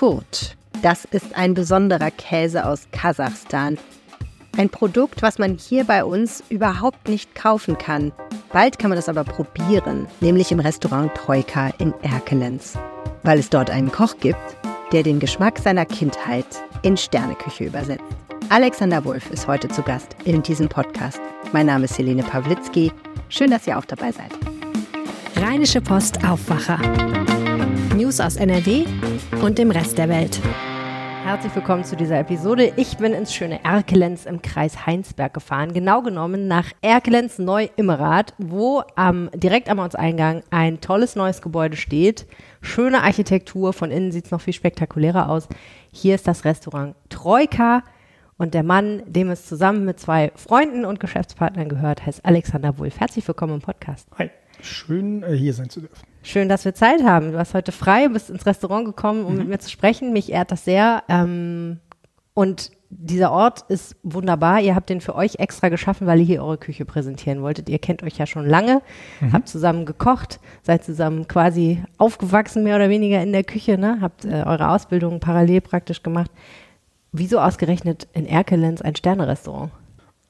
Kurt. 0.00 0.56
Das 0.80 1.04
ist 1.04 1.36
ein 1.36 1.52
besonderer 1.52 2.10
Käse 2.10 2.64
aus 2.64 2.88
Kasachstan. 2.90 3.76
Ein 4.56 4.70
Produkt, 4.70 5.20
was 5.20 5.38
man 5.38 5.58
hier 5.58 5.84
bei 5.84 6.06
uns 6.06 6.42
überhaupt 6.48 7.06
nicht 7.06 7.34
kaufen 7.34 7.76
kann. 7.76 8.10
Bald 8.50 8.78
kann 8.78 8.88
man 8.88 8.96
das 8.96 9.10
aber 9.10 9.24
probieren, 9.24 10.06
nämlich 10.22 10.52
im 10.52 10.60
Restaurant 10.60 11.14
Troika 11.14 11.68
in 11.76 11.92
Erkelenz. 12.00 12.78
Weil 13.24 13.40
es 13.40 13.50
dort 13.50 13.68
einen 13.68 13.92
Koch 13.92 14.16
gibt, 14.20 14.40
der 14.90 15.02
den 15.02 15.20
Geschmack 15.20 15.58
seiner 15.58 15.84
Kindheit 15.84 16.46
in 16.80 16.96
Sterneküche 16.96 17.64
übersetzt. 17.64 18.02
Alexander 18.48 19.04
Wolf 19.04 19.30
ist 19.30 19.48
heute 19.48 19.68
zu 19.68 19.82
Gast 19.82 20.16
in 20.24 20.42
diesem 20.42 20.70
Podcast. 20.70 21.20
Mein 21.52 21.66
Name 21.66 21.84
ist 21.84 21.98
Helene 21.98 22.22
Pawlitzki. 22.22 22.90
Schön, 23.28 23.50
dass 23.50 23.66
ihr 23.66 23.76
auch 23.76 23.84
dabei 23.84 24.12
seid. 24.12 24.32
Rheinische 25.36 25.82
Post 25.82 26.24
Aufwacher. 26.24 26.78
News 27.94 28.18
aus 28.18 28.36
NRW 28.36 28.86
und 29.42 29.56
dem 29.56 29.70
Rest 29.70 29.96
der 29.96 30.10
Welt. 30.10 30.38
Herzlich 31.24 31.54
willkommen 31.54 31.84
zu 31.84 31.96
dieser 31.96 32.18
Episode. 32.18 32.72
Ich 32.76 32.98
bin 32.98 33.14
ins 33.14 33.32
schöne 33.32 33.64
Erkelenz 33.64 34.26
im 34.26 34.42
Kreis 34.42 34.84
Heinsberg 34.84 35.32
gefahren, 35.32 35.72
genau 35.72 36.02
genommen 36.02 36.46
nach 36.46 36.70
Erkelenz 36.82 37.38
Neu-Immerath, 37.38 38.34
wo 38.36 38.82
am, 38.96 39.30
direkt 39.34 39.70
am 39.70 39.78
Ortseingang 39.78 40.42
ein 40.50 40.82
tolles 40.82 41.16
neues 41.16 41.40
Gebäude 41.40 41.76
steht. 41.76 42.26
Schöne 42.60 43.02
Architektur, 43.02 43.72
von 43.72 43.90
innen 43.90 44.12
sieht 44.12 44.26
es 44.26 44.30
noch 44.30 44.42
viel 44.42 44.52
spektakulärer 44.52 45.30
aus. 45.30 45.48
Hier 45.90 46.16
ist 46.16 46.28
das 46.28 46.44
Restaurant 46.44 46.94
Troika 47.08 47.82
und 48.36 48.52
der 48.52 48.62
Mann, 48.62 49.02
dem 49.06 49.30
es 49.30 49.46
zusammen 49.46 49.86
mit 49.86 49.98
zwei 50.00 50.32
Freunden 50.34 50.84
und 50.84 51.00
Geschäftspartnern 51.00 51.70
gehört, 51.70 52.04
heißt 52.04 52.26
Alexander 52.26 52.76
Wulff. 52.78 53.00
Herzlich 53.00 53.26
willkommen 53.26 53.54
im 53.54 53.60
Podcast. 53.62 54.06
Hi, 54.18 54.28
schön 54.60 55.22
äh, 55.22 55.34
hier 55.34 55.54
sein 55.54 55.70
zu 55.70 55.80
dürfen. 55.80 56.09
Schön, 56.22 56.48
dass 56.48 56.64
wir 56.64 56.74
Zeit 56.74 57.02
haben. 57.02 57.32
Du 57.32 57.38
hast 57.38 57.54
heute 57.54 57.72
frei, 57.72 58.08
bist 58.08 58.30
ins 58.30 58.46
Restaurant 58.46 58.84
gekommen, 58.84 59.24
um 59.24 59.32
mhm. 59.32 59.38
mit 59.38 59.48
mir 59.48 59.58
zu 59.58 59.70
sprechen. 59.70 60.12
Mich 60.12 60.30
ehrt 60.30 60.52
das 60.52 60.64
sehr. 60.64 61.02
Ähm, 61.08 61.80
und 62.34 62.70
dieser 62.90 63.30
Ort 63.30 63.62
ist 63.68 63.96
wunderbar. 64.02 64.60
Ihr 64.60 64.74
habt 64.74 64.90
den 64.90 65.00
für 65.00 65.14
euch 65.14 65.36
extra 65.36 65.68
geschaffen, 65.68 66.06
weil 66.06 66.18
ihr 66.18 66.24
hier 66.24 66.42
eure 66.42 66.58
Küche 66.58 66.84
präsentieren 66.84 67.40
wolltet. 67.40 67.68
Ihr 67.68 67.78
kennt 67.78 68.02
euch 68.02 68.18
ja 68.18 68.26
schon 68.26 68.46
lange, 68.46 68.82
mhm. 69.20 69.32
habt 69.32 69.48
zusammen 69.48 69.86
gekocht, 69.86 70.40
seid 70.62 70.84
zusammen 70.84 71.28
quasi 71.28 71.82
aufgewachsen, 71.98 72.64
mehr 72.64 72.76
oder 72.76 72.90
weniger 72.90 73.22
in 73.22 73.32
der 73.32 73.44
Küche, 73.44 73.78
ne? 73.78 73.98
habt 74.00 74.24
äh, 74.24 74.42
eure 74.44 74.70
Ausbildung 74.70 75.20
parallel 75.20 75.60
praktisch 75.60 76.02
gemacht. 76.02 76.30
Wieso 77.12 77.40
ausgerechnet 77.40 78.08
in 78.12 78.26
Erkelenz 78.26 78.82
ein 78.82 78.96
Sternerestaurant? 78.96 79.70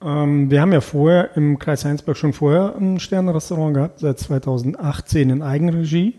Ähm, 0.02 0.50
wir 0.50 0.60
haben 0.60 0.72
ja 0.72 0.80
vorher 0.80 1.36
im 1.36 1.58
Kreis 1.58 1.84
Heinsberg 1.84 2.16
schon 2.16 2.32
vorher 2.32 2.74
ein 2.76 3.00
Sternerestaurant 3.00 3.74
gehabt, 3.74 4.00
seit 4.00 4.18
2018 4.18 5.30
in 5.30 5.42
Eigenregie. 5.42 6.14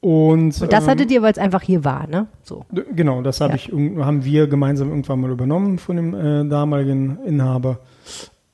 Und, 0.00 0.60
und 0.60 0.72
das 0.72 0.84
ähm, 0.84 0.90
hattet 0.90 1.10
ihr, 1.10 1.22
weil 1.22 1.32
es 1.32 1.38
einfach 1.38 1.62
hier 1.62 1.84
war, 1.84 2.06
ne? 2.06 2.26
So. 2.42 2.64
Genau, 2.94 3.22
das 3.22 3.40
hab 3.40 3.50
ja. 3.50 3.56
ich, 3.56 3.72
haben 3.72 4.24
wir 4.24 4.46
gemeinsam 4.46 4.90
irgendwann 4.90 5.20
mal 5.20 5.30
übernommen 5.30 5.78
von 5.78 5.96
dem 5.96 6.14
äh, 6.14 6.48
damaligen 6.48 7.18
Inhaber. 7.24 7.80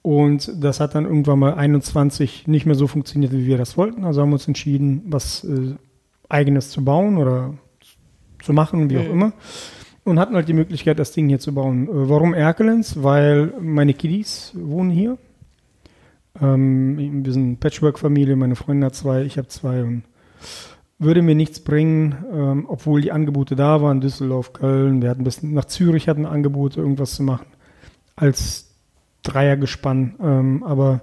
Und 0.03 0.53
das 0.63 0.81
hat 0.81 0.95
dann 0.95 1.05
irgendwann 1.05 1.39
mal 1.39 1.55
21 1.55 2.47
nicht 2.47 2.65
mehr 2.65 2.75
so 2.75 2.87
funktioniert, 2.87 3.33
wie 3.33 3.47
wir 3.47 3.59
das 3.59 3.77
wollten. 3.77 4.05
Also 4.05 4.23
haben 4.23 4.31
wir 4.31 4.35
uns 4.35 4.49
entschieden, 4.49 5.03
was 5.07 5.45
äh, 5.45 5.75
eigenes 6.29 6.71
zu 6.71 6.85
bauen 6.85 7.19
oder 7.19 7.55
zu 8.43 8.53
machen, 8.53 8.89
wie 8.89 8.97
mhm. 8.97 9.01
auch 9.01 9.13
immer 9.13 9.33
und 10.05 10.19
hatten 10.19 10.35
halt 10.35 10.49
die 10.49 10.55
Möglichkeit, 10.55 10.99
das 10.99 11.13
Ding 11.13 11.29
hier 11.29 11.39
zu 11.39 11.55
bauen. 11.55 11.89
Äh, 11.89 12.09
warum 12.09 12.35
Erkelenz? 12.35 12.97
Weil 13.03 13.53
meine 13.61 13.95
Kiddies 13.95 14.53
wohnen 14.55 14.91
hier. 14.91 15.19
Ähm, 16.41 17.25
wir 17.25 17.33
sind 17.33 17.61
Patchwork-Familie, 17.61 18.37
meine 18.37 18.57
Freundin 18.57 18.87
hat 18.87 18.95
zwei, 18.95 19.23
ich 19.23 19.39
habe 19.39 19.49
zwei 19.49 19.83
und 19.83 20.05
würde 20.99 21.21
mir 21.21 21.35
nichts 21.35 21.61
bringen, 21.61 22.15
ähm, 22.33 22.67
obwohl 22.69 23.01
die 23.01 23.13
Angebote 23.13 23.57
da 23.57 23.83
waren, 23.83 24.01
Düsseldorf, 24.01 24.53
Köln, 24.53 25.03
wir 25.03 25.11
hatten 25.11 25.25
bis 25.25 25.43
nach 25.43 25.65
Zürich 25.65 26.09
hatten 26.09 26.27
Angebote, 26.27 26.81
irgendwas 26.81 27.15
zu 27.15 27.23
machen, 27.23 27.47
als 28.17 28.73
Dreiergespann. 29.25 30.15
Ähm, 30.23 30.63
aber 30.63 31.03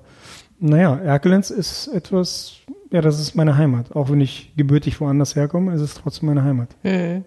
naja, 0.59 0.98
Erkelenz 0.98 1.52
ist 1.52 1.88
etwas, 1.88 2.58
ja, 2.92 3.02
das 3.02 3.20
ist 3.20 3.36
meine 3.36 3.58
Heimat. 3.58 3.95
Auch 3.95 4.09
wenn 4.09 4.21
ich 4.21 4.54
gebürtig 4.55 4.99
woanders 4.99 5.36
herkomme, 5.36 5.73
ist 5.73 5.82
es 5.82 5.93
trotzdem 5.95 6.27
meine 6.27 6.43
Heimat. 6.43 6.70
Mhm. 6.83 7.23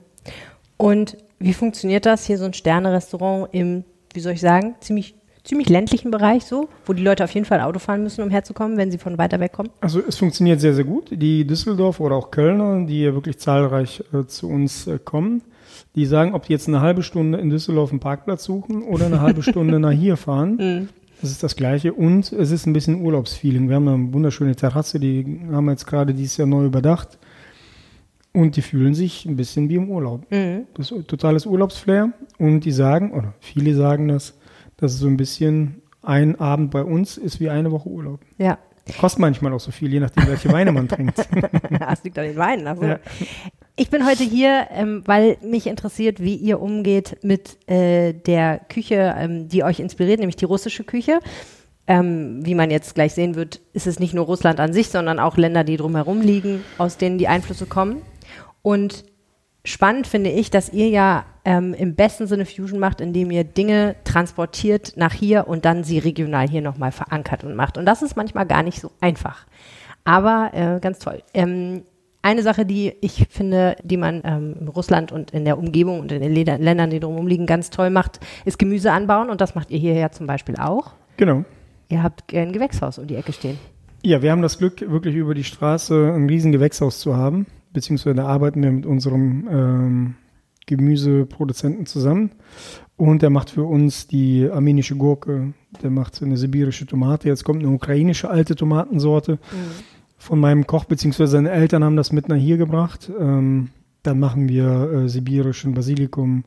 Und 0.83 1.17
wie 1.39 1.53
funktioniert 1.53 2.07
das 2.07 2.27
hier 2.27 2.39
so 2.39 2.45
ein 2.45 2.55
Sterne-Restaurant 2.55 3.55
im, 3.55 3.85
wie 4.15 4.19
soll 4.19 4.33
ich 4.33 4.41
sagen, 4.41 4.75
ziemlich 4.81 5.15
ziemlich 5.45 5.69
ländlichen 5.69 6.11
Bereich 6.11 6.45
so, 6.45 6.69
wo 6.87 6.93
die 6.93 7.03
Leute 7.03 7.23
auf 7.23 7.31
jeden 7.33 7.47
Fall 7.47 7.61
Auto 7.61 7.79
fahren 7.79 8.03
müssen, 8.03 8.23
um 8.23 8.31
herzukommen, 8.31 8.77
wenn 8.77 8.91
sie 8.91 8.99
von 8.99 9.17
weiter 9.17 9.39
weg 9.39 9.53
kommen? 9.53 9.71
Also 9.81 10.01
es 10.01 10.17
funktioniert 10.17 10.61
sehr, 10.61 10.75
sehr 10.75 10.85
gut. 10.85 11.11
Die 11.11 11.45
Düsseldorf 11.45 12.01
oder 12.01 12.17
auch 12.17 12.33
Kölner, 12.33 12.85
die 12.85 13.03
ja 13.03 13.15
wirklich 13.15 13.39
zahlreich 13.39 14.03
äh, 14.13 14.25
zu 14.27 14.49
uns 14.49 14.89
äh, 14.89 14.99
kommen, 14.99 15.43
die 15.95 16.05
sagen, 16.05 16.35
ob 16.35 16.47
die 16.47 16.53
jetzt 16.53 16.67
eine 16.67 16.81
halbe 16.81 17.05
Stunde 17.05 17.39
in 17.39 17.51
Düsseldorf 17.51 17.91
einen 17.91 18.01
Parkplatz 18.01 18.43
suchen 18.43 18.83
oder 18.83 19.07
eine 19.07 19.21
halbe 19.21 19.43
Stunde 19.43 19.79
nach 19.79 19.93
hier 19.93 20.17
fahren. 20.17 20.59
Mhm. 20.63 20.89
Das 21.21 21.31
ist 21.31 21.45
das 21.45 21.55
Gleiche. 21.55 21.93
Und 21.93 22.33
es 22.33 22.51
ist 22.51 22.67
ein 22.67 22.73
bisschen 22.73 23.01
Urlaubsfeeling. 23.01 23.69
Wir 23.69 23.77
haben 23.77 23.87
eine 23.87 24.13
wunderschöne 24.13 24.57
Terrasse, 24.57 24.99
die 24.99 25.41
haben 25.53 25.67
wir 25.67 25.71
jetzt 25.71 25.87
gerade 25.87 26.15
dieses 26.15 26.37
Jahr 26.37 26.49
neu 26.49 26.65
überdacht. 26.65 27.17
Und 28.35 28.57
die 28.57 28.63
fühlen 28.63 28.95
sich 28.95 29.27
ein 29.27 29.37
bisschen 29.37 29.69
wie 29.69 29.77
im 29.77 29.91
Urlaub. 29.91 30.31
Mhm. 30.31 30.67
Das 30.75 30.91
ist 30.91 31.09
totales 31.09 31.45
Urlaubsflair. 31.45 32.13
Und 32.39 32.61
die 32.61 32.73
sagen, 32.73 33.13
oder 33.13 33.35
viele 33.41 33.75
sagen 33.75 34.09
das, 34.09 34.39
dass 34.79 34.95
es 34.95 35.01
so 35.01 35.07
ein 35.07 35.17
bisschen 35.17 35.83
ein 36.03 36.41
Abend 36.41 36.71
bei 36.71 36.83
uns 36.83 37.17
ist 37.19 37.41
wie 37.41 37.51
eine 37.51 37.71
Woche 37.71 37.89
Urlaub. 37.89 38.21
Ja. 38.39 38.59
Kostet 38.99 39.21
manchmal 39.21 39.53
auch 39.53 39.61
so 39.61 39.71
viel, 39.71 39.93
je 39.93 40.01
nachdem, 40.01 40.27
welche 40.27 40.51
Weine 40.53 40.73
man 40.73 40.89
trinkt. 40.89 41.17
das 41.79 42.03
liegt 42.03 42.19
an 42.19 42.25
den 42.25 42.37
Weinen. 42.37 42.67
Also. 42.67 42.85
Ja. 42.85 42.99
Ich 43.77 43.91
bin 43.91 44.05
heute 44.05 44.25
hier, 44.25 44.67
ähm, 44.71 45.03
weil 45.07 45.37
mich 45.43 45.67
interessiert, 45.67 46.21
wie 46.21 46.35
ihr 46.35 46.61
umgeht 46.61 47.19
mit 47.23 47.59
äh, 47.71 48.13
der 48.13 48.61
Küche, 48.69 49.15
ähm, 49.17 49.49
die 49.49 49.63
euch 49.63 49.79
inspiriert, 49.79 50.19
nämlich 50.19 50.37
die 50.37 50.45
russische 50.47 50.85
Küche. 50.85 51.21
Ähm, 51.87 52.45
wie 52.45 52.55
man 52.55 52.71
jetzt 52.71 52.95
gleich 52.95 53.13
sehen 53.13 53.35
wird, 53.35 53.61
ist 53.73 53.87
es 53.87 53.99
nicht 53.99 54.15
nur 54.15 54.25
Russland 54.25 54.61
an 54.61 54.73
sich, 54.73 54.89
sondern 54.89 55.19
auch 55.19 55.37
Länder, 55.37 55.65
die 55.65 55.77
drumherum 55.77 56.21
liegen, 56.21 56.63
aus 56.79 56.97
denen 56.97 57.19
die 57.19 57.29
Einflüsse 57.29 57.67
kommen. 57.67 58.03
Und 58.63 59.05
spannend 59.65 60.07
finde 60.07 60.31
ich, 60.31 60.51
dass 60.51 60.73
ihr 60.73 60.89
ja 60.89 61.25
ähm, 61.45 61.75
im 61.75 61.95
besten 61.95 62.27
Sinne 62.27 62.47
Fusion 62.47 62.79
macht, 62.79 63.01
indem 63.01 63.31
ihr 63.31 63.45
Dinge 63.45 63.97
transportiert 64.05 64.95
nach 64.97 65.13
hier 65.13 65.49
und 65.49 65.65
dann 65.65 65.85
sie 65.85 65.99
regional 65.99 66.49
hier 66.49 66.63
nochmal 66.63 66.93
verankert 66.93 67.45
und 67.45 67.55
macht. 67.57 67.77
Und 67.77 67.87
das 67.87 68.03
ist 68.03 68.17
manchmal 68.17 68.47
gar 68.47 68.63
nicht 68.63 68.81
so 68.81 68.93
einfach. 69.01 69.47
Aber 70.05 70.51
äh, 70.53 70.81
ganz 70.81 70.99
toll. 70.99 71.23
Ähm, 71.35 71.83
eine 72.23 72.43
Sache, 72.43 72.65
die 72.65 72.95
ich 73.01 73.27
finde, 73.31 73.77
die 73.83 73.97
man 73.97 74.23
ähm, 74.25 74.57
in 74.61 74.69
Russland 74.69 75.11
und 75.11 75.33
in 75.33 75.45
der 75.45 75.59
Umgebung 75.59 75.99
und 75.99 76.13
in 76.13 76.21
den 76.21 76.33
Ländern, 76.33 76.91
die 76.91 77.01
drumherum 77.01 77.27
liegen, 77.27 77.47
ganz 77.47 77.71
toll 77.71 77.91
macht, 77.91 78.21
ist 78.45 78.61
Gemüse 78.61 78.93
anbauen. 78.93 79.29
Und 79.29 79.41
das 79.41 79.57
macht 79.57 79.71
ihr 79.71 79.79
hierher 79.79 80.13
zum 80.13 80.27
Beispiel 80.29 80.57
auch. 80.57 80.93
Genau. 81.17 81.45
Ihr 81.89 82.03
habt 82.03 82.33
ein 82.33 82.53
Gewächshaus 82.53 82.99
um 82.99 83.09
die 83.09 83.17
Ecke 83.17 83.33
stehen. 83.33 83.59
Ja, 84.05 84.23
wir 84.23 84.31
haben 84.31 84.43
das 84.43 84.59
Glück, 84.59 84.81
wirklich 84.81 85.15
über 85.17 85.35
die 85.35 85.45
Straße 85.45 86.13
ein 86.15 86.29
riesen 86.29 86.53
Gewächshaus 86.53 87.01
zu 87.01 87.17
haben 87.17 87.47
beziehungsweise 87.73 88.23
arbeiten 88.25 88.63
wir 88.63 88.73
mit 88.73 88.87
unserem 88.87 89.49
ähm, 89.51 90.15
Gemüseproduzenten 90.67 91.87
zusammen. 91.87 92.33
Und 92.97 93.23
der 93.23 93.31
macht 93.31 93.51
für 93.51 93.65
uns 93.65 94.07
die 94.07 94.49
armenische 94.51 94.97
Gurke, 94.97 95.55
der 95.83 95.91
macht 95.91 96.23
eine 96.23 96.37
sibirische 96.37 96.87
Tomate. 96.87 97.29
Jetzt 97.29 97.45
kommt 97.45 97.63
eine 97.63 97.73
ukrainische 97.73 98.31
alte 98.31 98.55
Tomatensorte 98.55 99.33
mhm. 99.33 99.39
von 100.19 100.39
meinem 100.39 100.67
Koch, 100.67 100.85
beziehungsweise 100.85 101.33
seine 101.33 101.51
Eltern 101.51 101.83
haben 101.83 101.97
das 101.97 102.13
mit 102.13 102.29
nach 102.29 102.37
hier 102.37 102.59
gebracht. 102.59 103.11
Ähm, 103.19 103.71
dann 104.03 104.19
machen 104.19 104.49
wir 104.49 104.91
äh, 104.93 105.09
sibirischen 105.09 105.75
Basilikum, 105.75 106.45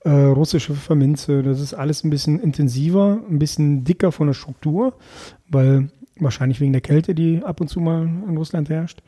äh, 0.00 0.10
russische 0.10 0.74
Pfefferminze. 0.74 1.42
Das 1.42 1.60
ist 1.60 1.74
alles 1.74 2.04
ein 2.04 2.10
bisschen 2.10 2.40
intensiver, 2.40 3.20
ein 3.28 3.38
bisschen 3.38 3.84
dicker 3.84 4.12
von 4.12 4.26
der 4.28 4.34
Struktur, 4.34 4.94
weil 5.48 5.90
wahrscheinlich 6.18 6.60
wegen 6.60 6.72
der 6.72 6.80
Kälte, 6.80 7.14
die 7.14 7.42
ab 7.44 7.60
und 7.60 7.68
zu 7.68 7.80
mal 7.80 8.02
in 8.02 8.36
Russland 8.36 8.68
herrscht. 8.68 9.02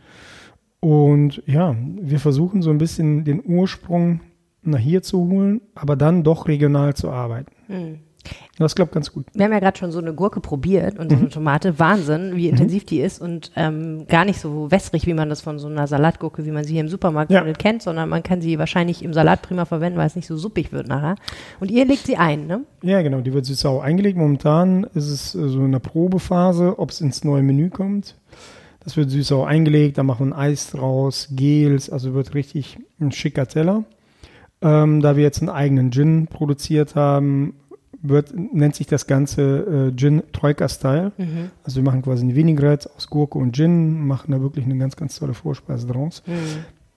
Und 0.80 1.42
ja, 1.46 1.76
wir 2.00 2.18
versuchen 2.18 2.62
so 2.62 2.70
ein 2.70 2.78
bisschen 2.78 3.24
den 3.24 3.42
Ursprung 3.44 4.20
nach 4.62 4.78
hier 4.78 5.02
zu 5.02 5.28
holen, 5.28 5.60
aber 5.74 5.96
dann 5.96 6.22
doch 6.22 6.48
regional 6.48 6.94
zu 6.94 7.10
arbeiten. 7.10 7.52
Mhm. 7.68 7.98
Das 8.58 8.74
klappt 8.74 8.92
ganz 8.92 9.12
gut. 9.12 9.26
Wir 9.32 9.46
haben 9.46 9.52
ja 9.52 9.60
gerade 9.60 9.78
schon 9.78 9.92
so 9.92 9.98
eine 9.98 10.12
Gurke 10.12 10.40
probiert 10.40 10.98
und 10.98 11.10
so 11.10 11.16
eine 11.16 11.26
mhm. 11.26 11.30
Tomate. 11.30 11.78
Wahnsinn, 11.78 12.36
wie 12.36 12.48
intensiv 12.48 12.82
mhm. 12.82 12.86
die 12.86 13.00
ist 13.00 13.20
und 13.20 13.50
ähm, 13.56 14.06
gar 14.08 14.26
nicht 14.26 14.38
so 14.38 14.70
wässrig, 14.70 15.06
wie 15.06 15.14
man 15.14 15.30
das 15.30 15.40
von 15.40 15.58
so 15.58 15.68
einer 15.68 15.86
Salatgurke, 15.86 16.44
wie 16.44 16.50
man 16.50 16.64
sie 16.64 16.72
hier 16.72 16.82
im 16.82 16.88
Supermarkt 16.88 17.30
ja. 17.30 17.42
kennt, 17.54 17.82
sondern 17.82 18.10
man 18.10 18.22
kann 18.22 18.42
sie 18.42 18.58
wahrscheinlich 18.58 19.02
im 19.02 19.14
Salat 19.14 19.40
prima 19.40 19.64
verwenden, 19.64 19.98
weil 19.98 20.06
es 20.06 20.16
nicht 20.16 20.26
so 20.26 20.36
suppig 20.36 20.72
wird 20.72 20.88
nachher. 20.88 21.16
Und 21.60 21.70
ihr 21.70 21.86
legt 21.86 22.06
sie 22.06 22.16
ein, 22.16 22.46
ne? 22.46 22.60
Ja, 22.82 23.00
genau. 23.00 23.22
Die 23.22 23.32
wird 23.32 23.46
süß-sauer 23.46 23.82
eingelegt. 23.82 24.18
Momentan 24.18 24.84
ist 24.94 25.08
es 25.08 25.34
äh, 25.34 25.48
so 25.48 25.64
in 25.64 25.72
der 25.72 25.78
Probephase, 25.78 26.78
ob 26.78 26.90
es 26.90 27.00
ins 27.00 27.24
neue 27.24 27.42
Menü 27.42 27.70
kommt. 27.70 28.16
Das 28.82 28.96
wird 28.96 29.10
süß 29.10 29.32
auch 29.32 29.44
eingelegt, 29.46 29.98
da 29.98 30.02
machen 30.02 30.28
wir 30.30 30.34
ein 30.36 30.38
Eis 30.40 30.70
draus, 30.70 31.28
Gels, 31.32 31.90
also 31.90 32.14
wird 32.14 32.34
richtig 32.34 32.78
ein 32.98 33.12
schicker 33.12 33.46
Teller. 33.46 33.84
Ähm, 34.62 35.00
da 35.00 35.16
wir 35.16 35.22
jetzt 35.22 35.40
einen 35.40 35.50
eigenen 35.50 35.90
Gin 35.92 36.26
produziert 36.26 36.94
haben, 36.94 37.54
wird, 38.02 38.32
nennt 38.34 38.74
sich 38.74 38.86
das 38.86 39.06
Ganze 39.06 39.90
äh, 39.92 39.96
Gin 39.96 40.22
Troika 40.32 40.68
Style. 40.68 41.12
Mhm. 41.18 41.50
Also 41.64 41.76
wir 41.76 41.82
machen 41.82 42.02
quasi 42.02 42.24
eine 42.24 42.34
Vinaigrette 42.34 42.90
aus 42.96 43.08
Gurke 43.08 43.38
und 43.38 43.54
Gin, 43.54 44.06
machen 44.06 44.32
da 44.32 44.40
wirklich 44.40 44.64
eine 44.64 44.76
ganz, 44.78 44.96
ganz 44.96 45.18
tolle 45.18 45.34
Vorspeise 45.34 45.86
draus. 45.86 46.22
Mhm. 46.26 46.32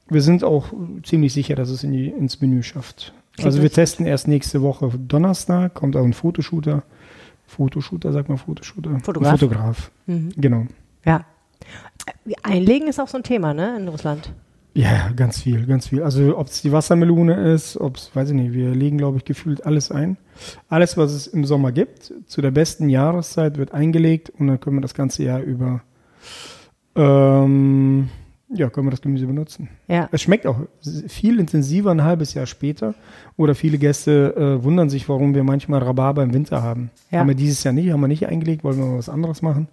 wir 0.10 0.22
sind 0.22 0.44
auch 0.44 0.68
ziemlich 1.04 1.34
sicher, 1.34 1.56
dass 1.56 1.70
es 1.70 1.84
in 1.84 1.92
die, 1.92 2.08
ins 2.08 2.40
Menü 2.42 2.64
schafft. 2.64 3.14
Klingt 3.34 3.46
also 3.48 3.62
wir 3.62 3.72
testen 3.72 4.06
erst 4.06 4.28
nächste 4.28 4.62
Woche 4.62 4.90
Donnerstag, 4.98 5.74
kommt 5.74 5.96
auch 5.96 6.04
ein 6.06 6.14
Fotoshooter. 6.14 6.84
Fotoshooter, 7.48 8.12
sagt 8.14 8.30
man 8.30 8.38
Fotoshooter? 8.38 8.92
Fotograf. 9.02 9.34
Ein 9.34 9.38
Fotograf, 9.40 9.92
Mhm. 10.06 10.30
genau. 10.38 10.66
Ja. 11.06 11.26
Einlegen 12.44 12.88
ist 12.88 13.00
auch 13.00 13.08
so 13.08 13.18
ein 13.18 13.24
Thema, 13.24 13.54
ne, 13.54 13.78
in 13.78 13.88
Russland. 13.88 14.32
Ja, 14.76 15.10
ganz 15.16 15.42
viel, 15.42 15.68
ganz 15.68 15.90
viel. 15.90 16.02
Also 16.02 16.38
ob 16.38 16.48
es 16.48 16.64
die 16.64 16.72
Wassermelone 16.72 17.54
ist, 17.54 17.78
ob 17.78 17.98
es, 17.98 18.10
weiß 18.16 18.30
ich 18.30 18.36
nicht, 18.36 18.54
wir 18.54 18.72
legen, 18.72 18.98
glaube 18.98 19.18
ich, 19.18 19.26
gefühlt 19.26 19.66
alles 19.66 19.92
ein. 19.92 20.18
Alles, 20.68 20.98
was 20.98 21.12
es 21.12 21.28
im 21.28 21.46
Sommer 21.46 21.72
gibt, 21.72 22.12
zu 22.26 22.42
der 22.42 22.50
besten 22.50 22.90
Jahreszeit 22.90 23.58
wird 23.58 23.72
eingelegt 23.72 24.32
und 24.38 24.48
dann 24.48 24.60
können 24.60 24.78
wir 24.78 24.82
das 24.82 24.96
ganze 24.96 25.24
Jahr 25.24 25.42
über, 25.42 25.82
ähm, 26.96 28.10
ja, 28.50 28.70
können 28.72 28.88
wir 28.88 28.92
das 28.92 29.02
Gemüse 29.02 29.28
benutzen. 29.28 29.70
Ja. 29.88 30.10
Es 30.12 30.24
schmeckt 30.24 30.48
auch 30.48 30.58
viel 31.08 31.40
intensiver 31.40 31.92
ein 31.92 32.04
halbes 32.04 32.34
Jahr 32.34 32.48
später. 32.48 32.96
Oder 33.38 33.54
viele 33.54 33.78
Gäste 33.78 34.36
äh, 34.36 34.64
wundern 34.64 34.90
sich, 34.90 35.08
warum 35.08 35.36
wir 35.36 35.44
manchmal 35.44 35.84
Rhabarber 35.84 36.24
im 36.24 36.34
Winter 36.34 36.64
haben. 36.64 36.90
Ja. 37.12 37.20
Haben 37.20 37.28
wir 37.28 37.36
dieses 37.36 37.64
Jahr 37.64 37.74
nicht, 37.74 37.92
haben 37.92 38.02
wir 38.02 38.08
nicht 38.08 38.28
eingelegt, 38.28 38.64
wollen 38.64 38.78
wir 38.78 38.86
mal 38.86 38.98
was 38.98 39.10
anderes 39.10 39.44
machen. 39.44 39.68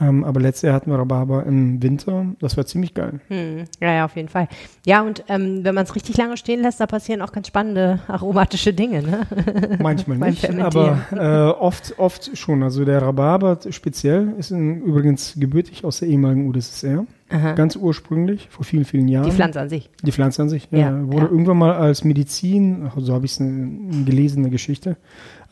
Ähm, 0.00 0.22
aber 0.22 0.40
letztes 0.40 0.62
Jahr 0.62 0.74
hatten 0.74 0.90
wir 0.90 0.98
Rhabarber 0.98 1.44
im 1.44 1.82
Winter. 1.82 2.26
Das 2.38 2.56
war 2.56 2.64
ziemlich 2.66 2.94
geil. 2.94 3.20
Hm. 3.28 3.64
Ja, 3.80 3.92
ja, 3.92 4.04
auf 4.04 4.14
jeden 4.14 4.28
Fall. 4.28 4.48
Ja, 4.86 5.02
und 5.02 5.24
ähm, 5.28 5.64
wenn 5.64 5.74
man 5.74 5.84
es 5.84 5.94
richtig 5.96 6.16
lange 6.16 6.36
stehen 6.36 6.62
lässt, 6.62 6.78
da 6.78 6.86
passieren 6.86 7.20
auch 7.20 7.32
ganz 7.32 7.48
spannende 7.48 7.98
aromatische 8.06 8.72
Dinge, 8.72 9.02
ne? 9.02 9.26
Manchmal 9.82 10.18
nicht, 10.18 10.48
aber 10.60 11.00
äh, 11.10 11.60
oft, 11.60 11.98
oft 11.98 12.36
schon. 12.36 12.62
Also 12.62 12.84
der 12.84 13.02
Rhabarber 13.02 13.58
speziell 13.70 14.34
ist 14.38 14.52
in, 14.52 14.82
übrigens 14.82 15.34
gebürtig 15.36 15.84
aus 15.84 15.98
der 15.98 16.08
ehemaligen 16.08 16.48
UdSSR. 16.48 17.04
Aha. 17.30 17.52
Ganz 17.52 17.76
ursprünglich, 17.76 18.48
vor 18.50 18.64
vielen, 18.64 18.84
vielen 18.84 19.06
Jahren. 19.08 19.26
Die 19.26 19.32
Pflanze 19.32 19.60
an 19.60 19.68
sich. 19.68 19.90
Die 20.02 20.12
Pflanze 20.12 20.42
an 20.42 20.48
sich, 20.48 20.68
ja. 20.70 20.78
Ja, 20.78 21.06
wurde 21.06 21.26
ja. 21.26 21.30
irgendwann 21.30 21.58
mal 21.58 21.72
als 21.74 22.04
Medizin, 22.04 22.90
so 22.96 23.12
habe 23.12 23.26
ich 23.26 23.32
es 23.32 23.38
gelesene 23.38 24.48
Geschichte, 24.48 24.96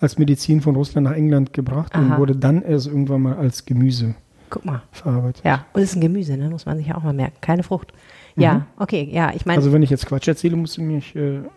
als 0.01 0.19
Medizin 0.19 0.63
von 0.63 0.75
Russland 0.75 1.07
nach 1.07 1.15
England 1.15 1.53
gebracht 1.53 1.95
und 1.95 2.13
Aha. 2.13 2.19
wurde 2.19 2.35
dann 2.35 2.63
erst 2.63 2.87
irgendwann 2.87 3.23
mal 3.23 3.37
als 3.37 3.67
Gemüse 3.67 4.15
Guck 4.51 4.65
mal. 4.65 4.83
verarbeitet. 4.93 5.45
Ja, 5.45 5.67
und 5.73 5.83
es 5.83 5.91
ist 5.91 5.97
ein 5.97 6.01
Gemüse, 6.01 6.37
ne? 6.37 6.49
muss 6.51 6.67
man 6.67 6.77
sich 6.79 6.87
ja 6.89 6.97
auch 6.97 7.03
mal 7.03 7.13
merken. 7.13 7.37
Keine 7.41 7.63
Frucht. 7.63 7.93
Ja, 8.39 8.67
okay, 8.79 9.09
ja, 9.11 9.33
ich 9.35 9.47
meine, 9.47 9.57
Also 9.57 9.73
wenn 9.73 9.83
ich 9.83 9.89
jetzt 9.89 10.05
Quatsch 10.05 10.29
erzähle, 10.29 10.57
musst 10.57 10.77
du 10.77 10.83
mich 10.83 11.17
äh, 11.17 11.39
also 11.39 11.49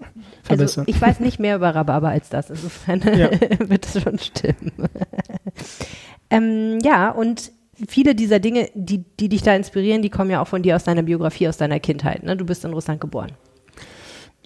verbessern. 0.44 0.86
ich 0.88 1.02
weiß 1.02 1.20
nicht 1.20 1.38
mehr 1.38 1.58
über 1.58 1.76
Rhabarber 1.76 2.08
als 2.08 2.30
das. 2.30 2.50
Insofern 2.50 3.02
Ja. 3.18 3.30
wird 3.60 3.86
es 3.86 4.02
schon 4.02 4.18
stimmen. 4.18 4.72
ähm, 6.30 6.80
ja, 6.82 7.12
und 7.12 7.52
viele 7.88 8.16
dieser 8.16 8.40
Dinge, 8.40 8.70
die, 8.76 9.04
die 9.20 9.28
dich 9.30 9.42
da 9.42 9.54
inspirieren, 9.56 10.02
die 10.02 10.10
kommen 10.10 10.32
ja 10.32 10.42
auch 10.42 10.48
von 10.48 10.62
dir 10.64 10.76
aus 10.78 10.86
deiner 10.86 11.04
Biografie, 11.04 11.48
aus 11.50 11.58
deiner 11.58 11.80
Kindheit. 11.82 12.24
Ne? 12.24 12.38
Du 12.38 12.46
bist 12.46 12.64
in 12.64 12.72
Russland 12.72 13.02
geboren. 13.02 13.32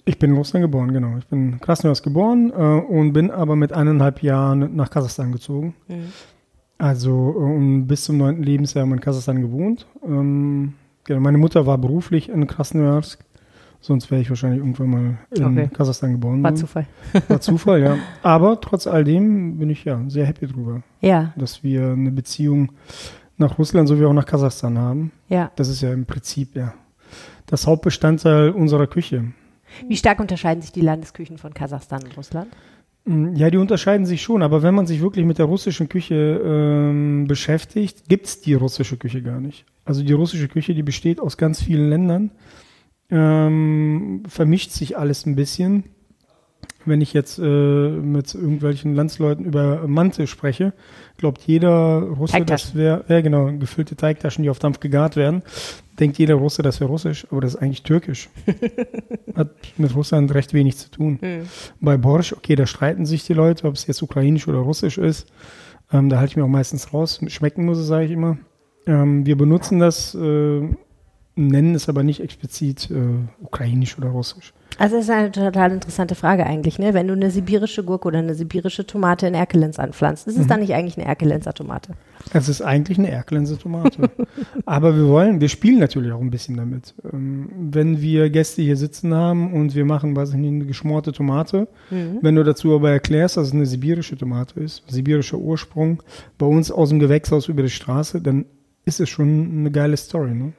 Ich 0.04 0.18
bin 0.18 0.32
in 0.32 0.36
Russland 0.36 0.62
geboren, 0.64 0.92
genau. 0.92 1.16
Ich 1.18 1.26
bin 1.26 1.52
in 1.52 1.60
Krasnojarsk 1.60 2.04
geboren 2.04 2.50
äh, 2.50 2.54
und 2.56 3.12
bin 3.12 3.30
aber 3.30 3.56
mit 3.56 3.72
eineinhalb 3.72 4.22
Jahren 4.22 4.74
nach 4.76 4.90
Kasachstan 4.90 5.32
gezogen. 5.32 5.74
Also 6.78 7.12
und 7.14 7.86
bis 7.86 8.04
zum 8.04 8.16
neunten 8.18 8.42
Lebensjahr 8.42 8.82
haben 8.82 8.90
wir 8.90 8.96
in 8.96 9.00
Kasachstan 9.00 9.40
gewohnt. 9.40 9.86
Ähm, 10.04 10.74
genau, 11.04 11.20
meine 11.20 11.38
Mutter 11.38 11.66
war 11.66 11.78
beruflich 11.78 12.28
in 12.28 12.46
Krasnojarsk. 12.46 13.20
Sonst 13.80 14.10
wäre 14.10 14.22
ich 14.22 14.30
wahrscheinlich 14.30 14.60
irgendwann 14.60 14.88
mal 14.90 15.18
in 15.36 15.44
Okay. 15.44 15.68
Kasachstan 15.72 16.12
geboren. 16.12 16.42
War 16.42 16.50
worden. 16.50 16.56
Zufall. 16.56 16.86
War 17.28 17.40
Zufall, 17.42 17.82
ja. 17.82 17.96
Aber 18.22 18.58
trotz 18.60 18.86
all 18.86 19.04
dem 19.04 19.58
bin 19.58 19.68
ich 19.70 19.84
ja 19.84 20.00
sehr 20.08 20.24
happy 20.26 20.46
drüber, 20.46 20.82
Ja, 21.00 21.32
dass 21.36 21.62
wir 21.62 21.90
eine 21.90 22.10
Beziehung 22.10 22.72
nach 23.36 23.58
Russland 23.58 23.88
sowie 23.88 24.06
auch 24.06 24.12
nach 24.14 24.24
Kasachstan 24.26 24.78
haben. 24.78 25.12
ja. 25.28 25.50
Das 25.56 25.68
ist 25.68 25.80
ja 25.82 25.92
im 25.92 26.06
Prinzip 26.06 26.56
ja 26.56 26.72
das 27.46 27.66
Hauptbestandteil 27.66 28.50
unserer 28.50 28.86
Küche. 28.86 29.24
Wie 29.86 29.96
stark 29.96 30.18
unterscheiden 30.20 30.62
sich 30.62 30.72
die 30.72 30.80
Landesküchen 30.80 31.36
von 31.36 31.52
Kasachstan 31.52 32.04
und 32.04 32.16
Russland? 32.16 32.48
Mm, 33.04 33.34
Ja, 33.36 33.50
die 33.50 33.58
unterscheiden 33.58 34.06
sich 34.06 34.22
schon, 34.22 34.42
aber 34.42 34.62
wenn 34.62 34.74
man 34.74 34.86
sich 34.86 35.00
wirklich 35.00 35.24
mit 35.26 35.38
der 35.38 35.46
russischen 35.46 35.88
Küche 35.88 36.40
ähm, 36.44 37.26
beschäftigt, 37.26 38.08
gibt's 38.08 38.40
die 38.40 38.54
russische 38.54 38.96
Küche 38.96 39.22
gar 39.22 39.40
nicht. 39.40 39.64
Also 39.84 40.02
die 40.02 40.12
russische 40.12 40.48
Küche, 40.48 40.74
die 40.74 40.82
besteht 40.82 41.20
aus 41.20 41.36
ganz 41.36 41.62
vielen 41.62 41.90
Ländern, 41.90 42.30
ähm, 43.10 44.22
vermischt 44.28 44.70
sich 44.70 44.96
alles 44.96 45.26
ein 45.26 45.36
bisschen. 45.36 45.84
Wenn 46.86 47.00
ich 47.00 47.12
jetzt 47.12 47.38
äh, 47.38 47.42
mit 47.42 48.34
irgendwelchen 48.34 48.94
Landsleuten 48.94 49.44
über 49.44 49.86
Mante 49.86 50.26
spreche, 50.26 50.72
glaubt 51.16 51.42
jeder 51.42 52.00
Russe, 52.00 52.44
das 52.44 52.74
wäre, 52.74 53.04
ja 53.08 53.20
genau, 53.20 53.50
gefüllte 53.52 53.96
Teigtaschen, 53.96 54.42
die 54.42 54.50
auf 54.50 54.58
Dampf 54.58 54.80
gegart 54.80 55.16
werden, 55.16 55.42
denkt 55.98 56.18
jeder 56.18 56.34
Russe, 56.34 56.62
das 56.62 56.80
wäre 56.80 56.90
russisch, 56.90 57.26
aber 57.30 57.40
das 57.40 57.54
ist 57.54 57.60
eigentlich 57.62 57.82
türkisch. 57.82 58.28
Hat 59.34 59.50
mit 59.76 59.94
Russland 59.94 60.32
recht 60.34 60.52
wenig 60.52 60.76
zu 60.76 60.90
tun. 60.90 61.18
Bei 61.80 61.96
Borsch, 61.96 62.32
okay, 62.32 62.54
da 62.54 62.66
streiten 62.66 63.06
sich 63.06 63.24
die 63.24 63.34
Leute, 63.34 63.66
ob 63.66 63.74
es 63.74 63.86
jetzt 63.86 64.02
ukrainisch 64.02 64.48
oder 64.48 64.58
russisch 64.58 64.98
ist. 64.98 65.26
Ähm, 65.92 66.08
da 66.08 66.18
halte 66.18 66.32
ich 66.32 66.36
mir 66.36 66.44
auch 66.44 66.48
meistens 66.48 66.92
raus. 66.92 67.20
Schmecken 67.28 67.64
muss 67.64 67.78
es, 67.78 67.86
sage 67.86 68.06
ich 68.06 68.10
immer. 68.10 68.38
Ähm, 68.86 69.24
wir 69.26 69.36
benutzen 69.36 69.78
das, 69.78 70.14
äh, 70.14 70.68
nennen 71.36 71.74
es 71.74 71.88
aber 71.88 72.02
nicht 72.02 72.20
explizit 72.20 72.90
äh, 72.90 73.42
ukrainisch 73.42 73.96
oder 73.98 74.08
russisch. 74.08 74.52
Also 74.78 74.96
das 74.96 75.04
ist 75.04 75.10
eine 75.10 75.30
total 75.30 75.72
interessante 75.72 76.14
Frage 76.14 76.44
eigentlich, 76.44 76.78
ne? 76.78 76.94
Wenn 76.94 77.06
du 77.06 77.14
eine 77.14 77.30
sibirische 77.30 77.84
Gurke 77.84 78.08
oder 78.08 78.18
eine 78.18 78.34
sibirische 78.34 78.86
Tomate 78.86 79.26
in 79.26 79.34
Erkelenz 79.34 79.78
anpflanzt, 79.78 80.26
ist 80.26 80.38
es 80.38 80.46
dann 80.46 80.60
nicht 80.60 80.74
eigentlich 80.74 80.96
eine 80.98 81.06
Erkelenzer 81.06 81.52
Tomate? 81.52 81.92
Es 82.32 82.48
ist 82.48 82.62
eigentlich 82.62 82.98
eine 82.98 83.10
Erkelense 83.10 83.58
Tomate. 83.58 84.10
Aber 84.66 84.96
wir 84.96 85.08
wollen, 85.08 85.40
wir 85.40 85.48
spielen 85.48 85.78
natürlich 85.78 86.12
auch 86.12 86.20
ein 86.20 86.30
bisschen 86.30 86.56
damit. 86.56 86.94
Ähm, 87.12 87.48
wenn 87.70 88.00
wir 88.00 88.30
Gäste 88.30 88.62
hier 88.62 88.76
sitzen 88.76 89.14
haben 89.14 89.52
und 89.52 89.74
wir 89.74 89.84
machen, 89.84 90.16
weiß 90.16 90.30
ich 90.30 90.36
nicht, 90.36 90.52
eine 90.52 90.66
geschmorte 90.66 91.12
Tomate, 91.12 91.68
wenn 91.90 92.34
du 92.34 92.42
dazu 92.42 92.74
aber 92.74 92.90
erklärst, 92.90 93.36
dass 93.36 93.48
es 93.48 93.52
eine 93.52 93.66
sibirische 93.66 94.16
Tomate 94.16 94.60
ist, 94.60 94.82
sibirischer 94.88 95.38
Ursprung, 95.38 96.02
bei 96.38 96.46
uns 96.46 96.70
aus 96.70 96.88
dem 96.88 96.98
Gewächshaus 96.98 97.48
über 97.48 97.62
die 97.62 97.70
Straße, 97.70 98.20
dann 98.20 98.46
ist 98.84 99.00
es 99.00 99.08
schon 99.08 99.58
eine 99.58 99.70
geile 99.70 99.96
Story. 99.96 100.34
Ne? 100.34 100.52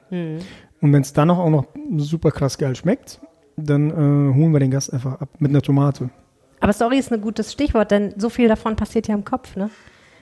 Und 0.80 0.92
wenn 0.92 1.02
es 1.02 1.12
dann 1.12 1.30
auch 1.30 1.50
noch 1.50 1.66
super 1.96 2.30
krass 2.30 2.58
geil 2.58 2.74
schmeckt, 2.76 3.20
dann 3.56 3.90
äh, 3.90 4.34
holen 4.34 4.52
wir 4.52 4.60
den 4.60 4.70
Gast 4.70 4.92
einfach 4.92 5.20
ab 5.20 5.28
mit 5.38 5.50
einer 5.50 5.62
Tomate. 5.62 6.10
Aber 6.60 6.72
Story 6.72 6.98
ist 6.98 7.12
ein 7.12 7.20
gutes 7.20 7.52
Stichwort, 7.52 7.90
denn 7.90 8.14
so 8.16 8.28
viel 8.30 8.48
davon 8.48 8.76
passiert 8.76 9.08
ja 9.08 9.14
im 9.14 9.24
Kopf, 9.24 9.56
ne? 9.56 9.70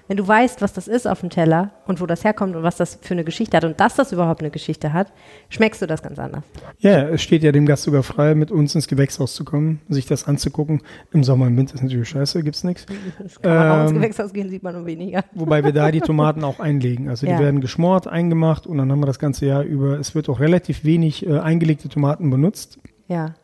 Wenn 0.07 0.19
du 0.19 0.29
weißt, 0.29 0.61
was 0.61 0.75
das 0.75 0.87
ist 0.87 1.07
auf 1.07 1.21
dem 1.21 1.31
Teller 1.31 1.71
und 1.87 1.99
wo 1.99 2.05
das 2.05 2.25
herkommt 2.25 2.55
und 2.55 2.63
was 2.63 2.77
das 2.77 2.99
für 3.01 3.15
eine 3.15 3.25
Geschichte 3.25 3.57
hat 3.57 3.65
und 3.65 3.81
dass 3.81 3.95
das 3.95 4.13
überhaupt 4.13 4.43
eine 4.43 4.51
Geschichte 4.51 4.93
hat, 4.93 5.11
schmeckst 5.49 5.81
du 5.81 5.87
das 5.87 6.03
ganz 6.03 6.19
anders. 6.19 6.45
Ja, 6.81 7.09
es 7.09 7.23
steht 7.23 7.43
ja 7.43 7.53
dem 7.53 7.65
Gast 7.65 7.85
sogar 7.85 8.03
frei, 8.03 8.35
mit 8.35 8.51
uns 8.51 8.75
ins 8.75 8.87
Gewächshaus 8.87 9.35
zu 9.35 9.47
kommen, 9.47 9.81
sich 9.89 10.05
das 10.05 10.27
anzugucken. 10.29 10.83
Im 11.15 11.25
Sommer, 11.25 11.47
im 11.47 11.57
Winter 11.57 11.77
ist 11.77 11.83
natürlich 11.83 12.11
scheiße, 12.11 12.43
gibt's 12.43 12.65
nichts. 12.65 12.85
Kann 13.43 13.57
man 13.57 13.71
auch 13.71 13.83
ins 13.85 13.91
Ähm, 13.93 13.97
Gewächshaus 13.97 14.33
gehen, 14.35 14.51
sieht 14.51 14.63
man 14.63 14.75
nur 14.75 14.85
weniger. 14.85 15.25
Wobei 15.33 15.65
wir 15.65 15.73
da 15.73 15.91
die 15.91 16.01
Tomaten 16.03 16.45
auch 16.45 16.61
einlegen. 16.61 17.09
Also 17.09 17.27
Ja. 17.27 17.39
die 17.39 17.43
werden 17.43 17.63
geschmort, 17.63 18.07
eingemacht 18.07 18.67
und 18.67 18.77
dann 18.77 18.93
haben 18.93 19.01
wir 19.01 19.07
das 19.07 19.19
ganze 19.19 19.47
Jahr 19.47 19.63
über. 19.63 19.99
Es 19.99 20.15
wird 20.15 20.29
auch 20.29 20.39
relativ 20.39 20.85
wenig 20.85 21.25
äh, 21.27 21.39
eingelegte 21.39 21.89
Tomaten 21.89 22.29
benutzt, 22.29 22.79
Ja, 23.09 23.35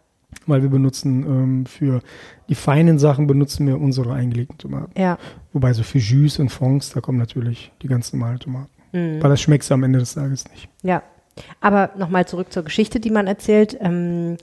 weil 0.46 0.62
wir 0.62 0.68
benutzen 0.68 1.24
ähm, 1.24 1.66
für 1.66 2.02
die 2.48 2.54
feinen 2.54 2.98
Sachen 2.98 3.26
benutzen 3.26 3.66
wir 3.66 3.80
unsere 3.80 4.12
eingelegten 4.12 4.58
Tomaten. 4.58 4.98
ja. 4.98 5.18
Wobei 5.52 5.72
so 5.72 5.82
für 5.82 5.98
Jus 5.98 6.38
und 6.38 6.48
Fonds, 6.50 6.90
da 6.90 7.00
kommen 7.00 7.18
natürlich 7.18 7.72
die 7.82 7.88
ganz 7.88 8.12
normalen 8.12 8.38
Tomaten. 8.38 8.70
Mhm. 8.92 9.22
Weil 9.22 9.30
das 9.30 9.40
schmeckt 9.40 9.70
am 9.72 9.82
Ende 9.82 9.98
des 9.98 10.14
Tages 10.14 10.48
nicht. 10.48 10.68
Ja, 10.82 11.02
aber 11.60 11.90
nochmal 11.96 12.26
zurück 12.26 12.52
zur 12.52 12.62
Geschichte, 12.62 13.00
die 13.00 13.10
man 13.10 13.26
erzählt. 13.26 13.76
Ähm, 13.80 14.36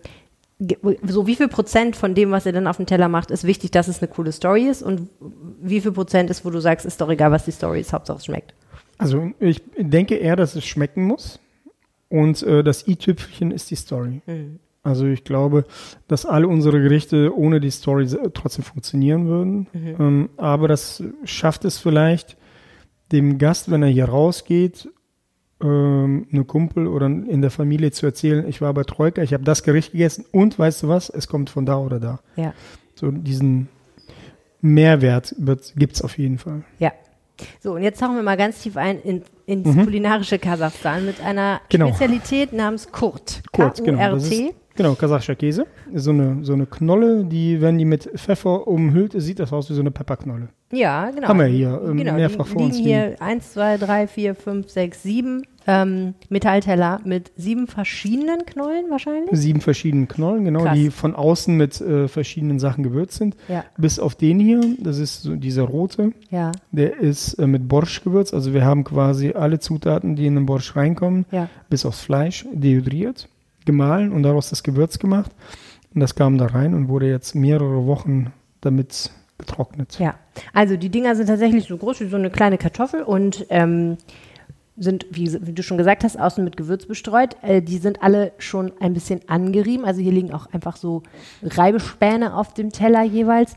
so 1.03 1.27
wie 1.27 1.35
viel 1.35 1.47
Prozent 1.49 1.95
von 1.95 2.15
dem, 2.15 2.31
was 2.31 2.45
ihr 2.45 2.51
dann 2.51 2.65
auf 2.65 2.77
dem 2.77 2.87
Teller 2.87 3.09
macht, 3.09 3.29
ist 3.29 3.43
wichtig, 3.43 3.71
dass 3.71 3.87
es 3.87 4.01
eine 4.01 4.07
coole 4.07 4.31
Story 4.31 4.63
ist 4.67 4.81
und 4.81 5.07
wie 5.61 5.81
viel 5.81 5.91
Prozent 5.91 6.29
ist, 6.31 6.43
wo 6.45 6.49
du 6.49 6.59
sagst, 6.59 6.85
ist 6.85 6.99
doch 6.99 7.09
egal, 7.09 7.31
was 7.31 7.45
die 7.45 7.51
Story 7.51 7.79
ist, 7.79 7.93
Hauptsache 7.93 8.17
es 8.17 8.25
schmeckt. 8.25 8.55
Also 8.97 9.31
ich 9.39 9.61
denke 9.77 10.15
eher, 10.15 10.35
dass 10.35 10.55
es 10.55 10.65
schmecken 10.65 11.03
muss. 11.03 11.39
Und 12.09 12.41
äh, 12.43 12.63
das 12.63 12.87
i-Tüpfelchen 12.87 13.51
ist 13.51 13.69
die 13.69 13.75
Story. 13.75 14.21
Also 14.87 15.05
ich 15.05 15.23
glaube, 15.23 15.65
dass 16.07 16.25
alle 16.25 16.47
unsere 16.47 16.81
Gerichte 16.81 17.35
ohne 17.37 17.59
die 17.59 17.69
Story 17.71 18.07
trotzdem 18.33 18.63
funktionieren 18.63 19.27
würden. 19.27 19.67
Ähm, 19.73 20.29
aber 20.37 20.67
das 20.67 21.03
schafft 21.25 21.65
es 21.65 21.77
vielleicht 21.77 22.37
dem 23.11 23.37
Gast, 23.37 23.69
wenn 23.69 23.83
er 23.83 23.89
hier 23.89 24.05
rausgeht, 24.09 24.89
ähm, 25.61 26.27
eine 26.31 26.43
Kumpel 26.45 26.87
oder 26.87 27.07
in 27.07 27.41
der 27.41 27.51
Familie 27.51 27.91
zu 27.91 28.05
erzählen, 28.05 28.47
ich 28.47 28.61
war 28.61 28.73
bei 28.73 28.83
Troika, 28.83 29.21
ich 29.23 29.33
habe 29.33 29.43
das 29.43 29.63
Gericht 29.63 29.91
gegessen 29.91 30.25
und 30.31 30.57
weißt 30.59 30.83
du 30.83 30.87
was, 30.87 31.09
es 31.09 31.27
kommt 31.27 31.49
von 31.49 31.65
da 31.65 31.77
oder 31.79 31.99
da. 31.99 32.19
Ja, 32.35 32.53
So 32.95 33.09
diesen 33.11 33.67
Mehrwert 34.61 35.35
gibt 35.75 35.95
es 35.95 36.01
auf 36.01 36.17
jeden 36.17 36.37
Fall. 36.37 36.63
ja. 36.79 36.91
So, 37.61 37.75
und 37.75 37.83
jetzt 37.83 37.99
tauchen 37.99 38.15
wir 38.15 38.23
mal 38.23 38.35
ganz 38.35 38.63
tief 38.63 38.77
ein 38.77 38.99
in, 39.03 39.21
ins 39.45 39.67
kulinarische 39.83 40.39
Kasachstan 40.39 41.05
mit 41.05 41.21
einer 41.21 41.61
Genau. 41.69 41.89
Spezialität 41.89 42.51
namens 42.51 42.91
Kurt. 42.91 43.43
Kurz, 43.51 43.77
genau. 43.83 43.99
Das 44.15 44.27
K-U-R-T. 44.27 44.47
ist, 44.47 44.55
genau, 44.77 44.93
kasachischer 44.93 45.35
Käse. 45.35 45.65
So 45.93 46.11
eine, 46.11 46.43
so 46.43 46.53
eine 46.53 46.65
Knolle, 46.65 47.25
die, 47.25 47.61
wenn 47.61 47.77
die 47.77 47.85
mit 47.85 48.09
Pfeffer 48.15 48.67
umhüllt 48.67 49.13
ist, 49.13 49.25
sieht 49.25 49.39
das 49.39 49.51
aus 49.51 49.69
wie 49.69 49.73
so 49.73 49.81
eine 49.81 49.91
Pepperknolle. 49.91 50.49
Ja, 50.71 51.11
genau. 51.11 51.27
Haben 51.27 51.39
wir 51.39 51.45
hier 51.47 51.81
ähm, 51.85 51.97
genau, 51.97 52.13
mehrfach 52.13 52.45
die 52.45 52.51
vor 52.51 52.61
uns 52.61 52.77
liegen. 52.77 52.87
hier 52.87 53.15
1, 53.19 53.53
2, 53.53 53.77
3, 53.77 54.07
4, 54.07 54.35
5, 54.35 54.69
6, 54.69 55.03
7 55.03 55.43
ähm, 55.67 56.15
Metallteller 56.29 57.01
mit 57.03 57.31
sieben 57.35 57.67
verschiedenen 57.67 58.45
Knollen 58.45 58.89
wahrscheinlich. 58.89 59.29
Sieben 59.33 59.59
verschiedene 59.61 60.07
Knollen, 60.07 60.45
genau, 60.45 60.63
Krass. 60.63 60.77
die 60.77 60.89
von 60.89 61.13
außen 61.13 61.55
mit 61.55 61.79
äh, 61.81 62.07
verschiedenen 62.07 62.59
Sachen 62.59 62.83
gewürzt 62.83 63.17
sind. 63.17 63.35
Ja, 63.49 63.65
Bis 63.77 63.99
auf 63.99 64.15
den 64.15 64.39
hier, 64.39 64.61
das 64.79 64.97
ist 64.97 65.23
so 65.23 65.35
dieser 65.35 65.63
rote, 65.63 66.13
ja, 66.31 66.53
der 66.71 66.97
ist 66.97 67.33
äh, 67.33 67.47
mit 67.47 67.67
Borsch 67.67 68.01
gewürzt. 68.03 68.33
Also 68.33 68.53
wir 68.53 68.63
haben 68.63 68.85
quasi 68.85 69.33
alle 69.33 69.59
Zutaten, 69.59 70.15
die 70.15 70.25
in 70.25 70.35
den 70.35 70.45
Borsch 70.45 70.75
reinkommen, 70.75 71.25
ja. 71.31 71.49
bis 71.69 71.85
aufs 71.85 71.99
Fleisch, 71.99 72.45
dehydriert, 72.53 73.27
gemahlen 73.67 74.11
und 74.11 74.23
daraus 74.23 74.49
das 74.49 74.63
Gewürz 74.63 74.97
gemacht. 74.97 75.29
Und 75.93 76.01
das 76.01 76.15
kam 76.15 76.39
da 76.39 76.47
rein 76.47 76.73
und 76.73 76.89
wurde 76.89 77.07
jetzt 77.07 77.35
mehrere 77.35 77.85
Wochen 77.85 78.33
damit 78.61 79.11
getrocknet. 79.37 79.99
Ja, 79.99 80.15
also 80.53 80.75
die 80.77 80.89
Dinger 80.89 81.15
sind 81.15 81.27
tatsächlich 81.27 81.67
so 81.67 81.77
groß 81.77 82.01
wie 82.01 82.07
so 82.07 82.17
eine 82.17 82.31
kleine 82.31 82.57
Kartoffel 82.57 83.03
und 83.03 83.45
ähm, 83.49 83.97
sind, 84.77 85.05
wie, 85.11 85.31
wie 85.45 85.53
du 85.53 85.63
schon 85.63 85.77
gesagt 85.77 86.03
hast, 86.03 86.19
außen 86.19 86.43
mit 86.43 86.57
Gewürz 86.57 86.85
bestreut. 86.85 87.35
Äh, 87.41 87.61
die 87.61 87.77
sind 87.77 88.01
alle 88.03 88.31
schon 88.37 88.71
ein 88.79 88.93
bisschen 88.93 89.21
angerieben. 89.27 89.85
Also 89.85 90.01
hier 90.01 90.11
liegen 90.11 90.33
auch 90.33 90.47
einfach 90.53 90.75
so 90.75 91.03
Reibespäne 91.43 92.35
auf 92.35 92.53
dem 92.53 92.71
Teller 92.71 93.03
jeweils. 93.03 93.53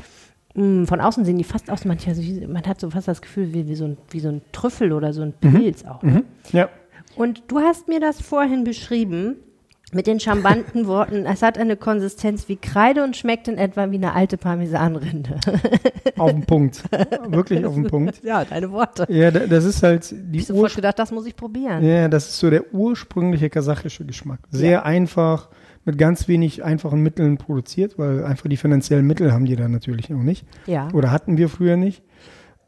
Mm, 0.54 0.84
Von 0.84 1.00
außen 1.00 1.24
sehen 1.24 1.38
die 1.38 1.44
fast 1.44 1.70
aus, 1.70 1.84
manchmal, 1.84 2.14
so 2.14 2.22
wie, 2.22 2.46
man 2.46 2.64
hat 2.64 2.80
so 2.80 2.90
fast 2.90 3.08
das 3.08 3.20
Gefühl, 3.22 3.52
wie, 3.52 3.68
wie, 3.68 3.74
so, 3.74 3.84
ein, 3.84 3.98
wie 4.10 4.20
so 4.20 4.28
ein 4.28 4.40
Trüffel 4.52 4.92
oder 4.92 5.12
so 5.12 5.22
ein 5.22 5.32
Pilz 5.32 5.84
auch. 5.84 6.02
Ne? 6.02 6.10
Mhm. 6.10 6.24
Ja, 6.52 6.68
Und 7.16 7.42
du 7.48 7.60
hast 7.60 7.88
mir 7.88 8.00
das 8.00 8.20
vorhin 8.22 8.64
beschrieben 8.64 9.36
mit 9.92 10.06
den 10.06 10.20
charmanten 10.20 10.86
Worten, 10.86 11.26
es 11.26 11.42
hat 11.42 11.58
eine 11.58 11.76
Konsistenz 11.76 12.48
wie 12.48 12.56
Kreide 12.56 13.02
und 13.02 13.16
schmeckt 13.16 13.48
in 13.48 13.58
etwa 13.58 13.90
wie 13.90 13.96
eine 13.96 14.14
alte 14.14 14.36
Parmesanrinde. 14.36 15.40
auf 16.16 16.30
den 16.30 16.46
Punkt. 16.46 16.82
Wirklich 17.28 17.64
auf 17.64 17.74
den 17.74 17.86
Punkt. 17.88 18.22
Ja, 18.22 18.44
deine 18.44 18.70
Worte. 18.70 19.06
Ja, 19.08 19.30
da- 19.30 19.46
das 19.46 19.64
ist 19.64 19.82
halt 19.82 20.12
die 20.12 20.38
Ich 20.38 20.46
sofort 20.46 20.74
gedacht, 20.76 20.98
das 20.98 21.10
muss 21.10 21.26
ich 21.26 21.34
probieren. 21.34 21.82
Ja, 21.84 22.08
das 22.08 22.28
ist 22.28 22.38
so 22.38 22.50
der 22.50 22.72
ursprüngliche 22.72 23.50
kasachische 23.50 24.04
Geschmack. 24.04 24.40
Sehr 24.50 24.84
einfach, 24.86 25.48
mit 25.84 25.96
ganz 25.98 26.28
wenig 26.28 26.62
einfachen 26.62 27.00
Mitteln 27.02 27.38
produziert, 27.38 27.98
weil 27.98 28.24
einfach 28.24 28.48
die 28.48 28.56
finanziellen 28.58 29.06
Mittel 29.06 29.32
haben 29.32 29.46
die 29.46 29.56
da 29.56 29.66
natürlich 29.66 30.08
noch 30.10 30.22
nicht. 30.22 30.44
Ja. 30.66 30.88
Oder 30.92 31.10
hatten 31.10 31.36
wir 31.36 31.48
früher 31.48 31.76
nicht. 31.76 32.02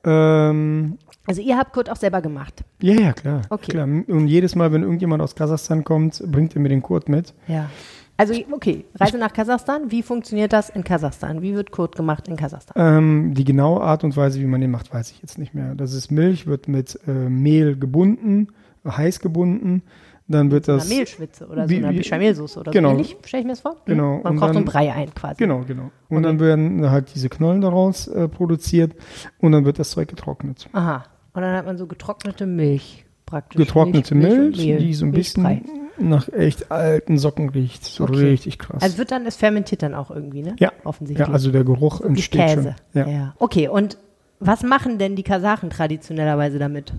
Ähm, 0.04 0.98
Also 1.26 1.40
ihr 1.40 1.56
habt 1.56 1.72
Kurt 1.72 1.88
auch 1.88 1.96
selber 1.96 2.20
gemacht. 2.20 2.64
ja, 2.80 2.94
ja, 2.94 3.12
klar. 3.12 3.42
Okay. 3.48 3.70
klar. 3.70 3.84
Und 3.84 4.26
jedes 4.26 4.54
Mal, 4.54 4.72
wenn 4.72 4.82
irgendjemand 4.82 5.22
aus 5.22 5.34
Kasachstan 5.34 5.84
kommt, 5.84 6.22
bringt 6.30 6.54
er 6.56 6.60
mir 6.60 6.68
den 6.68 6.82
Kurt 6.82 7.08
mit. 7.08 7.32
Ja. 7.46 7.68
Also 8.16 8.34
okay, 8.52 8.84
Reise 8.94 9.18
nach 9.18 9.32
Kasachstan. 9.32 9.90
Wie 9.90 10.02
funktioniert 10.02 10.52
das 10.52 10.68
in 10.68 10.84
Kasachstan? 10.84 11.42
Wie 11.42 11.54
wird 11.54 11.70
Kurt 11.70 11.96
gemacht 11.96 12.28
in 12.28 12.36
Kasachstan? 12.36 12.74
Ähm, 12.76 13.34
die 13.34 13.44
genaue 13.44 13.80
Art 13.80 14.04
und 14.04 14.16
Weise, 14.16 14.40
wie 14.40 14.46
man 14.46 14.60
den 14.60 14.70
macht, 14.70 14.92
weiß 14.92 15.10
ich 15.10 15.20
jetzt 15.22 15.38
nicht 15.38 15.54
mehr. 15.54 15.74
Das 15.74 15.92
ist 15.92 16.10
Milch, 16.10 16.46
wird 16.46 16.68
mit 16.68 16.98
äh, 17.06 17.10
Mehl 17.10 17.76
gebunden, 17.76 18.48
heiß 18.86 19.20
gebunden. 19.20 19.82
Dann 20.28 20.50
wird 20.50 20.68
das. 20.68 20.86
Eine 20.86 20.94
Mehlschwitze 20.94 21.46
oder 21.48 21.64
so 21.64 21.70
wie- 21.70 21.78
eine 21.78 21.90
wie- 21.90 21.98
Bechamelsoße 21.98 22.60
oder 22.60 22.72
genau. 22.72 22.90
so 22.90 22.94
ähnlich, 22.94 23.16
stelle 23.24 23.40
ich 23.40 23.46
mir 23.46 23.52
das 23.52 23.60
vor? 23.60 23.76
Genau. 23.84 24.20
Man 24.22 24.36
kocht 24.36 24.52
so 24.52 24.56
einen 24.58 24.64
Brei 24.64 24.92
ein 24.92 25.12
quasi. 25.14 25.34
Genau, 25.38 25.60
genau. 25.66 25.90
Und 26.08 26.18
Okay. 26.18 26.22
dann 26.22 26.40
werden 26.40 26.90
halt 26.90 27.14
diese 27.14 27.28
Knollen 27.28 27.60
daraus 27.60 28.06
äh, 28.08 28.28
produziert 28.28 28.92
und 29.40 29.52
dann 29.52 29.64
wird 29.64 29.78
das 29.78 29.90
Zeug 29.90 30.08
getrocknet. 30.08 30.68
Aha. 30.72 31.04
Und 31.34 31.42
dann 31.42 31.56
hat 31.56 31.66
man 31.66 31.76
so 31.78 31.86
getrocknete 31.86 32.46
Milch 32.46 33.04
praktisch. 33.26 33.58
Getrocknete 33.58 34.14
und 34.14 34.20
Milch, 34.20 34.58
Mehl. 34.58 34.78
die 34.78 34.94
so 34.94 35.04
ein 35.06 35.12
bisschen 35.12 35.62
nach 35.98 36.28
echt 36.32 36.70
alten 36.70 37.18
Socken 37.18 37.48
riecht. 37.50 37.84
So 37.84 38.04
Okay. 38.04 38.30
richtig 38.30 38.58
krass. 38.58 38.82
Also 38.82 38.98
wird 38.98 39.10
dann, 39.10 39.26
es 39.26 39.36
fermentiert 39.36 39.82
dann 39.82 39.94
auch 39.94 40.10
irgendwie, 40.10 40.42
ne? 40.42 40.54
Ja. 40.58 40.72
Offensichtlich. 40.84 41.26
ja, 41.26 41.32
also 41.32 41.50
der 41.50 41.64
Geruch 41.64 42.00
entsteht 42.00 42.40
Käse. 42.40 42.76
schon. 42.94 43.08
Ja. 43.08 43.34
Okay, 43.38 43.68
und 43.68 43.98
was 44.40 44.62
machen 44.62 44.98
denn 44.98 45.16
die 45.16 45.22
Kasachen 45.22 45.70
traditionellerweise 45.70 46.58
damit? 46.58 46.92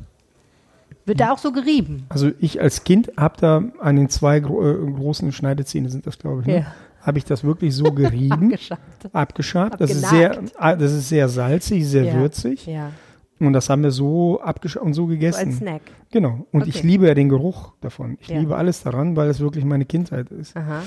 Wird 1.06 1.20
da 1.20 1.32
auch 1.32 1.38
so 1.38 1.52
gerieben? 1.52 2.06
Also 2.10 2.32
ich 2.40 2.62
als 2.62 2.84
Kind 2.84 3.12
habe 3.18 3.36
da 3.40 3.64
an 3.80 3.96
den 3.96 4.10
zwei 4.10 4.40
gro 4.40 4.62
äh, 4.68 4.92
großen 4.92 5.32
Schneidezähne 5.32 5.90
sind 5.90 6.08
das, 6.08 6.18
glaube 6.18 6.42
ich, 6.42 6.48
ne? 6.48 6.58
Ja. 6.60 6.66
habe 7.02 7.18
ich 7.18 7.26
das 7.26 7.44
wirklich 7.44 7.76
so 7.76 7.84
gerieben, 7.92 8.50
Geschafft. 8.50 8.82
abgeschabt. 9.12 9.82
Das 9.82 9.92
ist, 9.92 10.08
sehr, 10.10 10.40
ah, 10.58 10.76
das 10.76 10.94
ist 10.94 11.10
sehr 11.10 11.28
salzig, 11.28 11.86
sehr 11.88 12.06
Ja. 12.06 12.14
würzig. 12.16 12.66
Ja, 12.66 12.92
Und 13.40 13.52
das 13.54 13.70
haben 13.70 13.84
wir 13.84 13.92
so 13.92 14.40
abgeschabt 14.42 14.86
und 14.86 14.94
so 14.94 15.04
so 15.04 15.08
gegessen. 15.08 15.48
als 15.50 15.58
Snack. 15.58 15.82
Genau. 16.12 16.46
Und 16.54 16.68
ich 16.68 16.78
Okay. 16.78 16.88
liebe 16.88 17.08
ja 17.08 17.14
den 17.14 17.28
Geruch 17.28 17.74
davon. 17.82 18.18
Ich 18.22 18.30
liebe 18.30 18.56
alles 18.56 18.84
daran, 18.84 19.18
weil 19.18 19.30
es 19.30 19.40
wirklich 19.42 19.66
meine 19.66 19.84
Kindheit 19.86 20.30
ist. 20.32 20.56
Aha. 20.56 20.84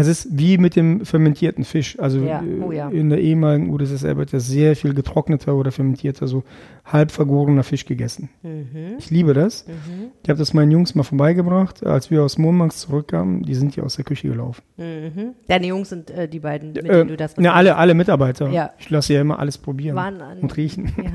Es 0.00 0.06
ist 0.06 0.28
wie 0.30 0.58
mit 0.58 0.76
dem 0.76 1.04
fermentierten 1.04 1.64
Fisch. 1.64 1.98
Also 1.98 2.20
Ja. 2.20 2.40
äh, 2.42 2.60
Oh 2.62 2.72
ja. 2.72 2.88
in 2.88 3.10
der 3.10 3.20
ehemaligen 3.20 3.70
UdSSR 3.70 4.16
wird 4.16 4.32
ja 4.32 4.40
sehr 4.40 4.76
viel 4.76 4.94
getrockneter 4.94 5.54
oder 5.54 5.72
fermentierter, 5.72 6.26
so 6.26 6.42
halb 6.84 7.10
vergorener 7.10 7.62
Fisch 7.62 7.84
gegessen. 7.84 8.28
Mhm. 8.42 8.96
Ich 8.98 9.10
liebe 9.10 9.34
das. 9.34 9.66
Mhm. 9.66 10.08
Ich 10.22 10.28
habe 10.30 10.38
das 10.38 10.54
meinen 10.54 10.70
Jungs 10.70 10.94
mal 10.94 11.02
vorbeigebracht, 11.02 11.84
als 11.84 12.10
wir 12.10 12.22
aus 12.22 12.38
Murmansk 12.38 12.78
zurückkamen. 12.78 13.42
Die 13.42 13.54
sind 13.54 13.76
ja 13.76 13.82
aus 13.84 13.96
der 13.96 14.04
Küche 14.04 14.28
gelaufen. 14.28 14.62
Mhm. 14.76 15.34
Deine 15.48 15.66
Jungs 15.66 15.88
sind 15.90 16.10
äh, 16.10 16.28
die 16.28 16.40
beiden, 16.40 16.72
mit 16.72 16.84
Äh, 16.84 16.88
denen 16.88 17.08
du 17.08 17.16
das 17.16 17.34
ja, 17.38 17.52
alle, 17.52 17.76
alle 17.76 17.94
Mitarbeiter. 17.94 18.48
Ja. 18.50 18.70
Ich 18.78 18.90
lasse 18.90 19.14
ja 19.14 19.20
immer 19.20 19.38
alles 19.38 19.58
probieren 19.58 19.96
waren 19.96 20.20
an. 20.20 20.38
und 20.38 20.56
riechen. 20.56 20.92
Ja. 21.02 21.12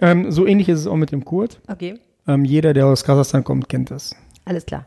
ähm, 0.00 0.30
so 0.30 0.46
ähnlich 0.46 0.68
ist 0.68 0.80
es 0.80 0.86
auch 0.86 0.96
mit 0.96 1.12
dem 1.12 1.24
Kurt. 1.24 1.60
Okay, 1.68 1.94
Ähm, 2.28 2.44
jeder, 2.44 2.72
der 2.74 2.86
aus 2.86 3.04
Kasachstan 3.04 3.44
kommt, 3.44 3.68
kennt 3.68 3.90
das. 3.90 4.14
alles 4.44 4.66
klar. 4.66 4.86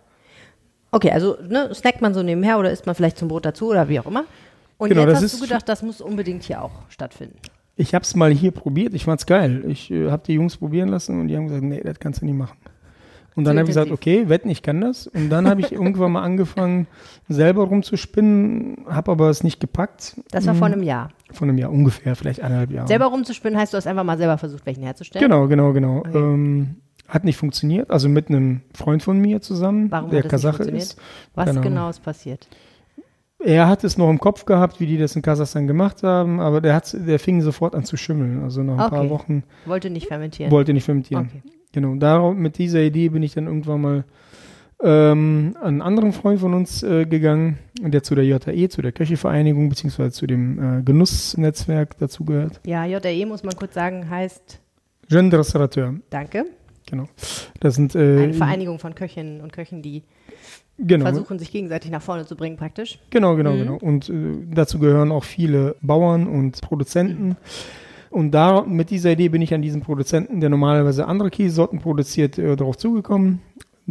Okay, 0.92 1.12
also 1.12 1.38
ne, 1.48 1.74
snackt 1.74 2.02
man 2.02 2.14
so 2.14 2.24
nebenher 2.24 2.58
oder 2.60 2.72
isst 2.72 2.86
man 2.86 2.96
vielleicht 2.96 3.18
zum 3.18 3.28
Brot 3.28 3.46
dazu 3.46 3.70
oder 3.70 3.90
wie 3.90 4.00
auch 4.00 4.06
immer. 4.06 4.26
Und 4.78 4.90
Genau, 4.90 5.06
jetzt 5.08 5.22
hast 5.22 5.36
du 5.36 5.44
gedacht, 5.44 5.68
das 5.68 5.84
muss 5.84 6.02
unbedingt 6.02 6.44
hier 6.44 6.64
auch 6.64 6.72
stattfinden. 6.90 7.38
Ich 7.76 7.94
habe 7.94 8.04
es 8.04 8.16
mal 8.16 8.32
hier 8.32 8.52
probiert. 8.52 8.94
Ich 8.94 9.06
fand's 9.06 9.26
geil. 9.26 9.64
Ich 9.68 9.92
äh, 9.92 10.10
habe 10.10 10.24
die 10.26 10.34
Jungs 10.34 10.58
probieren 10.58 10.90
lassen 10.90 11.20
und 11.20 11.28
die 11.28 11.38
haben 11.38 11.48
gesagt, 11.48 11.64
nee, 11.64 11.82
das 11.82 12.00
kannst 12.00 12.22
du 12.22 12.26
nicht 12.26 12.36
machen. 12.36 12.58
Und 13.36 13.46
dann 13.46 13.58
habe 13.58 13.70
ich 13.70 13.76
gesagt, 13.76 13.92
okay, 13.92 14.28
wetten, 14.28 14.50
ich 14.50 14.62
kann 14.62 14.82
das. 14.82 15.08
Und 15.08 15.30
dann 15.30 15.48
habe 15.48 15.62
ich 15.62 15.72
irgendwann 15.72 16.12
mal 16.12 16.24
angefangen, 16.24 16.88
selber 17.30 17.64
rumzuspinnen, 17.64 18.86
habe 18.90 19.12
aber 19.12 19.30
es 19.30 19.44
nicht 19.44 19.62
gepackt. 19.62 20.20
Das 20.32 20.46
war 20.46 20.56
vor 20.56 20.68
einem 20.68 20.84
Jahr. 20.84 21.12
Von 21.32 21.48
einem 21.48 21.58
Jahr 21.58 21.72
ungefähr, 21.72 22.16
vielleicht 22.18 22.42
eineinhalb 22.42 22.72
Jahre. 22.72 22.88
Selber 22.88 23.06
rumzuspinnen 23.06 23.58
heißt, 23.58 23.72
du 23.72 23.78
hast 23.78 23.88
einfach 23.88 24.04
mal 24.04 24.18
selber 24.18 24.38
versucht, 24.38 24.66
welchen 24.66 24.84
herzustellen. 24.84 25.26
Genau, 25.26 25.48
genau, 25.48 25.72
genau. 25.72 26.00
Okay. 26.00 26.18
Ähm, 26.18 26.76
hat 27.10 27.24
nicht 27.26 27.38
funktioniert. 27.38 27.92
Also 27.92 28.08
mit 28.08 28.30
einem 28.30 28.62
Freund 28.74 29.04
von 29.04 29.20
mir 29.20 29.42
zusammen, 29.42 29.92
Warum 29.92 30.10
der 30.12 30.24
Kasache 30.24 30.64
ist. 30.64 30.98
Was 31.36 31.50
Ahnung. 31.50 31.64
genau 31.64 31.90
ist 31.90 32.02
passiert? 32.04 32.48
Er 33.42 33.68
hat 33.68 33.84
es 33.86 33.98
noch 33.98 34.10
im 34.10 34.20
Kopf 34.20 34.46
gehabt, 34.46 34.80
wie 34.82 34.86
die 34.86 34.98
das 34.98 35.16
in 35.16 35.22
Kasachstan 35.22 35.66
gemacht 35.66 36.04
haben, 36.04 36.40
aber 36.42 36.60
der, 36.62 36.76
hat, 36.76 36.94
der 36.94 37.20
fing 37.20 37.42
sofort 37.42 37.74
an 37.74 37.86
zu 37.86 37.96
schimmeln. 37.96 38.44
Also 38.44 38.64
nach 38.64 38.74
ein 38.78 38.80
Okay. 38.86 38.96
paar 38.96 39.10
Wochen 39.10 39.44
Wollte 39.66 39.90
nicht 39.90 40.08
fermentieren. 40.08 40.52
wollte 40.52 40.74
nicht 40.74 40.84
fermentieren. 40.84 41.28
Okay. 41.30 41.42
Genau, 41.72 41.96
darauf, 41.96 42.36
mit 42.36 42.58
dieser 42.58 42.82
Idee 42.82 43.10
bin 43.10 43.24
ich 43.24 43.34
dann 43.36 43.46
irgendwann 43.48 43.80
mal 43.82 44.04
ähm, 44.84 45.56
an 45.60 45.66
einen 45.68 45.82
anderen 45.82 46.14
Freund 46.14 46.40
von 46.40 46.54
uns 46.54 46.84
äh, 46.84 47.06
gegangen, 47.06 47.60
der 47.80 48.02
zu 48.04 48.16
der 48.16 48.24
JAE, 48.26 48.70
zu 48.70 48.82
der 48.82 48.92
Köchevereinigung, 48.92 49.70
beziehungsweise 49.70 50.12
zu 50.12 50.26
dem 50.28 50.80
äh, 50.80 50.82
Genussnetzwerk 50.84 51.98
dazugehört. 51.98 52.60
Ja, 52.66 52.86
JRE 52.86 53.26
muss 53.26 53.44
man 53.44 53.56
kurz 53.56 53.74
sagen, 53.74 54.10
heißt, 54.10 54.60
Jeune 55.10 55.38
Restaurateur, 55.38 55.96
danke, 56.10 56.46
genau. 56.90 57.06
Das 57.60 57.76
sind 57.76 57.96
äh, 57.96 58.24
eine 58.24 58.34
Vereinigung 58.34 58.80
von 58.80 58.96
Köchinnen 58.96 59.42
und 59.42 59.54
Köchen, 59.54 59.82
die 59.82 60.04
genau, 60.78 61.06
versuchen, 61.06 61.40
sich 61.40 61.52
gegenseitig 61.52 61.92
nach 61.92 62.02
vorne 62.02 62.26
zu 62.26 62.36
bringen 62.36 62.58
praktisch. 62.58 63.00
genau, 63.10 63.36
genau, 63.36 63.54
Mhm. 63.54 63.58
genau. 63.60 63.76
Und 63.76 64.10
äh, 64.10 64.14
dazu 64.54 64.80
gehören 64.80 65.12
auch 65.12 65.24
viele 65.24 65.76
Bauern 65.82 66.28
und 66.28 66.62
Produzenten. 66.62 67.36
Und 68.10 68.32
da 68.32 68.64
mit 68.64 68.90
dieser 68.90 69.12
Idee 69.12 69.30
bin 69.30 69.42
ich 69.42 69.54
an 69.54 69.62
diesen 69.62 69.82
Produzenten, 69.82 70.40
der 70.42 70.50
normalerweise 70.50 71.06
andere 71.06 71.30
Käsesorten 71.30 71.80
produziert, 71.80 72.38
äh, 72.40 72.56
darauf 72.56 72.78
zugekommen. 72.78 73.42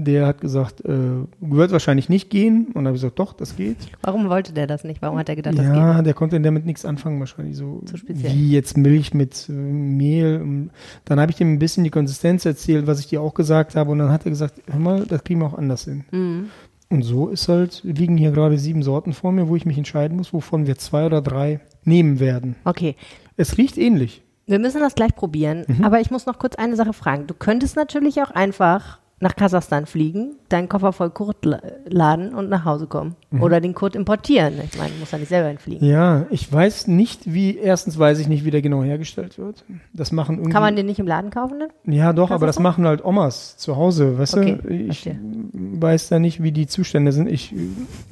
Der 0.00 0.28
hat 0.28 0.40
gesagt, 0.40 0.81
äh, 0.85 0.97
wird 1.40 1.73
wahrscheinlich 1.73 2.09
nicht 2.09 2.31
gehen. 2.31 2.67
Und 2.67 2.75
dann 2.76 2.87
habe 2.87 2.97
ich 2.97 3.02
gesagt, 3.02 3.19
doch, 3.19 3.33
das 3.33 3.57
geht. 3.57 3.76
Warum 4.02 4.28
wollte 4.28 4.52
der 4.52 4.69
das 4.69 4.85
nicht? 4.85 5.02
Warum 5.02 5.19
hat 5.19 5.28
er 5.28 5.35
gedacht, 5.35 5.59
das 5.59 5.64
ja, 5.67 5.97
geht? 5.97 6.07
der 6.07 6.14
konnte 6.14 6.40
damit 6.40 6.67
nichts 6.67 6.85
anfangen 6.85 7.19
wahrscheinlich 7.19 7.57
so 7.57 7.83
Zu 7.85 7.97
speziell. 7.97 8.33
wie 8.33 8.52
jetzt 8.52 8.76
Milch 8.76 9.12
mit 9.12 9.49
äh, 9.49 9.52
Mehl. 9.52 10.40
Und 10.40 10.71
Dann 11.05 11.19
habe 11.19 11.33
ich 11.33 11.37
dem 11.38 11.52
ein 11.52 11.59
bisschen 11.59 11.83
die 11.83 11.90
Konsistenz 11.90 12.45
erzählt, 12.47 12.87
was 12.87 13.00
ich 13.00 13.07
dir 13.09 13.21
auch 13.21 13.35
gesagt 13.35 13.75
habe 13.75 13.90
und 13.90 13.99
dann 13.99 14.11
hat 14.12 14.25
er 14.25 14.31
gesagt, 14.31 14.62
hör 14.71 14.78
mal, 14.78 15.05
das 15.05 15.25
kriegen 15.25 15.40
wir 15.40 15.47
auch 15.47 15.59
anders 15.59 15.85
hin. 15.85 16.05
Mhm. 16.12 16.50
Und 16.90 17.02
so 17.02 17.28
ist 17.28 17.49
halt, 17.49 17.81
liegen 17.83 18.17
hier 18.17 18.31
gerade 18.31 18.57
sieben 18.57 18.83
Sorten 18.85 19.12
vor 19.12 19.33
mir, 19.33 19.49
wo 19.49 19.57
ich 19.57 19.67
mich 19.67 19.76
entscheiden 19.78 20.17
muss, 20.17 20.33
wovon 20.33 20.67
wir 20.69 20.78
zwei 20.78 21.07
oder 21.07 21.21
drei 21.21 21.61
nehmen 21.85 22.21
werden. 22.21 22.55
Okay, 22.64 22.95
Es 23.37 23.59
riecht 23.59 23.76
ähnlich. 23.76 24.23
wir 24.47 24.59
müssen 24.61 24.81
das 24.81 24.95
gleich 24.95 25.14
probieren, 25.14 25.64
Mhm. 25.67 25.85
aber 25.85 26.00
ich 26.00 26.11
muss 26.12 26.25
noch 26.25 26.38
kurz 26.38 26.55
eine 26.55 26.76
Sache 26.76 26.93
fragen. 26.93 27.26
Du 27.26 27.35
könntest 27.35 27.75
natürlich 27.76 28.23
auch 28.23 28.31
einfach 28.31 29.00
nach 29.20 29.34
Kasachstan 29.34 29.87
fliegen, 29.87 30.37
deinen 30.48 30.68
Koffer 30.68 30.92
voll 30.92 31.10
Kurt 31.10 31.44
la- 31.44 31.60
laden 31.87 32.34
und 32.34 32.48
nach 32.48 32.64
Hause 32.64 32.87
kommen. 32.87 33.16
Mhm. 33.32 33.42
Oder 33.42 33.60
den 33.60 33.75
Kurt 33.75 33.96
importieren. 33.96 34.54
Ich 34.70 34.78
meine, 34.78 34.92
du 34.92 35.00
musst 35.00 35.10
ja 35.12 35.18
nicht 35.18 35.28
selber 35.28 35.48
hinfliegen. 35.48 35.87
Ja, 35.88 36.26
ich 36.30 36.52
weiß 36.52 36.87
nicht, 36.87 37.32
wie, 37.32 37.56
erstens 37.58 37.98
weiß 37.98 38.20
ich 38.20 38.28
nicht, 38.28 38.44
wie 38.44 38.52
der 38.52 38.62
genau 38.62 38.84
hergestellt 38.84 39.37
wird. 39.38 39.64
Das 39.92 40.12
machen 40.12 40.37
irgendwie. 40.37 40.52
Kann 40.52 40.62
man 40.62 40.76
den 40.76 40.87
nicht 40.87 41.00
im 41.00 41.06
Laden 41.08 41.30
kaufen 41.30 41.58
dann? 41.58 41.92
Ja, 41.92 42.12
doch, 42.12 42.30
aber 42.30 42.46
das 42.46 42.56
Kasachstan? 42.56 42.62
machen 42.62 42.87
halt 42.87 43.04
Omas 43.04 43.56
zu 43.56 43.76
Hause, 43.76 44.18
weißt 44.18 44.37
Okay, 44.37 44.58
du? 44.62 44.68
Ich 44.72 44.87
verstehe. 45.02 45.18
weiß 45.52 46.10
da 46.10 46.20
nicht, 46.20 46.40
wie 46.42 46.52
die 46.52 46.68
Zustände 46.68 47.10
sind. 47.10 47.28
Ich 47.28 47.52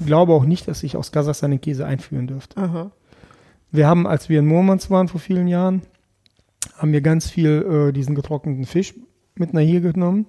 glaube 0.05 0.33
auch 0.33 0.45
nicht, 0.45 0.67
dass 0.67 0.83
ich 0.83 0.97
aus 0.97 1.13
Kasachstan 1.13 1.53
den 1.53 1.61
Käse 1.61 1.87
einführen 1.87 2.27
dürfte. 2.27 2.57
Aha. 2.61 2.91
Wir 3.71 3.87
haben, 3.87 4.07
als 4.09 4.29
wir 4.29 4.41
in 4.41 4.47
Murmansk 4.47 4.91
waren 4.91 5.07
vor 5.07 5.21
vielen 5.21 5.47
Jahren, 5.47 5.83
haben 6.79 6.93
wir 6.93 7.01
ganz 7.01 7.31
viel 7.31 7.89
äh, 7.91 7.93
diesen 7.93 8.15
getrockneten 8.17 8.65
Fisch 8.65 8.95
mit 9.37 9.53
nach 9.55 9.61
hier 9.61 9.81
genommen 9.81 10.27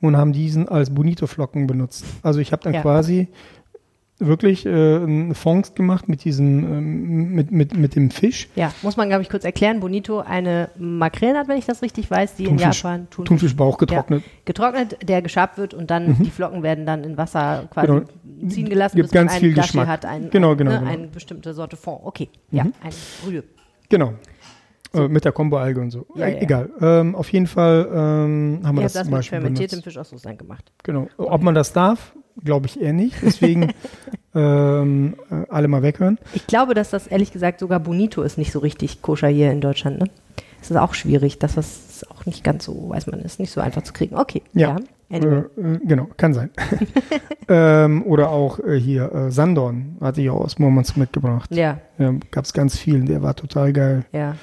und 0.00 0.16
haben 0.16 0.32
diesen 0.32 0.68
als 0.68 0.90
Bonito-Flocken 0.94 1.66
benutzt. 1.66 2.04
Also 2.22 2.40
ich 2.40 2.52
habe 2.52 2.62
dann 2.62 2.74
Ja. 2.74 2.82
quasi 2.82 3.28
wirklich 4.22 4.66
äh, 4.66 4.68
einen 4.68 5.34
Fond 5.34 5.74
gemacht 5.74 6.06
mit 6.06 6.24
diesem, 6.24 6.58
ähm, 6.64 7.34
mit, 7.34 7.50
mit, 7.52 7.74
mit 7.74 7.96
dem 7.96 8.10
Fisch. 8.10 8.48
Ja, 8.54 8.70
muss 8.82 8.98
man, 8.98 9.08
glaube 9.08 9.22
ich, 9.22 9.30
kurz 9.30 9.44
erklären. 9.44 9.80
Bonito 9.80 10.18
eine 10.20 10.68
Makrelenart, 10.78 11.48
wenn 11.48 11.56
ich 11.56 11.64
das 11.64 11.80
richtig 11.80 12.10
weiß, 12.10 12.34
die 12.36 12.44
Thunfisch. 12.44 12.66
in 12.66 12.72
Japan 12.72 13.00
Thunfisch, 13.10 13.28
Thunfischbauch 13.28 13.78
getrocknet. 13.78 14.22
Ja, 14.22 14.30
getrocknet, 14.44 15.08
der 15.08 15.22
geschabt 15.22 15.56
wird 15.56 15.72
und 15.72 15.90
dann 15.90 16.18
die 16.22 16.28
Flocken 16.30 16.62
werden 16.62 16.84
dann 16.84 17.02
in 17.02 17.16
Wasser 17.16 17.66
quasi 17.70 17.90
Mhm. 17.92 18.04
Genau. 18.40 18.50
ziehen 18.50 18.68
gelassen, 18.68 18.96
Gibt 18.96 19.08
bis 19.08 19.14
man 19.14 19.22
ganz 19.24 19.32
einen 19.32 19.40
viel 19.40 19.54
Dashi 19.54 19.68
Geschmack. 19.68 19.88
hat, 19.88 20.04
ein, 20.04 20.28
Genau, 20.30 20.54
genau, 20.54 20.70
ne, 20.72 20.78
genau. 20.80 20.90
eine 20.90 21.06
bestimmte 21.08 21.54
Sorte 21.54 21.76
Fond. 21.78 22.00
Okay, 22.04 22.28
ja, 22.50 22.64
ein 22.64 22.92
Brühe. 23.24 23.44
Genau. 23.88 24.12
Äh, 24.94 25.08
mit 25.08 25.24
der 25.24 25.32
Kombo-Alge 25.32 25.80
und 25.80 25.90
so. 25.90 26.06
Ja, 26.16 26.26
Äh, 26.26 26.34
ja. 26.36 26.40
Egal. 26.42 26.70
Ähm, 26.80 27.14
auf 27.14 27.30
jeden 27.32 27.46
Fall 27.46 27.88
ähm, 27.92 28.60
haben 28.64 28.76
wir 28.76 28.82
Ihr 28.82 28.84
das 28.84 28.92
das 28.94 29.02
zum 29.04 29.10
mit 29.10 29.18
Beispiel 29.18 29.38
fermentiertem 29.40 29.70
benutzt. 29.76 29.84
Fisch 29.84 29.98
aus 29.98 30.12
Russland 30.12 30.38
gemacht. 30.38 30.72
Genau. 30.82 31.08
Ob 31.16 31.42
man 31.42 31.54
das 31.54 31.72
darf, 31.72 32.12
glaube 32.44 32.66
ich 32.66 32.80
eher 32.80 32.92
nicht. 32.92 33.16
Deswegen 33.22 33.72
ähm, 34.34 35.14
äh, 35.30 35.44
alle 35.48 35.68
mal 35.68 35.82
weghören. 35.82 36.18
Ich 36.34 36.46
glaube, 36.46 36.74
dass 36.74 36.90
das 36.90 37.06
ehrlich 37.06 37.32
gesagt 37.32 37.60
sogar 37.60 37.80
Bonito 37.80 38.22
ist 38.22 38.38
nicht 38.38 38.52
so 38.52 38.58
richtig 38.58 39.02
koscher 39.02 39.28
hier 39.28 39.50
in 39.50 39.60
Deutschland. 39.60 39.98
Ne? 40.00 40.06
Es 40.62 40.70
ist 40.70 40.76
auch 40.76 40.94
schwierig, 40.94 41.38
dass 41.38 41.54
das 41.54 41.66
ist 41.90 42.10
auch 42.10 42.26
nicht 42.26 42.44
ganz 42.44 42.64
so, 42.64 42.88
weiß 42.90 43.06
man, 43.06 43.20
ist 43.20 43.40
nicht 43.40 43.50
so 43.50 43.60
einfach 43.60 43.82
zu 43.82 43.92
kriegen. 43.92 44.16
Okay, 44.16 44.42
Ja. 44.52 44.76
Anyway. 45.12 45.42
Äh, 45.56 45.60
äh, 45.74 45.78
genau, 45.84 46.06
kann 46.16 46.34
sein. 46.34 46.50
ähm, 47.48 48.04
oder 48.06 48.30
auch 48.30 48.60
äh, 48.60 48.78
hier 48.78 49.26
Sandorn 49.30 49.96
hatte 50.00 50.20
ich 50.20 50.30
auch 50.30 50.40
aus 50.40 50.58
Murmansk 50.60 50.96
mitgebracht. 50.96 51.50
Ja, 51.52 51.80
Ja, 51.98 52.14
Gab 52.30 52.44
es 52.44 52.52
ganz 52.52 52.78
viel, 52.78 53.04
der 53.04 53.20
war 53.22 53.34
total 53.34 53.72
geil. 53.72 54.04
ja. 54.12 54.36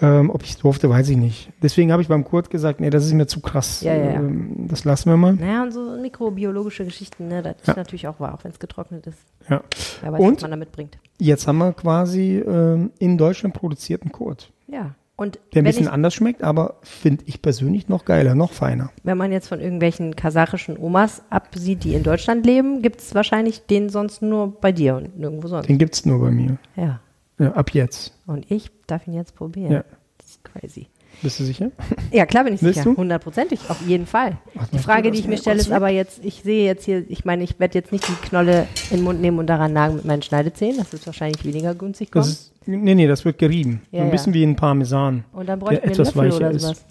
Ähm, 0.00 0.30
ob 0.30 0.42
ich 0.42 0.50
es 0.50 0.58
durfte, 0.58 0.88
weiß 0.88 1.08
ich 1.08 1.16
nicht. 1.16 1.50
Deswegen 1.62 1.92
habe 1.92 2.02
ich 2.02 2.08
beim 2.08 2.24
Kurt 2.24 2.50
gesagt, 2.50 2.80
nee, 2.80 2.90
das 2.90 3.04
ist 3.06 3.12
mir 3.12 3.26
zu 3.26 3.40
krass. 3.40 3.80
Ja, 3.82 3.94
ja, 3.94 4.04
ja. 4.04 4.12
Ähm, 4.14 4.66
das 4.68 4.84
lassen 4.84 5.10
wir 5.10 5.16
mal. 5.16 5.34
Naja, 5.34 5.62
und 5.62 5.72
so 5.72 5.98
mikrobiologische 6.00 6.84
Geschichten, 6.84 7.28
ne, 7.28 7.42
das 7.42 7.56
ist 7.66 7.76
natürlich 7.76 8.06
auch 8.08 8.20
wahr, 8.20 8.34
auch 8.34 8.44
wenn 8.44 8.52
es 8.52 8.58
getrocknet 8.58 9.06
ist. 9.06 9.18
Ja. 9.48 9.62
Wer 10.02 10.12
weiß, 10.12 10.20
Und? 10.20 10.36
was 10.36 10.42
man 10.42 10.50
da 10.52 10.56
mitbringt. 10.56 10.98
Jetzt 11.18 11.46
haben 11.46 11.58
wir 11.58 11.72
quasi 11.72 12.38
ähm, 12.38 12.90
in 12.98 13.18
Deutschland 13.18 13.54
produzierten 13.54 14.12
Kurt, 14.12 14.52
Ja. 14.66 14.94
Und 15.16 15.40
der 15.52 15.62
ein 15.62 15.64
bisschen 15.64 15.86
ich, 15.86 15.90
anders 15.90 16.14
schmeckt, 16.14 16.44
aber 16.44 16.76
finde 16.82 17.24
ich 17.26 17.42
persönlich 17.42 17.88
noch 17.88 18.04
geiler, 18.04 18.36
noch 18.36 18.52
feiner. 18.52 18.90
wenn 19.02 19.18
man 19.18 19.32
jetzt 19.32 19.48
von 19.48 19.58
irgendwelchen 19.58 20.14
kasachischen 20.14 20.78
Omas 20.78 21.22
absieht, 21.28 21.82
die 21.82 21.94
in 21.94 22.04
Deutschland 22.04 22.46
leben, 22.46 22.82
gibt 22.82 23.00
es 23.00 23.16
wahrscheinlich 23.16 23.66
den 23.66 23.88
sonst 23.88 24.22
nur 24.22 24.52
bei 24.60 24.70
dir 24.70 24.94
und 24.94 25.18
nirgendwo 25.18 25.48
sonst. 25.48 25.68
Den 25.68 25.76
gibt 25.78 25.94
es 25.94 26.06
nur 26.06 26.20
bei 26.20 26.30
mir. 26.30 26.58
Ja. 26.76 27.00
Ja, 27.38 27.52
ab 27.52 27.70
jetzt. 27.72 28.14
Und 28.26 28.50
ich 28.50 28.70
darf 28.86 29.06
ihn 29.06 29.14
jetzt 29.14 29.34
probieren. 29.34 29.72
Ja. 29.72 29.84
Das 30.18 30.30
ist 30.30 30.44
crazy. 30.44 30.88
Bist 31.22 31.40
du 31.40 31.44
sicher? 31.44 31.70
Ja, 32.12 32.26
klar 32.26 32.44
bin 32.44 32.54
ich 32.54 32.62
Willst 32.62 32.78
sicher. 32.78 32.90
du? 32.90 32.96
Hundertprozentig, 32.96 33.60
auf 33.68 33.80
jeden 33.86 34.06
Fall. 34.06 34.38
Was 34.54 34.70
Die 34.70 34.78
Frage, 34.78 35.10
die 35.10 35.18
ich 35.18 35.26
mir 35.26 35.36
stelle, 35.36 35.58
ist 35.58 35.72
aber 35.72 35.88
jetzt, 35.88 36.24
ich 36.24 36.42
sehe 36.42 36.64
jetzt 36.64 36.84
hier, 36.84 37.04
ich 37.08 37.24
meine, 37.24 37.42
ich 37.42 37.58
werde 37.58 37.76
jetzt 37.76 37.92
nicht 37.92 38.06
die 38.06 38.28
Knolle 38.28 38.68
in 38.90 38.98
den 38.98 39.04
Mund 39.04 39.20
nehmen 39.20 39.38
und 39.38 39.46
daran 39.46 39.72
nagen 39.72 39.96
mit 39.96 40.04
meinen 40.04 40.22
Schneidezähnen. 40.22 40.78
Das 40.78 40.92
wird 40.92 41.04
wahrscheinlich 41.06 41.44
weniger 41.44 41.74
günstig 41.74 42.12
kommen. 42.12 42.24
Das 42.24 42.32
ist, 42.32 42.52
nee, 42.66 42.94
nee, 42.94 43.06
das 43.06 43.24
wird 43.24 43.38
gerieben. 43.38 43.82
Ja, 43.90 43.98
so 43.98 44.02
ein 44.02 44.06
ja. 44.06 44.12
bisschen 44.12 44.34
wie 44.34 44.44
ein 44.44 44.54
Parmesan. 44.56 45.24
und 45.32 45.48
dann 45.48 45.58
bräuchte 45.58 45.76
ich 45.76 45.82
einen 45.82 45.92
etwas 45.92 46.14
Löffel 46.14 46.32
oder 46.32 46.50
ist. 46.50 46.62
sowas. 46.62 46.84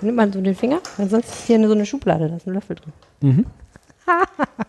Nimmt 0.00 0.16
man 0.16 0.32
so 0.32 0.40
den 0.40 0.54
Finger? 0.54 0.80
Ansonsten 0.96 1.30
ist 1.30 1.46
hier 1.46 1.66
so 1.66 1.74
eine 1.74 1.84
Schublade, 1.86 2.28
da 2.28 2.36
ist 2.36 2.46
ein 2.46 2.54
Löffel 2.54 2.76
drin. 2.76 2.92
Mhm. 3.20 3.46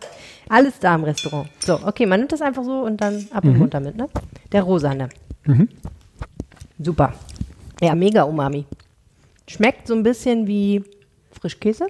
Alles 0.52 0.78
da 0.80 0.94
im 0.94 1.04
Restaurant. 1.04 1.48
So, 1.60 1.78
okay, 1.84 2.04
man 2.04 2.20
nimmt 2.20 2.32
das 2.32 2.42
einfach 2.42 2.62
so 2.62 2.82
und 2.82 3.00
dann 3.00 3.26
ab 3.32 3.42
Mhm. 3.44 3.50
und 3.54 3.60
runter 3.62 3.80
mit, 3.80 3.96
ne? 3.96 4.06
Der 4.52 4.62
rosane. 4.62 5.08
Super. 6.78 7.14
Ja, 7.80 7.94
mega 7.94 8.22
Umami. 8.24 8.66
Schmeckt 9.48 9.86
so 9.88 9.94
ein 9.94 10.02
bisschen 10.02 10.46
wie 10.46 10.84
Frischkäse. 11.40 11.86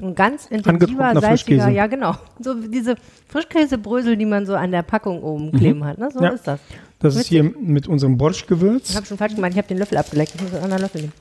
Und 0.00 0.16
ganz 0.16 0.46
intensiver, 0.46 1.14
Mhm. 1.14 1.20
Salziger, 1.20 1.68
ja 1.68 1.86
genau. 1.86 2.14
So 2.40 2.60
wie 2.64 2.68
diese 2.68 2.96
Frischkäsebrösel, 3.28 4.16
die 4.16 4.26
man 4.26 4.44
so 4.46 4.54
an 4.56 4.72
der 4.72 4.82
Packung 4.82 5.22
oben 5.22 5.52
kleben 5.52 5.84
hat. 5.84 5.96
Ne? 5.98 6.08
So 6.12 6.18
Mhm. 6.18 6.24
Ja. 6.24 6.30
ist 6.30 6.46
das. 6.48 6.60
Das 6.98 7.14
ist 7.14 7.26
hier 7.26 7.44
mit 7.44 7.86
unserem 7.86 8.14
Ich 8.14 8.18
Borschgewürz. 8.18 8.96
habe 8.96 9.06
schon 9.06 9.16
falsch 9.18 9.36
gemacht, 9.36 9.52
ich 9.52 9.58
habe 9.58 9.68
den 9.68 9.78
Löffel 9.78 9.96
abgeleckt. 9.98 10.34
Ich 10.34 10.42
muss 10.42 10.52
einen 10.54 10.64
anderen 10.64 10.82
Löffel 10.82 11.00
nehmen. 11.02 11.12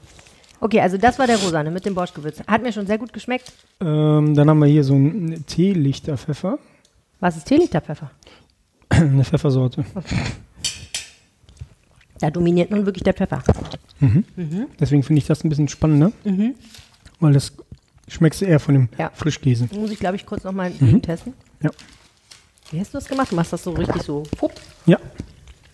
Okay, 0.64 0.80
also 0.80 0.98
das 0.98 1.20
war 1.20 1.28
der 1.28 1.36
Rosane 1.38 1.70
mit 1.72 1.86
dem 1.86 1.94
Borschgewürz. 1.94 2.40
Hat 2.48 2.64
mir 2.64 2.72
schon 2.72 2.88
sehr 2.88 2.98
gut 2.98 3.12
geschmeckt. 3.12 3.52
Ähm, 3.82 4.34
dann 4.34 4.50
haben 4.50 4.60
wir 4.60 4.68
hier 4.68 4.86
so 4.86 4.94
einen 4.96 5.46
Teelichterpfeffer. 5.46 6.58
Was 7.20 7.36
ist 7.36 7.48
Teeliterpfeffer? 7.48 8.10
Eine 8.90 9.26
Pfeffersorte. 9.26 9.84
Da 12.20 12.30
dominiert 12.32 12.72
nun 12.72 12.86
wirklich 12.86 13.04
der 13.04 13.14
Pfeffer. 13.14 13.44
Deswegen 14.80 15.04
finde 15.04 15.18
ich 15.20 15.26
das 15.28 15.44
ein 15.44 15.50
bisschen 15.50 15.68
spannender. 15.68 16.14
Weil 17.20 17.34
das 17.34 17.52
schmeckst 18.08 18.40
du 18.42 18.46
eher 18.46 18.62
von 18.62 18.76
dem 18.76 18.82
Mhm. 18.84 18.90
Ja. 18.98 19.12
Frischkäse. 19.14 19.68
Muss 19.74 19.92
ich, 19.92 20.00
glaube 20.00 20.16
ich, 20.16 20.26
kurz 20.26 20.46
nochmal 20.46 20.72
Mhm. 20.80 21.02
testen. 21.02 21.34
Ja. 21.62 21.72
Wie 22.72 22.80
hast 22.80 22.94
du 22.94 23.00
das 23.00 23.08
gemacht? 23.10 23.32
Du 23.32 23.36
machst 23.36 23.52
das 23.52 23.64
so 23.64 23.72
richtig 23.72 24.02
so, 24.04 24.24
fupp. 24.38 24.54
Ja. 24.86 24.98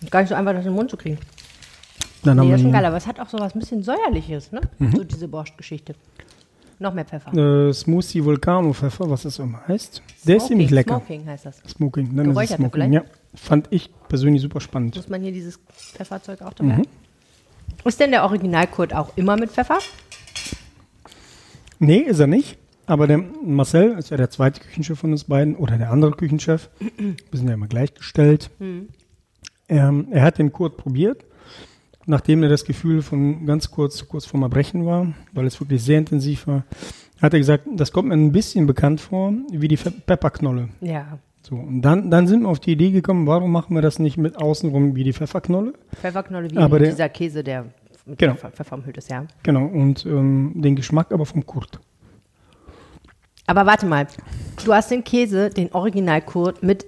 Gar 0.10 0.21
nicht 0.21 0.30
so 0.30 0.36
einfach, 0.36 0.54
das 0.54 0.65
in 0.65 0.71
den 0.71 0.75
Mund 0.75 0.89
zu 0.89 0.97
kriegen. 0.97 1.19
Dann 2.23 2.36
Nee, 2.38 2.41
haben 2.43 2.49
das 2.51 2.60
ist 2.60 2.63
schon 2.63 2.71
geil, 2.73 2.86
aber 2.86 2.97
es 2.97 3.08
hat 3.08 3.19
auch 3.19 3.29
so 3.29 3.39
was 3.39 3.55
ein 3.55 3.60
bisschen 3.60 3.82
säuerliches, 3.84 4.51
ne? 4.51 4.62
Mhm. 4.79 4.91
So 4.95 5.03
diese 5.03 5.27
Borscht-Geschichte. 5.27 5.95
Noch 6.82 6.93
mehr 6.93 7.03
Pfeffer. 7.05 7.34
äh, 7.34 7.73
Smoothie 7.73 8.23
Vulcano 8.23 8.71
Pfeffer, 8.73 9.10
was 9.10 9.23
das 9.23 9.38
immer 9.39 9.60
heißt. 9.67 10.01
Der 10.25 10.38
ist 10.38 10.47
ziemlich 10.47 10.69
lecker. 10.69 10.95
Smoking 10.99 11.25
heißt 11.25 11.45
das. 11.45 11.58
Smoking, 11.67 12.15
dann 12.15 12.32
ist 12.32 12.38
es 12.38 12.49
Smoking. 12.55 12.71
vielleicht? 12.71 12.93
Ja. 12.93 13.03
Fand 13.36 13.67
ich 13.71 13.89
persönlich 14.08 14.41
super 14.41 14.62
spannend. 14.62 14.95
Muss 14.95 15.10
man 15.10 15.21
hier 15.21 15.32
dieses 15.34 15.60
Pfefferzeug 15.75 16.41
auch 16.41 16.53
dabei 16.53 16.69
Mhm. 16.69 16.77
haben? 16.77 16.88
Ist 17.86 17.99
denn 17.99 18.12
der 18.12 18.23
Originalkurt 18.23 18.93
auch 18.93 19.15
immer 19.17 19.36
mit 19.38 19.51
Pfeffer? 19.51 19.77
Nee, 21.79 21.99
ist 21.99 22.19
er 22.19 22.27
nicht. 22.27 22.58
Aber 22.86 23.05
der 23.08 23.19
Marcel 23.43 23.91
ist 23.99 24.10
ja 24.10 24.17
der 24.17 24.29
zweite 24.32 24.60
Küchenchef 24.62 24.97
von 24.99 25.12
uns 25.12 25.25
beiden 25.25 25.55
oder 25.55 25.77
der 25.77 25.91
andere 25.91 26.12
Küchenchef. 26.12 26.69
Wir 26.79 27.15
sind 27.39 27.47
ja 27.47 27.53
immer 27.53 27.67
gleichgestellt. 27.67 28.49
Ähm, 29.69 30.08
er 30.12 30.23
hat 30.23 30.39
den 30.39 30.51
Kurt 30.51 30.77
probiert, 30.77 31.23
nachdem 32.10 32.43
er 32.43 32.50
das 32.50 32.65
Gefühl 32.65 33.02
von 33.02 33.45
ganz 33.45 33.72
kurz, 33.72 34.08
kurz 34.08 34.26
vorm 34.26 34.43
Erbrechen 34.43 34.86
war, 34.86 35.08
weil 35.32 35.45
es 35.45 35.60
wirklich 35.60 35.84
sehr 35.84 36.00
intensiv 36.00 36.48
war, 36.48 36.63
hat 37.22 37.34
er 37.34 37.39
gesagt, 37.39 37.65
das 37.76 37.91
kommt 37.91 38.10
mir 38.10 38.15
ein 38.15 38.32
bisschen 38.32 38.65
bekannt 38.67 39.00
vor, 39.02 39.34
wie 39.52 39.67
die 39.67 39.78
Pepperknolle. 39.78 40.69
Ja. 40.82 41.19
So, 41.41 41.56
und 41.56 41.82
dann, 41.82 42.12
dann 42.12 42.28
sind 42.28 42.41
wir 42.41 42.50
auf 42.50 42.60
die 42.60 42.72
Idee 42.74 42.91
gekommen, 42.91 43.26
warum 43.28 43.52
machen 43.52 43.74
wir 43.76 43.82
das 43.82 44.00
nicht 44.00 44.17
mit 44.17 44.38
außenrum 44.38 44.95
wie 44.95 45.04
die 45.04 45.13
Pfefferknolle? 45.13 45.74
Pfefferknolle 45.95 46.52
wie 46.52 46.58
Aber 46.58 46.80
der- 46.80 46.89
dieser 46.89 47.10
Käse, 47.10 47.43
der 47.43 47.65
mit 48.06 48.17
Genau. 48.19 48.34
Pfeffer, 48.36 48.76
umhüllt 48.76 48.98
ist, 48.98 49.10
ja. 49.10 49.26
Genau, 49.43 49.65
und 49.65 50.06
ähm, 50.06 50.54
den 50.56 50.76
Geschmack 50.76 51.12
aber 51.12 51.26
vom 51.26 51.45
Kurt. 51.45 51.80
Aber 53.45 53.65
warte 53.65 53.86
mal, 53.86 54.08
du 54.63 54.74
hast 54.74 54.91
den 54.91 55.04
Käse, 55.04 55.50
den 55.50 55.72
Originalkurt, 55.74 56.62
mit 56.62 56.86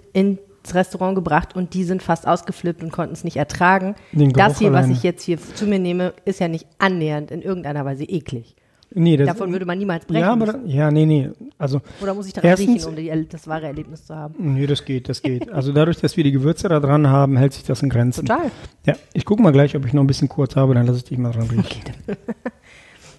ins 0.63 0.75
Restaurant 0.75 1.15
gebracht 1.15 1.55
und 1.55 1.73
die 1.73 1.83
sind 1.83 2.03
fast 2.03 2.27
ausgeflippt 2.27 2.83
und 2.83 2.91
konnten 2.91 3.13
es 3.13 3.23
nicht 3.23 3.37
ertragen. 3.37 3.95
Das 4.13 4.59
hier, 4.59 4.71
was 4.71 4.79
alleine. 4.79 4.93
ich 4.93 5.03
jetzt 5.03 5.23
hier 5.23 5.37
zu 5.39 5.65
mir 5.65 5.79
nehme, 5.79 6.13
ist 6.25 6.39
ja 6.39 6.47
nicht 6.47 6.67
annähernd 6.77 7.31
in 7.31 7.41
irgendeiner 7.41 7.85
Weise 7.85 8.03
eklig. 8.03 8.55
Nee, 8.93 9.15
Davon 9.15 9.53
würde 9.53 9.65
man 9.65 9.77
niemals 9.77 10.03
brechen. 10.05 10.19
Ja, 10.21 10.33
aber 10.33 10.47
da, 10.47 10.59
ja, 10.65 10.91
nee, 10.91 11.05
nee. 11.05 11.29
Also 11.57 11.79
Oder 12.01 12.13
muss 12.13 12.27
ich 12.27 12.33
daran 12.33 12.49
Erstens- 12.49 12.85
riechen, 12.85 12.89
um 12.89 12.95
die, 12.97 13.29
das 13.29 13.47
wahre 13.47 13.67
Erlebnis 13.67 14.05
zu 14.05 14.13
haben? 14.13 14.35
Nee, 14.37 14.67
das 14.67 14.83
geht, 14.83 15.07
das 15.07 15.21
geht. 15.21 15.49
Also 15.49 15.71
dadurch, 15.71 16.01
dass 16.01 16.17
wir 16.17 16.25
die 16.25 16.33
Gewürze 16.33 16.67
da 16.67 16.81
dran 16.81 17.07
haben, 17.07 17.37
hält 17.37 17.53
sich 17.53 17.63
das 17.63 17.81
in 17.81 17.89
Grenzen. 17.89 18.25
Total. 18.25 18.51
Ja, 18.85 18.95
ich 19.13 19.23
gucke 19.23 19.41
mal 19.41 19.53
gleich, 19.53 19.77
ob 19.77 19.85
ich 19.85 19.93
noch 19.93 20.03
ein 20.03 20.07
bisschen 20.07 20.27
kurz 20.27 20.57
habe, 20.57 20.73
dann 20.73 20.85
lasse 20.87 20.97
ich 20.99 21.05
dich 21.05 21.17
mal 21.17 21.31
dran 21.31 21.49
riechen. 21.49 21.81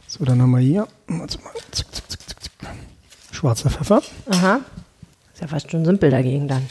So, 0.06 0.26
dann 0.26 0.42
haben 0.42 0.50
wir 0.50 0.58
hier. 0.58 0.86
Warte 1.06 1.38
mal. 1.38 1.52
Zick, 1.70 1.86
zick, 1.94 2.10
zick, 2.10 2.20
zick, 2.20 2.42
zick. 2.42 2.52
Schwarzer 3.30 3.70
Pfeffer. 3.70 4.02
Aha. 4.28 4.60
Ist 5.32 5.40
ja 5.40 5.46
fast 5.46 5.70
schon 5.70 5.86
simpel 5.86 6.10
dagegen 6.10 6.48
dann. 6.48 6.64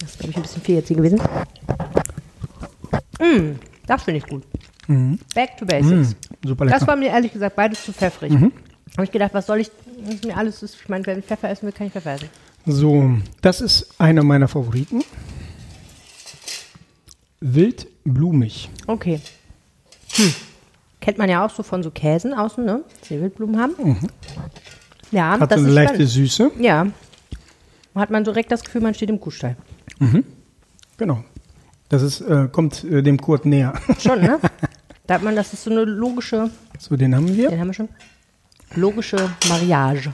Das 0.00 0.10
ist, 0.10 0.18
glaube 0.18 0.30
ich, 0.30 0.36
ein 0.36 0.42
bisschen 0.42 0.62
viel 0.62 0.74
jetzt 0.76 0.88
hier 0.88 0.96
gewesen. 0.96 1.20
Mm, 3.20 3.56
das 3.86 4.02
finde 4.02 4.18
ich 4.18 4.26
gut. 4.26 4.42
Back 5.34 5.56
to 5.58 5.64
basics. 5.66 6.16
Mm, 6.42 6.48
super 6.48 6.64
lecker. 6.64 6.78
Das 6.78 6.88
war 6.88 6.96
mir 6.96 7.08
ehrlich 7.10 7.32
gesagt 7.32 7.54
beides 7.54 7.84
zu 7.84 7.92
pfeffrig. 7.92 8.32
Mhm. 8.32 8.52
Habe 8.96 9.04
ich 9.04 9.12
gedacht, 9.12 9.32
was 9.34 9.46
soll 9.46 9.60
ich, 9.60 9.70
das 10.04 10.14
ist 10.16 10.24
mir 10.24 10.36
alles, 10.36 10.62
ist, 10.64 10.76
ich 10.82 10.88
meine, 10.88 11.06
wenn 11.06 11.20
ich 11.20 11.24
Pfeffer 11.24 11.48
essen 11.48 11.66
will, 11.66 11.72
kann 11.72 11.86
ich 11.86 11.92
Pfeffer 11.92 12.14
essen. 12.14 12.28
So, 12.66 13.10
das 13.40 13.60
ist 13.60 13.88
einer 14.00 14.24
meiner 14.24 14.48
Favoriten. 14.48 15.02
Wildblumig. 17.40 18.68
Okay. 18.86 19.20
Hm. 20.14 20.34
Kennt 21.00 21.18
man 21.18 21.30
ja 21.30 21.44
auch 21.46 21.50
so 21.50 21.62
von 21.62 21.82
so 21.82 21.90
Käsen 21.90 22.34
außen, 22.34 22.64
ne? 22.64 22.82
Dass 23.00 23.08
die 23.08 23.20
Wildblumen 23.20 23.58
haben. 23.60 23.74
Ja, 25.12 25.36
Mhm. 25.36 25.40
Hat 25.40 25.50
das 25.52 25.60
so 25.60 25.64
eine 25.66 25.68
ist 25.68 25.74
leichte 25.74 25.94
spannend. 25.94 26.10
Süße. 26.10 26.50
Ja. 26.58 26.86
Hat 27.94 28.10
man 28.10 28.24
direkt 28.24 28.52
das 28.52 28.62
Gefühl, 28.62 28.80
man 28.82 28.94
steht 28.94 29.08
im 29.10 29.18
Kuhstall. 29.20 29.56
Genau. 30.96 31.24
Das 31.88 32.02
ist, 32.02 32.20
äh, 32.20 32.48
kommt 32.50 32.84
äh, 32.84 33.02
dem 33.02 33.20
Kurt 33.20 33.44
näher. 33.46 33.74
Schon, 33.98 34.20
ne? 34.20 34.38
da 35.06 35.14
hat 35.14 35.22
man, 35.22 35.34
das 35.34 35.52
ist 35.52 35.64
so 35.64 35.70
eine 35.70 35.84
logische, 35.84 36.50
So, 36.78 36.96
den 36.96 37.14
haben 37.14 37.28
wir. 37.36 37.50
den 37.50 37.60
haben 37.60 37.68
wir 37.68 37.74
schon. 37.74 37.88
Logische 38.76 39.16
Mariage. 39.48 40.12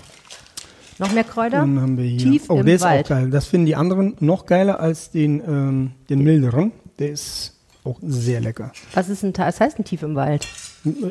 Noch 0.98 1.12
mehr 1.12 1.24
Kräuter? 1.24 1.58
Dann 1.58 1.80
haben 1.80 1.98
wir 1.98 2.04
hier. 2.04 2.18
Tief 2.18 2.44
oh, 2.48 2.58
im 2.58 2.66
der 2.66 2.76
ist 2.76 2.82
Wald. 2.82 3.06
auch 3.06 3.08
geil. 3.10 3.30
Das 3.30 3.46
finden 3.46 3.66
die 3.66 3.76
anderen 3.76 4.16
noch 4.20 4.46
geiler 4.46 4.80
als 4.80 5.10
den, 5.10 5.42
ähm, 5.46 5.90
den 6.08 6.22
milderen. 6.24 6.72
Der 6.98 7.10
ist 7.10 7.54
auch 7.84 7.98
sehr 8.02 8.40
lecker. 8.40 8.72
Was 8.94 9.10
ist 9.10 9.22
ein, 9.22 9.34
was 9.36 9.60
heißt 9.60 9.78
ein 9.78 9.84
Tief 9.84 10.02
im 10.02 10.14
Wald? 10.14 10.48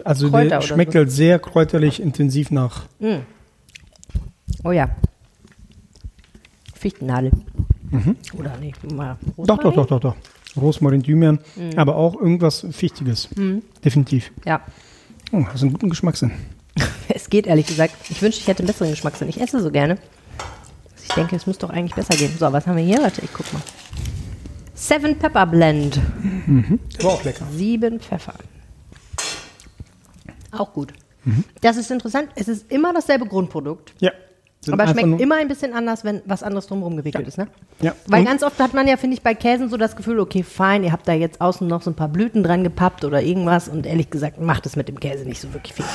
Also 0.03 0.29
Kräuter 0.29 0.49
der 0.49 0.61
schmeckt 0.61 0.93
so? 0.93 0.99
halt 0.99 1.11
sehr 1.11 1.37
kräuterlich 1.37 2.01
intensiv 2.01 2.49
nach. 2.49 2.85
Oh 4.63 4.71
ja. 4.71 4.89
Fichtennadel. 6.73 7.31
Oder 8.37 8.57
nee, 8.59 8.73
mal 8.93 9.17
Mhm. 9.37 9.45
Doch, 9.45 9.57
doch, 9.57 9.65
Rosmarin? 9.65 9.75
doch, 9.75 9.87
doch, 9.87 9.99
doch. 9.99 10.15
Rosmarin, 10.61 11.03
Thymian, 11.03 11.39
aber 11.75 11.95
auch 11.95 12.15
irgendwas 12.15 12.65
Fichtiges. 12.71 13.27
Definitiv. 13.83 14.31
Ja. 14.45 14.61
Oh, 15.31 15.43
hast 15.45 15.61
einen 15.63 15.73
guten 15.73 15.89
Geschmackssinn. 15.89 16.31
Es 17.07 17.29
geht 17.29 17.45
ehrlich 17.47 17.67
gesagt. 17.67 17.93
Ich 18.09 18.21
wünschte, 18.21 18.41
ich 18.41 18.47
hätte 18.47 18.59
einen 18.59 18.67
besseren 18.67 18.89
Geschmackssinn. 18.91 19.29
Ich 19.29 19.39
esse 19.39 19.61
so 19.61 19.69
gerne. 19.71 19.97
Ich 21.07 21.13
denke, 21.13 21.35
es 21.35 21.45
muss 21.47 21.57
doch 21.59 21.69
eigentlich 21.69 21.93
besser 21.95 22.15
gehen. 22.17 22.31
So, 22.37 22.51
was 22.51 22.65
haben 22.67 22.77
wir 22.77 22.83
hier? 22.83 22.97
Warte, 23.01 23.21
ich 23.23 23.31
guck 23.31 23.51
mal. 23.53 23.61
Seven 24.73 25.17
Pepper 25.17 25.45
Blend. 25.45 25.99
War 27.01 27.11
auch 27.11 27.23
lecker. 27.23 27.45
Sieben 27.51 27.99
Pfeffer. 27.99 28.33
Auch 30.51 30.73
gut. 30.73 30.93
Mhm. 31.23 31.43
Das 31.61 31.77
ist 31.77 31.91
interessant. 31.91 32.29
Es 32.35 32.47
ist 32.47 32.71
immer 32.71 32.93
dasselbe 32.93 33.25
Grundprodukt. 33.25 33.93
Ja. 33.99 34.11
Aber 34.73 34.87
schmeckt 34.87 35.21
immer 35.21 35.35
ein 35.35 35.47
bisschen 35.47 35.73
anders, 35.73 36.03
wenn 36.03 36.21
was 36.25 36.43
anderes 36.43 36.67
drumherum 36.67 36.97
gewickelt 36.97 37.27
ist, 37.27 37.37
ne? 37.37 37.47
Ja. 37.81 37.93
Weil 38.07 38.19
Und- 38.21 38.25
ganz 38.25 38.43
oft 38.43 38.59
hat 38.59 38.73
man 38.73 38.87
ja, 38.87 38.97
finde 38.97 39.15
ich, 39.15 39.21
bei 39.23 39.33
Käsen 39.33 39.69
so 39.69 39.77
das 39.77 39.95
Gefühl, 39.95 40.19
okay, 40.19 40.43
fein, 40.43 40.83
ihr 40.83 40.91
habt 40.91 41.07
da 41.07 41.13
jetzt 41.13 41.41
außen 41.41 41.67
noch 41.67 41.81
so 41.81 41.91
ein 41.91 41.95
paar 41.95 42.09
Blüten 42.09 42.43
dran 42.43 42.63
gepappt 42.63 43.03
oder 43.05 43.21
irgendwas 43.21 43.67
und 43.69 43.85
ehrlich 43.85 44.09
gesagt 44.09 44.39
macht 44.41 44.65
es 44.65 44.75
mit 44.75 44.87
dem 44.87 44.99
Käse 44.99 45.25
nicht 45.25 45.39
so 45.41 45.53
wirklich 45.53 45.73
viel. 45.73 45.85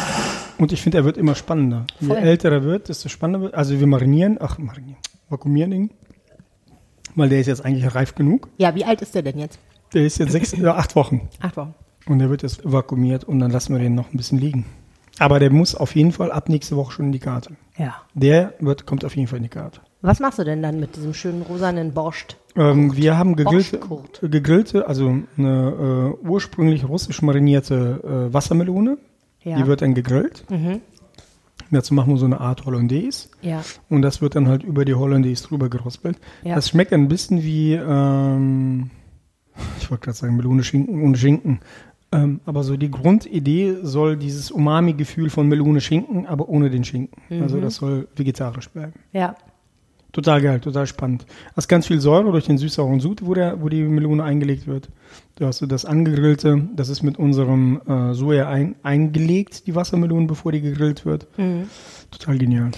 Und 0.59 0.73
ich 0.73 0.83
finde, 0.83 0.99
er 0.99 1.05
wird 1.05 1.17
immer 1.17 1.35
spannender. 1.35 1.87
Je 2.01 2.09
Voll. 2.09 2.17
älter 2.19 2.53
er 2.53 2.63
wird, 2.65 2.89
desto 2.89 3.09
spannender 3.09 3.41
wird. 3.43 3.55
Also 3.55 3.79
wir 3.81 3.87
marinieren, 3.87 4.39
ach, 4.41 4.59
marinieren, 4.59 4.97
vakuumieren 5.29 5.73
ihn. 5.73 5.91
Weil 7.17 7.29
der 7.29 7.41
ist 7.41 7.47
jetzt 7.49 7.65
eigentlich 7.65 7.93
reif 7.95 8.15
genug. 8.15 8.49
Ja, 8.59 8.75
wie 8.75 8.85
alt 8.85 9.03
ist 9.03 9.15
der 9.15 9.23
denn 9.23 9.39
jetzt? 9.39 9.59
Der 9.95 10.05
ist 10.05 10.19
jetzt 10.19 10.33
sechs, 10.33 10.53
ja, 10.53 10.77
acht 10.77 10.95
Wochen. 10.95 11.29
Acht 11.41 11.57
Wochen. 11.57 11.75
Und 12.07 12.19
der 12.21 12.31
wird 12.31 12.43
jetzt 12.43 12.61
vakuumiert 12.65 13.25
und 13.25 13.41
dann 13.41 13.51
lassen 13.51 13.73
wir 13.75 13.81
den 13.81 13.95
noch 13.95 14.13
ein 14.13 14.17
bisschen 14.17 14.39
liegen. 14.39 14.65
Aber 15.21 15.39
der 15.39 15.51
muss 15.51 15.75
auf 15.75 15.95
jeden 15.95 16.13
Fall 16.13 16.33
ab 16.33 16.49
nächste 16.49 16.77
Woche 16.77 16.93
schon 16.93 17.07
in 17.07 17.13
die 17.13 17.19
Karte. 17.19 17.53
Ja. 17.77 17.97
Der 18.15 18.55
wird, 18.59 18.87
kommt 18.87 19.05
auf 19.05 19.15
jeden 19.15 19.29
Fall 19.29 19.37
in 19.37 19.45
die 19.45 19.51
Karte. 19.51 19.81
Was 20.03 20.19
machst 20.19 20.39
du 20.39 20.45
denn 20.45 20.63
dann 20.63 20.81
mit 20.81 20.97
diesem 20.97 21.13
schönen 21.13 21.43
rosanen 21.43 21.93
Borscht? 21.93 22.37
Ähm, 22.57 22.97
wir 22.97 23.19
haben 23.19 23.37
gegrillte, 23.37 23.81
gegrillte, 24.23 24.89
also 24.89 25.19
eine 25.37 26.17
äh, 26.23 26.27
ursprünglich 26.27 26.89
russisch 26.89 27.21
marinierte 27.23 28.29
äh, 28.31 28.33
Wassermelone. 28.33 28.97
Ja. 29.43 29.57
Die 29.57 29.67
wird 29.67 29.83
dann 29.83 29.95
gegrillt. 29.95 30.45
Dazu 31.71 31.95
machen 31.95 32.13
wir 32.13 32.19
so 32.19 32.27
eine 32.27 32.41
Art 32.41 32.65
Hollandaise. 32.67 33.29
Ja. 33.43 33.63
Und 33.89 34.03
das 34.03 34.21
wird 34.21 34.35
dann 34.35 34.49
halt 34.49 34.65
über 34.65 34.85
die 34.85 34.95
Hollandaise 34.95 35.47
drüber 35.47 35.69
gerospelt. 35.69 36.19
Ja. 36.43 36.57
Das 36.57 36.69
schmeckt 36.69 36.93
ein 36.93 37.09
bisschen 37.09 37.43
wie, 37.43 37.75
ähm, 37.75 38.91
ich 39.79 39.91
wollte 39.91 40.05
gerade 40.07 40.19
sagen, 40.19 40.37
Melone 40.37 40.65
Schinken 40.65 41.03
ohne 41.03 41.17
Schinken. 41.17 41.61
Ähm, 42.13 42.41
aber 42.45 42.65
so 42.65 42.77
die 42.77 42.91
Grundidee 42.91 43.77
soll 43.83 44.17
dieses 44.17 44.51
Umami-Gefühl 44.51 45.31
von 45.31 45.47
Melone 45.47 45.81
Schinken, 45.81 46.27
aber 46.27 46.49
ohne 46.49 46.69
den 46.71 46.83
Schinken. 46.85 47.21
Mhm. 47.29 47.43
Also 47.43 47.61
das 47.61 47.77
soll 47.77 48.09
vegetarisch 48.17 48.69
bleiben. 48.71 48.95
Ja. 49.13 49.37
Total 50.13 50.41
geil, 50.43 50.59
total 50.59 50.89
spannend. 50.89 51.25
Hast 51.55 51.69
ganz 51.69 51.87
viel 51.87 52.01
Säure 52.01 52.33
durch 52.33 52.47
den 52.47 52.59
süß-sauren 52.59 52.99
Sud, 52.99 53.25
wo, 53.25 53.33
der, 53.35 53.63
wo 53.63 53.69
die 53.69 53.83
Melone 53.83 54.25
eingelegt 54.25 54.67
wird. 54.67 54.89
Du 55.37 55.47
hast 55.47 55.65
das 55.69 55.85
angegrillte, 55.85 56.67
das 56.75 56.89
ist 56.89 57.05
mit 57.05 57.17
unserem 57.17 57.81
äh, 57.87 58.13
Soja 58.13 58.49
ein, 58.49 58.75
eingelegt, 58.83 59.69
die 59.69 59.77
Wassermelone, 59.77 60.27
bevor 60.27 60.51
die 60.51 60.61
gegrillt 60.63 61.07
wird. 61.07 61.29
Total 62.11 62.39
genial. 62.39 62.73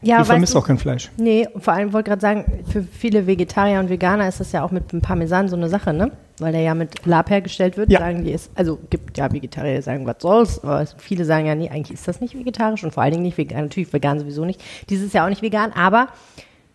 Ja, 0.00 0.24
du- 0.24 0.58
auch 0.58 0.66
kein 0.66 0.78
Fleisch. 0.78 1.10
Nee, 1.18 1.46
vor 1.58 1.74
allem 1.74 1.92
wollte 1.92 2.08
gerade 2.08 2.22
sagen, 2.22 2.44
für 2.66 2.82
viele 2.82 3.26
Vegetarier 3.26 3.78
und 3.78 3.90
Veganer 3.90 4.26
ist 4.26 4.40
das 4.40 4.50
ja 4.52 4.64
auch 4.64 4.70
mit 4.70 4.92
dem 4.92 5.02
Parmesan 5.02 5.48
so 5.48 5.56
eine 5.56 5.68
Sache, 5.68 5.92
ne? 5.92 6.10
Weil 6.42 6.52
der 6.52 6.60
ja 6.62 6.74
mit 6.74 7.06
Lab 7.06 7.30
hergestellt 7.30 7.76
wird, 7.76 7.90
Ja. 7.90 8.00
sagen 8.00 8.24
die 8.24 8.32
ist, 8.32 8.50
also 8.54 8.78
gibt 8.90 9.16
ja 9.16 9.32
Vegetarier, 9.32 9.76
die 9.76 9.82
sagen, 9.82 10.06
was 10.06 10.16
soll's, 10.20 10.62
aber 10.62 10.84
viele 10.98 11.24
sagen 11.24 11.46
ja, 11.46 11.54
nee, 11.54 11.70
eigentlich 11.70 11.92
ist 11.98 12.06
das 12.08 12.20
nicht 12.20 12.36
vegetarisch 12.38 12.82
und 12.84 12.92
vor 12.92 13.02
allen 13.02 13.12
Dingen 13.12 13.24
nicht 13.24 13.38
vegan, 13.38 13.62
natürlich 13.62 13.92
vegan 13.92 14.18
sowieso 14.18 14.44
nicht. 14.44 14.60
Dieses 14.90 15.06
ist 15.06 15.14
ja 15.14 15.24
auch 15.24 15.28
nicht 15.30 15.42
vegan, 15.42 15.72
aber 15.72 16.08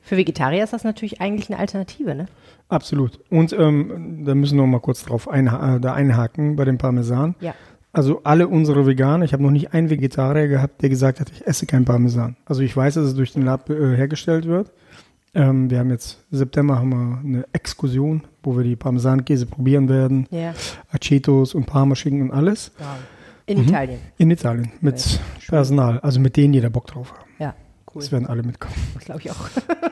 für 0.02 0.16
Vegetarier 0.18 0.64
ist 0.64 0.72
das 0.72 0.86
natürlich 0.86 1.20
eigentlich 1.20 1.50
eine 1.50 1.60
Alternative, 1.60 2.16
ne? 2.16 2.28
Absolut. 2.70 3.20
Und 3.30 3.52
ähm, 3.54 4.24
da 4.26 4.36
müssen 4.36 4.56
wir 4.58 4.62
noch 4.64 4.72
mal 4.72 4.80
kurz 4.80 5.04
drauf 5.04 5.28
einha 5.30 5.76
äh, 5.76 5.80
da 5.82 5.94
einhaken 5.94 6.56
bei 6.56 6.64
dem 6.66 6.78
Parmesan. 6.78 7.36
Ja. 7.42 7.54
Also 7.94 8.22
alle 8.24 8.48
unsere 8.48 8.86
Veganer, 8.86 9.26
ich 9.26 9.34
habe 9.34 9.44
noch 9.44 9.52
nicht 9.52 9.74
einen 9.74 9.90
Vegetarier 9.90 10.48
gehabt, 10.48 10.82
der 10.82 10.90
gesagt 10.90 11.20
hat, 11.20 11.30
ich 11.32 11.46
esse 11.48 11.66
kein 11.66 11.84
Parmesan. 11.84 12.36
Also 12.46 12.62
ich 12.62 12.76
weiß, 12.76 12.94
dass 12.96 13.06
es 13.06 13.16
durch 13.16 13.34
den 13.34 13.42
Lab 13.44 13.70
äh, 13.70 13.96
hergestellt 13.96 14.46
wird. 14.46 14.72
Ähm, 15.38 15.70
wir 15.70 15.80
haben 15.80 15.90
jetzt 15.92 16.18
September 16.32 16.78
haben 16.80 16.90
wir 16.90 17.20
eine 17.24 17.46
Exkursion, 17.54 18.24
wo 18.44 18.58
wir 18.58 18.64
die 18.64 18.76
Parmesankäse 18.76 19.46
probieren 19.46 19.88
werden, 19.88 20.26
Ja. 20.32 20.54
Acetos 20.92 21.54
und 21.54 21.66
Parmaschinken 21.68 22.24
und 22.24 22.32
alles 22.32 22.72
In 23.46 23.64
Italien. 23.64 24.00
in 24.18 24.32
Italien 24.32 24.72
mit 24.82 25.20
Personal, 25.48 26.00
also 26.00 26.20
mit 26.20 26.36
denen, 26.38 26.54
die 26.54 26.62
da 26.62 26.70
Bock 26.70 26.88
drauf 26.88 27.14
haben. 27.14 27.30
Ja, 27.40 27.54
cool. 27.94 28.02
Das 28.02 28.12
werden 28.12 28.26
alle 28.26 28.42
mitkommen. 28.42 28.74
Das 28.96 29.06
glaube 29.06 29.22
ich 29.22 29.30
auch. 29.32 29.50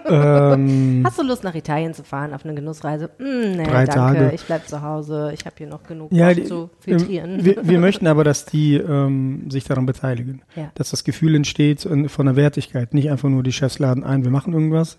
ähm, 0.07 1.03
Hast 1.05 1.19
du 1.19 1.23
Lust, 1.23 1.43
nach 1.43 1.53
Italien 1.55 1.93
zu 1.93 2.03
fahren 2.03 2.33
auf 2.33 2.43
eine 2.43 2.55
Genussreise? 2.55 3.09
Mm, 3.19 3.23
nee, 3.57 3.63
Drei 3.63 3.85
danke. 3.85 3.93
Tage. 4.19 4.31
Ich 4.33 4.43
bleib 4.45 4.67
zu 4.67 4.81
Hause. 4.81 5.31
Ich 5.33 5.45
habe 5.45 5.55
hier 5.57 5.67
noch 5.67 5.83
genug 5.83 6.11
Ja, 6.11 6.33
die, 6.33 6.43
zu 6.45 6.55
ähm, 6.55 6.69
filtrieren. 6.79 7.45
wir, 7.45 7.57
wir 7.67 7.79
möchten 7.87 8.07
aber, 8.07 8.23
dass 8.23 8.45
die 8.45 8.75
ähm, 8.77 9.49
sich 9.51 9.63
daran 9.65 9.85
beteiligen. 9.85 10.41
Ja. 10.55 10.71
Dass 10.75 10.89
das 10.89 11.03
Gefühl 11.03 11.35
entsteht 11.35 11.87
von 12.07 12.25
der 12.25 12.35
Wertigkeit. 12.35 12.93
Nicht 12.95 13.11
einfach 13.11 13.29
nur 13.29 13.43
die 13.43 13.51
Chefs 13.53 13.77
laden 13.79 14.03
ein, 14.03 14.23
wir 14.23 14.31
machen 14.31 14.53
irgendwas, 14.53 14.97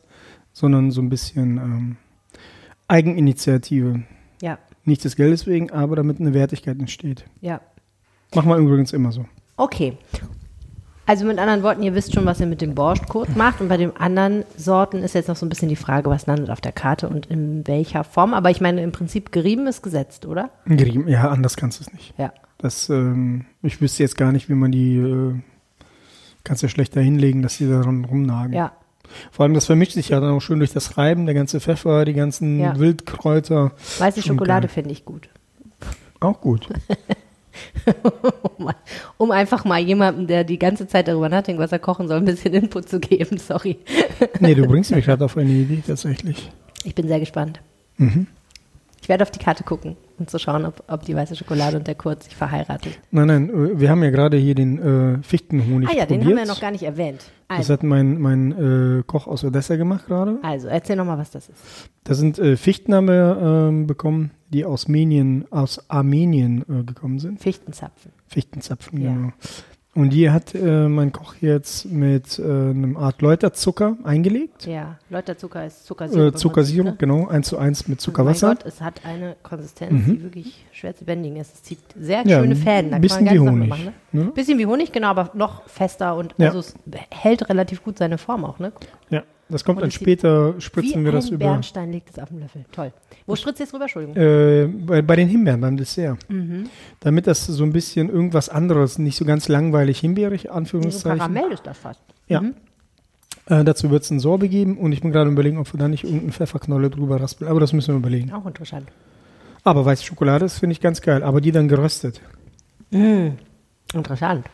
sondern 0.56 0.90
so 0.90 1.02
ein 1.02 1.10
bisschen 1.10 1.58
ähm, 1.58 1.96
Eigeninitiative. 2.88 4.04
ja, 4.40 4.58
Nicht 4.84 5.04
des 5.04 5.14
Geldes 5.14 5.46
wegen, 5.46 5.70
aber 5.70 5.96
damit 5.96 6.18
eine 6.18 6.32
Wertigkeit 6.32 6.78
entsteht. 6.78 7.24
ja. 7.40 7.60
Machen 8.34 8.48
wir 8.48 8.56
übrigens 8.56 8.92
immer 8.92 9.12
so. 9.12 9.24
Okay. 9.56 9.96
Also 11.06 11.24
mit 11.24 11.38
anderen 11.38 11.62
Worten, 11.62 11.84
ihr 11.84 11.94
wisst 11.94 12.12
schon, 12.12 12.26
was 12.26 12.40
ihr 12.40 12.46
mit 12.46 12.60
dem 12.60 12.74
Borscht-Kurt 12.74 13.36
macht. 13.36 13.60
Und 13.60 13.68
bei 13.68 13.76
den 13.76 13.96
anderen 13.96 14.44
Sorten 14.56 15.04
ist 15.04 15.14
jetzt 15.14 15.28
noch 15.28 15.36
so 15.36 15.46
ein 15.46 15.48
bisschen 15.48 15.68
die 15.68 15.76
Frage, 15.76 16.10
was 16.10 16.26
landet 16.26 16.50
auf 16.50 16.60
der 16.60 16.72
Karte 16.72 17.08
und 17.08 17.26
in 17.26 17.64
welcher 17.68 18.02
Form. 18.02 18.34
Aber 18.34 18.50
ich 18.50 18.60
meine, 18.60 18.82
im 18.82 18.90
Prinzip 18.90 19.30
gerieben 19.30 19.68
ist 19.68 19.82
gesetzt, 19.82 20.26
oder? 20.26 20.50
Gerieben, 20.66 21.06
ja, 21.06 21.30
anders 21.30 21.56
kannst 21.56 21.78
du 21.78 21.84
es 21.84 21.92
nicht. 21.92 22.14
Ja. 22.18 22.32
Das, 22.58 22.90
ähm, 22.90 23.44
ich 23.62 23.80
wüsste 23.80 24.02
jetzt 24.02 24.16
gar 24.16 24.32
nicht, 24.32 24.48
wie 24.48 24.54
man 24.54 24.72
die, 24.72 24.96
äh, 24.96 25.34
kannst 26.42 26.64
ja 26.64 26.68
schlecht 26.68 26.96
da 26.96 27.00
hinlegen, 27.00 27.42
dass 27.42 27.58
die 27.58 27.68
daran 27.68 28.04
rumnagen. 28.04 28.54
Ja. 28.54 28.72
Vor 29.30 29.44
allem, 29.44 29.54
das 29.54 29.66
vermischt 29.66 29.92
sich 29.92 30.08
ja 30.10 30.20
dann 30.20 30.30
auch 30.30 30.40
schön 30.40 30.58
durch 30.58 30.72
das 30.72 30.96
Reiben, 30.98 31.26
der 31.26 31.34
ganze 31.34 31.60
Pfeffer, 31.60 32.04
die 32.04 32.14
ganzen 32.14 32.60
Ja. 32.60 32.78
Wildkräuter. 32.78 33.72
Weiße 33.98 34.22
Schon 34.22 34.36
Schokolade 34.36 34.68
finde 34.68 34.90
ich 34.92 35.04
gut. 35.04 35.28
Auch 36.20 36.40
gut. 36.40 36.68
Um, 38.58 38.70
um 39.16 39.30
einfach 39.30 39.64
mal 39.64 39.78
jemandem, 39.80 40.26
der 40.26 40.44
die 40.44 40.58
ganze 40.58 40.86
Zeit 40.86 41.08
darüber 41.08 41.28
nachdenkt, 41.28 41.58
was 41.60 41.72
er 41.72 41.78
kochen 41.78 42.06
soll, 42.08 42.18
ein 42.18 42.24
bisschen 42.26 42.52
Input 42.52 42.88
zu 42.88 43.00
geben. 43.00 43.38
Sorry. 43.38 43.78
Nee, 44.40 44.54
du 44.54 44.66
bringst 44.66 44.90
mich 44.90 45.04
gerade 45.06 45.24
auf 45.24 45.36
eine 45.38 45.50
Idee 45.50 45.82
tatsächlich. 45.86 46.50
Ich 46.84 46.94
bin 46.94 47.08
sehr 47.08 47.20
gespannt. 47.20 47.60
Mhm. 47.96 48.26
Ich 49.02 49.08
werde 49.08 49.22
auf 49.22 49.30
die 49.30 49.38
Karte 49.38 49.62
gucken, 49.62 49.96
um 50.18 50.26
zu 50.26 50.38
schauen, 50.38 50.64
ob, 50.64 50.82
ob 50.88 51.02
die 51.04 51.14
weiße 51.14 51.36
Schokolade 51.36 51.76
und 51.76 51.86
der 51.86 51.94
Kurt 51.94 52.22
sich 52.24 52.34
verheiratet. 52.34 52.98
Nein, 53.10 53.26
nein, 53.28 53.50
äh, 53.50 53.78
wir 53.80 53.90
haben 53.90 54.02
ja 54.02 54.10
gerade 54.10 54.36
hier 54.36 54.54
den 54.54 54.78
äh, 55.18 55.22
Fichtenhonig 55.22 55.88
ah 55.88 55.92
ja, 55.96 56.06
den 56.06 56.18
probiert. 56.18 56.24
haben 56.24 56.34
wir 56.36 56.42
ja 56.46 56.48
noch 56.52 56.60
gar 56.60 56.70
nicht 56.72 56.82
erwähnt. 56.82 57.24
Das 57.48 57.58
Also, 57.58 57.72
hat 57.74 57.82
mein, 57.84 58.20
mein 58.20 58.98
äh, 58.98 59.02
Koch 59.06 59.26
aus 59.28 59.44
Odessa 59.44 59.76
gemacht 59.76 60.06
gerade. 60.06 60.38
also 60.42 60.66
erzähl 60.68 60.96
nochmal, 60.96 61.18
was 61.18 61.30
das 61.30 61.48
ist. 61.48 61.58
Da 62.04 62.14
sind 62.14 62.38
äh, 62.38 62.56
Fichten 62.56 62.94
haben 62.94 63.06
wir 63.08 63.38
ähm, 63.68 63.86
bekommen, 63.86 64.32
die 64.48 64.64
aus 64.64 64.86
Armenien, 64.86 65.44
aus 65.52 65.88
Armenien 65.90 66.62
äh, 66.68 66.82
gekommen 66.82 67.18
sind. 67.20 67.40
Fichtenzapfen. 67.40 68.10
Fichtenzapfen, 68.26 69.00
Ja. 69.00 69.12
genau. 69.12 69.32
Und 69.96 70.10
die 70.10 70.30
hat 70.30 70.54
äh, 70.54 70.88
mein 70.88 71.10
Koch 71.10 71.34
jetzt 71.40 71.86
mit 71.86 72.38
äh, 72.38 72.42
einem 72.44 72.96
Art 72.98 73.22
Läuterzucker 73.22 73.96
eingelegt. 74.04 74.66
Ja, 74.66 74.98
Läuterzucker 75.10 75.64
ist 75.66 75.86
Zuckersirup. 75.86 76.34
Äh, 76.34 76.36
Zuckersirup, 76.36 76.86
Ne? 76.86 76.96
genau, 76.98 77.26
eins 77.28 77.48
zu 77.48 77.56
eins 77.58 77.88
mit 77.88 77.96
Mein 77.96 77.98
Zuckerwasser. 78.00 78.48
Gott, 78.56 78.66
es 78.66 78.80
hat 78.82 79.00
eine 79.06 79.36
Konsistenz, 79.42 80.04
die 80.04 80.22
wirklich 80.22 80.66
schwer 80.72 80.94
zu 80.94 81.04
bändigen 81.06 81.38
ist. 81.38 81.54
Es 81.54 81.62
zieht 81.62 81.78
sehr 81.98 82.26
Ja, 82.26 82.40
schöne 82.40 82.56
Fäden. 82.56 82.92
Ein 82.92 83.00
bisschen 83.00 83.24
kann 83.26 83.36
man 83.38 83.44
wie 83.46 83.50
Honig, 83.50 83.68
Machen, 83.70 83.84
ne? 84.12 84.24
ne? 84.24 84.30
Bisschen 84.32 84.58
wie 84.58 84.66
Honig, 84.66 84.92
genau, 84.92 85.08
aber 85.08 85.30
noch 85.32 85.66
fester 85.66 86.14
und 86.16 86.34
Ja. 86.36 86.48
also 86.48 86.58
es 86.60 86.74
hält 87.10 87.48
relativ 87.48 87.82
gut 87.82 87.96
seine 87.98 88.18
Form 88.18 88.44
auch, 88.44 88.58
ne? 88.58 88.72
Ja, 89.08 89.22
das 89.48 89.64
kommt 89.64 89.80
dann 89.80 89.88
es 89.88 89.94
später, 89.94 90.60
spritzen 90.60 91.04
wir 91.04 91.12
das 91.12 91.28
über. 91.30 91.46
Bernstein 91.46 91.92
liegt 91.92 92.10
es 92.10 92.18
auf 92.18 92.28
dem 92.28 92.40
Löffel. 92.40 92.64
Toll. 92.72 92.92
Wo 93.26 93.36
spritzt 93.36 93.60
ihr 93.60 93.64
jetzt 93.64 93.74
rüber? 93.74 93.84
Entschuldigung. 93.84 94.16
Äh, 94.16 94.66
bei, 94.66 95.02
bei 95.02 95.16
den 95.16 95.28
Himbeeren, 95.28 95.60
beim 95.60 95.76
Dessert. 95.76 96.18
Mhm. 96.28 96.68
Damit 97.00 97.26
das 97.26 97.46
so 97.46 97.62
ein 97.62 97.72
bisschen 97.72 98.08
irgendwas 98.08 98.48
anderes, 98.48 98.98
nicht 98.98 99.16
so 99.16 99.24
ganz 99.24 99.48
langweilig 99.48 100.00
himbeerig, 100.00 100.42
so 100.42 100.50
Anführungszeichen. 100.50 101.18
Karamell 101.18 101.52
ist 101.52 101.66
das 101.66 101.78
fast. 101.78 102.00
Ja. 102.26 102.40
Mhm. 102.40 102.54
Äh, 103.46 103.62
dazu 103.62 103.90
wird 103.90 104.02
es 104.02 104.10
ein 104.10 104.18
Sorbe 104.18 104.48
geben 104.48 104.78
und 104.78 104.90
ich 104.90 105.00
bin 105.00 105.12
gerade 105.12 105.30
überlegen, 105.30 105.58
ob 105.58 105.72
wir 105.72 105.78
da 105.78 105.86
nicht 105.86 106.02
irgendeinen 106.02 106.32
Pfefferknolle 106.32 106.90
drüber 106.90 107.20
raspeln. 107.20 107.48
Aber 107.48 107.60
das 107.60 107.72
müssen 107.72 107.94
wir 107.94 107.98
überlegen. 107.98 108.32
Auch 108.32 108.46
interessant. 108.46 108.88
Aber 109.62 109.84
weiße 109.84 110.04
Schokolade, 110.04 110.44
das 110.44 110.58
finde 110.58 110.72
ich 110.72 110.80
ganz 110.80 111.00
geil. 111.00 111.22
Aber 111.22 111.40
die 111.40 111.52
dann 111.52 111.68
geröstet. 111.68 112.20
Interessant. 112.90 114.46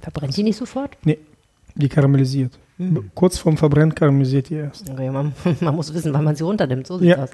Verbrennt 0.00 0.36
die 0.36 0.42
nicht 0.42 0.56
sofort? 0.56 0.96
Nee, 1.04 1.18
die 1.74 1.88
karamellisiert. 1.88 2.58
Mhm. 2.78 3.10
Kurz 3.14 3.38
vorm 3.38 3.56
Verbrennen 3.56 3.94
karamellisiert 3.94 4.48
die 4.48 4.54
erst. 4.54 4.88
Okay, 4.90 5.10
man, 5.10 5.32
man 5.60 5.74
muss 5.76 5.92
wissen, 5.92 6.12
wann 6.12 6.24
man 6.24 6.34
sie 6.36 6.44
runternimmt. 6.44 6.86
So 6.86 6.98
sieht's 6.98 7.16
Ja. 7.16 7.24
aus. 7.24 7.30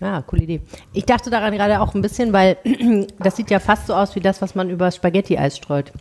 Ja, 0.00 0.20
coole 0.22 0.42
Idee. 0.42 0.60
Ich 0.92 1.04
dachte 1.06 1.30
daran 1.30 1.52
gerade 1.52 1.80
auch 1.80 1.94
ein 1.94 2.02
bisschen, 2.02 2.32
weil 2.32 2.56
das 3.20 3.36
sieht 3.36 3.50
ja 3.50 3.60
fast 3.60 3.86
so 3.86 3.94
aus 3.94 4.16
wie 4.16 4.20
das, 4.20 4.42
was 4.42 4.54
man 4.56 4.68
über 4.68 4.90
Spaghetti-Eis 4.90 5.56
streut. 5.56 5.92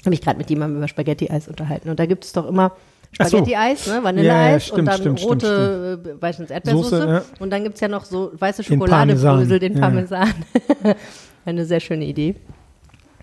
Habe 0.00 0.10
mich 0.10 0.20
gerade 0.20 0.38
mit 0.38 0.50
jemandem 0.50 0.78
über 0.78 0.88
Spaghetti-Eis 0.88 1.46
unterhalten. 1.46 1.88
Und 1.88 2.00
da 2.00 2.06
gibt 2.06 2.24
es 2.24 2.32
doch 2.32 2.46
immer 2.48 2.72
Ach 3.18 3.26
so. 3.26 3.38
Spaghetti-Eis, 3.38 3.86
ne? 3.86 3.92
Ja, 3.92 3.98
ja, 3.98 4.04
Vanilleeis 4.04 4.64
stimmt, 4.64 4.78
und 4.80 4.84
dann 4.86 5.00
stimmt, 5.00 5.20
stimmt, 5.20 5.32
rote, 5.44 6.00
äh, 6.04 6.22
weiß 6.22 6.40
nicht, 6.40 6.50
Erdbeersoße. 6.50 6.96
Soße, 6.96 7.08
ja. 7.08 7.22
Und 7.38 7.50
dann 7.50 7.62
gibt 7.62 7.76
es 7.76 7.80
ja 7.80 7.88
noch 7.88 8.04
so 8.04 8.32
weiße 8.36 8.62
Den 8.62 8.74
Schokoladebrösel, 8.80 9.58
den 9.60 9.74
Parmesan, 9.74 10.28
Parmesan. 10.82 10.96
Eine 11.44 11.64
sehr 11.64 11.78
schöne 11.80 12.04
Idee. 12.04 12.34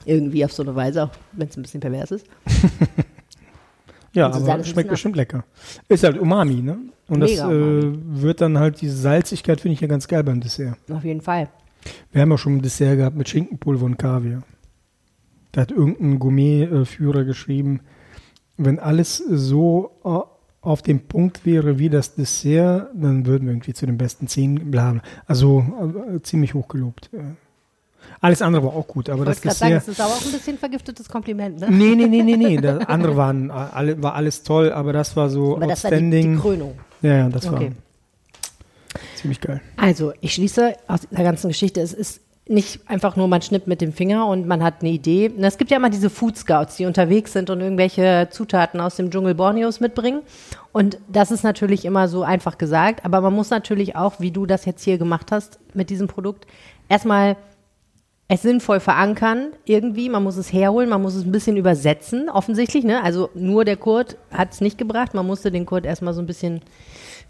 Irgendwie 0.06 0.44
auf 0.46 0.52
so 0.54 0.64
eine 0.64 0.76
Weise, 0.76 1.04
auch 1.04 1.10
wenn 1.34 1.48
es 1.48 1.58
ein 1.58 1.62
bisschen 1.62 1.80
pervers 1.82 2.12
ist. 2.12 2.26
Ja, 4.14 4.28
Also 4.30 4.50
aber 4.50 4.64
schmeckt 4.64 4.90
bestimmt 4.90 5.16
lecker. 5.16 5.44
Ist 5.88 6.04
halt 6.04 6.18
Umami, 6.20 6.62
ne? 6.62 6.78
Und 7.08 7.20
das 7.20 7.32
Mega 7.32 7.52
äh, 7.52 7.56
Umami. 7.56 8.00
wird 8.22 8.42
dann 8.42 8.60
halt, 8.60 8.82
diese 8.82 8.96
Salzigkeit 8.98 9.60
finde 9.62 9.74
ich 9.74 9.82
ja 9.82 9.88
ganz 9.88 10.08
geil 10.08 10.24
beim 10.24 10.40
Dessert. 10.40 10.78
Auf 10.92 11.04
jeden 11.04 11.22
Fall. 11.22 11.50
Wir 12.12 12.22
haben 12.22 12.32
ja 12.32 12.38
schon 12.38 12.58
ein 12.58 12.62
Dessert 12.62 12.98
gehabt 12.98 13.16
mit 13.16 13.28
Schinkenpulver 13.28 13.86
und 13.86 13.98
Kaviar. 13.98 14.44
Da 15.52 15.62
hat 15.62 15.72
irgendein 15.72 16.20
Gourmet-Führer 16.20 17.26
geschrieben, 17.26 17.82
wenn 18.58 18.80
alles 18.80 19.18
so 19.18 19.92
äh, 20.06 20.20
auf 20.62 20.82
dem 20.82 21.02
Punkt 21.02 21.46
wäre 21.46 21.78
wie 21.78 21.90
das 21.90 22.16
Dessert, 22.16 22.90
dann 22.96 23.26
würden 23.26 23.46
wir 23.46 23.54
irgendwie 23.54 23.74
zu 23.74 23.86
den 23.86 23.98
besten 23.98 24.28
zehn 24.28 24.72
bleiben. 24.72 25.02
Also 25.26 25.64
äh, 26.16 26.22
ziemlich 26.22 26.54
hoch 26.54 26.68
gelobt. 26.68 27.10
Äh. 27.14 27.20
Alles 28.22 28.42
andere 28.42 28.64
war 28.64 28.74
auch 28.74 28.88
gut, 28.88 29.10
aber 29.10 29.22
Ich 29.24 29.28
das 29.30 29.42
gerade 29.42 29.56
sagen, 29.56 29.72
Dessert. 29.74 29.88
es 29.90 30.00
ist 30.00 30.02
aber 30.04 30.14
auch 30.14 30.26
ein 30.26 30.32
bisschen 30.32 30.58
vergiftetes 30.58 31.10
Kompliment, 31.10 31.60
ne? 31.60 31.68
Nee, 31.70 31.96
nee, 31.96 32.08
nee, 32.08 32.24
nee, 32.24 32.38
nee. 32.38 32.58
Das 32.62 32.88
andere 32.88 33.18
waren, 33.18 33.50
äh, 33.50 33.54
alle, 33.54 34.02
war 34.02 34.16
alles 34.16 34.44
toll, 34.44 34.72
aber 34.72 34.94
das 34.94 35.16
war 35.18 35.30
so 35.30 35.58
Aber 35.58 35.68
das 35.68 35.84
war 35.84 35.92
die, 35.92 35.98
die 35.98 36.04
outstanding. 36.06 36.40
Krönung. 36.40 36.74
ja, 37.02 37.16
ja, 37.18 37.30
das 37.30 37.46
Okay. 37.48 37.72
war 38.94 39.02
ziemlich 39.16 39.42
geil. 39.42 39.62
Also, 39.78 40.14
ich 40.22 40.34
schließe 40.34 40.74
aus 40.88 41.02
dieser 41.02 41.24
ganzen 41.24 41.48
Geschichte, 41.50 41.82
es 41.82 41.94
ist 41.94 42.22
nicht 42.46 42.82
einfach 42.90 43.16
nur, 43.16 43.30
man 43.30 43.42
schnippt 43.42 43.68
mit 43.68 43.80
dem 43.80 43.94
Finger 43.94 44.28
und 44.28 44.46
man 44.48 44.62
hat 44.64 44.82
eine 44.82 44.90
Idee. 44.90 45.32
Es 45.40 45.58
gibt 45.58 45.72
ja 45.72 45.78
immer 45.78 45.90
diese 45.90 46.10
Food 46.10 46.38
Scouts, 46.38 46.76
die 46.76 46.86
unterwegs 46.86 47.32
sind 47.32 47.50
und 47.50 47.62
irgendwelche 47.62 48.28
Zutaten 48.32 48.82
aus 48.82 48.98
dem 48.98 49.12
Dschungel 49.12 49.34
Borneos 49.34 49.80
mitbringen. 49.80 50.22
Und 50.74 50.98
das 51.08 51.32
ist 51.32 51.44
natürlich 51.44 51.86
immer 51.86 52.10
so 52.10 52.24
einfach 52.24 52.58
gesagt, 52.58 53.06
aber 53.06 53.22
man 53.22 53.34
muss 53.34 53.50
natürlich 53.50 53.96
auch, 53.96 54.20
wie 54.20 54.32
du 54.32 54.46
das 54.46 54.66
jetzt 54.66 54.84
hier 54.84 54.98
gemacht 54.98 55.32
hast 55.32 55.58
mit 55.74 55.90
diesem 55.90 56.08
Produkt, 56.08 56.46
erstmal 56.90 57.38
es 58.28 58.42
sinnvoll 58.42 58.80
verankern 58.80 59.50
irgendwie. 59.66 60.10
Man 60.10 60.24
muss 60.24 60.38
es 60.38 60.52
herholen, 60.52 60.90
man 60.90 61.02
muss 61.02 61.14
es 61.16 61.26
ein 61.26 61.32
bisschen 61.32 61.58
übersetzen, 61.58 62.30
offensichtlich. 62.30 62.84
Ne? 62.84 63.04
Also 63.04 63.30
nur 63.36 63.66
der 63.66 63.78
Kurt 63.78 64.18
hat 64.32 64.54
es 64.54 64.62
nicht 64.62 64.78
gebracht. 64.78 65.14
Man 65.14 65.28
musste 65.28 65.52
den 65.52 65.66
Kurt 65.66 65.86
erstmal 65.86 66.14
so 66.14 66.22
ein 66.22 66.26
bisschen 66.26 66.62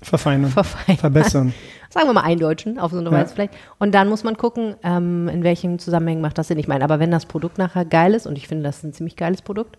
Verfeinern. 0.02 0.52
verfeinern. 0.52 0.98
Verbessern. 1.00 1.54
Sagen 1.90 2.08
wir 2.08 2.14
mal 2.14 2.22
eindeutschen, 2.24 2.80
auf 2.80 2.92
so 2.92 2.98
eine 2.98 3.10
Ja. 3.10 3.16
Weise 3.18 3.34
vielleicht. 3.34 3.54
Und 3.80 3.94
dann 3.96 4.10
muss 4.10 4.24
man 4.24 4.38
gucken, 4.38 4.76
ähm, 4.84 5.28
in 5.30 5.44
welchen 5.44 5.80
Zusammenhängen 5.80 6.22
macht 6.22 6.38
das 6.38 6.48
Sinn. 6.48 6.58
Ich 6.60 6.68
meine, 6.68 6.84
aber 6.84 7.00
wenn 7.00 7.12
das 7.12 7.26
Produkt 7.26 7.58
nachher 7.58 7.86
geil 7.86 8.14
ist, 8.14 8.26
und 8.28 8.38
ich 8.38 8.48
finde, 8.48 8.64
das 8.64 8.78
ist 8.78 8.84
ein 8.84 8.94
ziemlich 8.94 9.16
geiles 9.16 9.42
Produkt, 9.42 9.78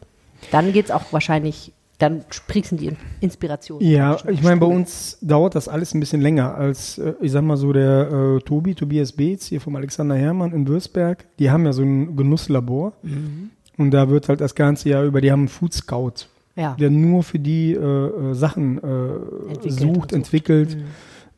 dann 0.51 0.73
geht 0.73 0.87
es 0.87 0.91
auch 0.91 1.03
wahrscheinlich, 1.13 1.73
dann 1.99 2.25
sprießen 2.31 2.77
die 2.79 2.87
In- 2.89 2.97
Inspirationen. 3.21 3.89
Ja, 3.89 4.17
ich 4.29 4.43
meine, 4.43 4.59
bei 4.61 4.67
uns 4.67 5.17
dauert 5.21 5.55
das 5.55 5.69
alles 5.69 5.95
ein 5.95 6.01
bisschen 6.01 6.21
länger 6.21 6.55
als, 6.55 6.99
äh, 6.99 7.15
ich 7.21 7.33
sag 7.33 7.43
mal 7.43 7.57
so, 7.57 7.73
der 7.73 8.11
äh, 8.11 8.41
Tobi, 8.41 8.75
Tobias 8.75 9.13
Beetz 9.13 9.47
hier 9.47 9.61
vom 9.61 9.77
Alexander 9.77 10.17
Hermann 10.17 10.53
in 10.53 10.67
Würzberg, 10.67 11.25
die 11.39 11.51
haben 11.51 11.65
ja 11.65 11.73
so 11.73 11.83
ein 11.83 12.17
Genusslabor. 12.17 12.93
Mhm. 13.03 13.51
Und 13.77 13.91
da 13.93 14.09
wird 14.09 14.29
halt 14.29 14.41
das 14.41 14.55
ganze 14.55 14.89
Jahr 14.89 15.05
über, 15.05 15.21
die 15.21 15.31
haben 15.33 15.41
einen 15.41 15.49
Food 15.49 15.73
Scout, 15.73 16.27
Ja. 16.57 16.77
der 16.79 16.91
nur 16.91 17.23
für 17.23 17.39
die 17.39 17.73
äh, 17.73 17.79
äh, 17.79 18.35
Sachen 18.35 18.79
äh, 18.83 19.51
Entwickelt 19.53 19.73
sucht, 19.73 20.13
entwickelt. 20.13 20.77
Mhm. 20.77 20.83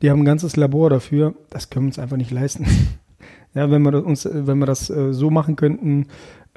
Die 0.02 0.10
haben 0.10 0.20
ein 0.20 0.26
ganzes 0.26 0.56
Labor 0.56 0.90
dafür. 0.90 1.34
Das 1.50 1.70
können 1.70 1.86
wir 1.86 1.88
uns 1.88 1.98
einfach 1.98 2.16
nicht 2.18 2.30
leisten. 2.30 2.66
ja, 3.54 3.70
wenn 3.70 3.82
wir 3.82 3.90
das, 3.92 4.02
uns, 4.04 4.26
äh, 4.26 4.46
wenn 4.46 4.58
wir 4.58 4.66
das 4.66 4.86
so 4.86 5.30
machen 5.30 5.56
könnten, 5.56 6.06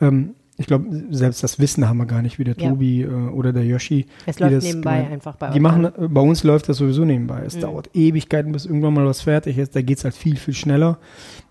ähm, 0.01 0.35
ich 0.59 0.67
glaube, 0.67 0.85
selbst 1.09 1.41
das 1.41 1.57
Wissen 1.57 1.87
haben 1.89 1.97
wir 1.97 2.05
gar 2.05 2.21
nicht, 2.21 2.37
wie 2.37 2.43
der 2.43 2.55
Ja. 2.57 2.69
Tobi 2.69 3.01
äh, 3.01 3.07
oder 3.07 3.53
der 3.53 3.65
Yoshi. 3.65 4.05
Es 4.25 4.35
die 4.35 4.43
läuft 4.43 4.55
das 4.57 4.63
nebenbei 4.65 4.97
gemeint- 4.97 5.11
einfach 5.13 5.35
bei 5.37 5.47
Die 5.49 5.55
euch. 5.55 5.61
machen, 5.61 5.85
äh, 5.85 6.07
bei 6.07 6.21
uns 6.21 6.43
läuft 6.43 6.69
das 6.69 6.77
sowieso 6.77 7.05
nebenbei. 7.05 7.41
Es 7.45 7.55
Mhm. 7.55 7.61
dauert 7.61 7.89
Ewigkeiten, 7.95 8.51
bis 8.51 8.65
irgendwann 8.65 8.93
mal 8.93 9.05
was 9.05 9.21
fertig 9.21 9.57
ist. 9.57 9.75
Da 9.75 9.81
geht 9.81 9.97
es 9.97 10.03
halt 10.03 10.13
viel, 10.15 10.35
viel 10.35 10.53
schneller. 10.53 10.99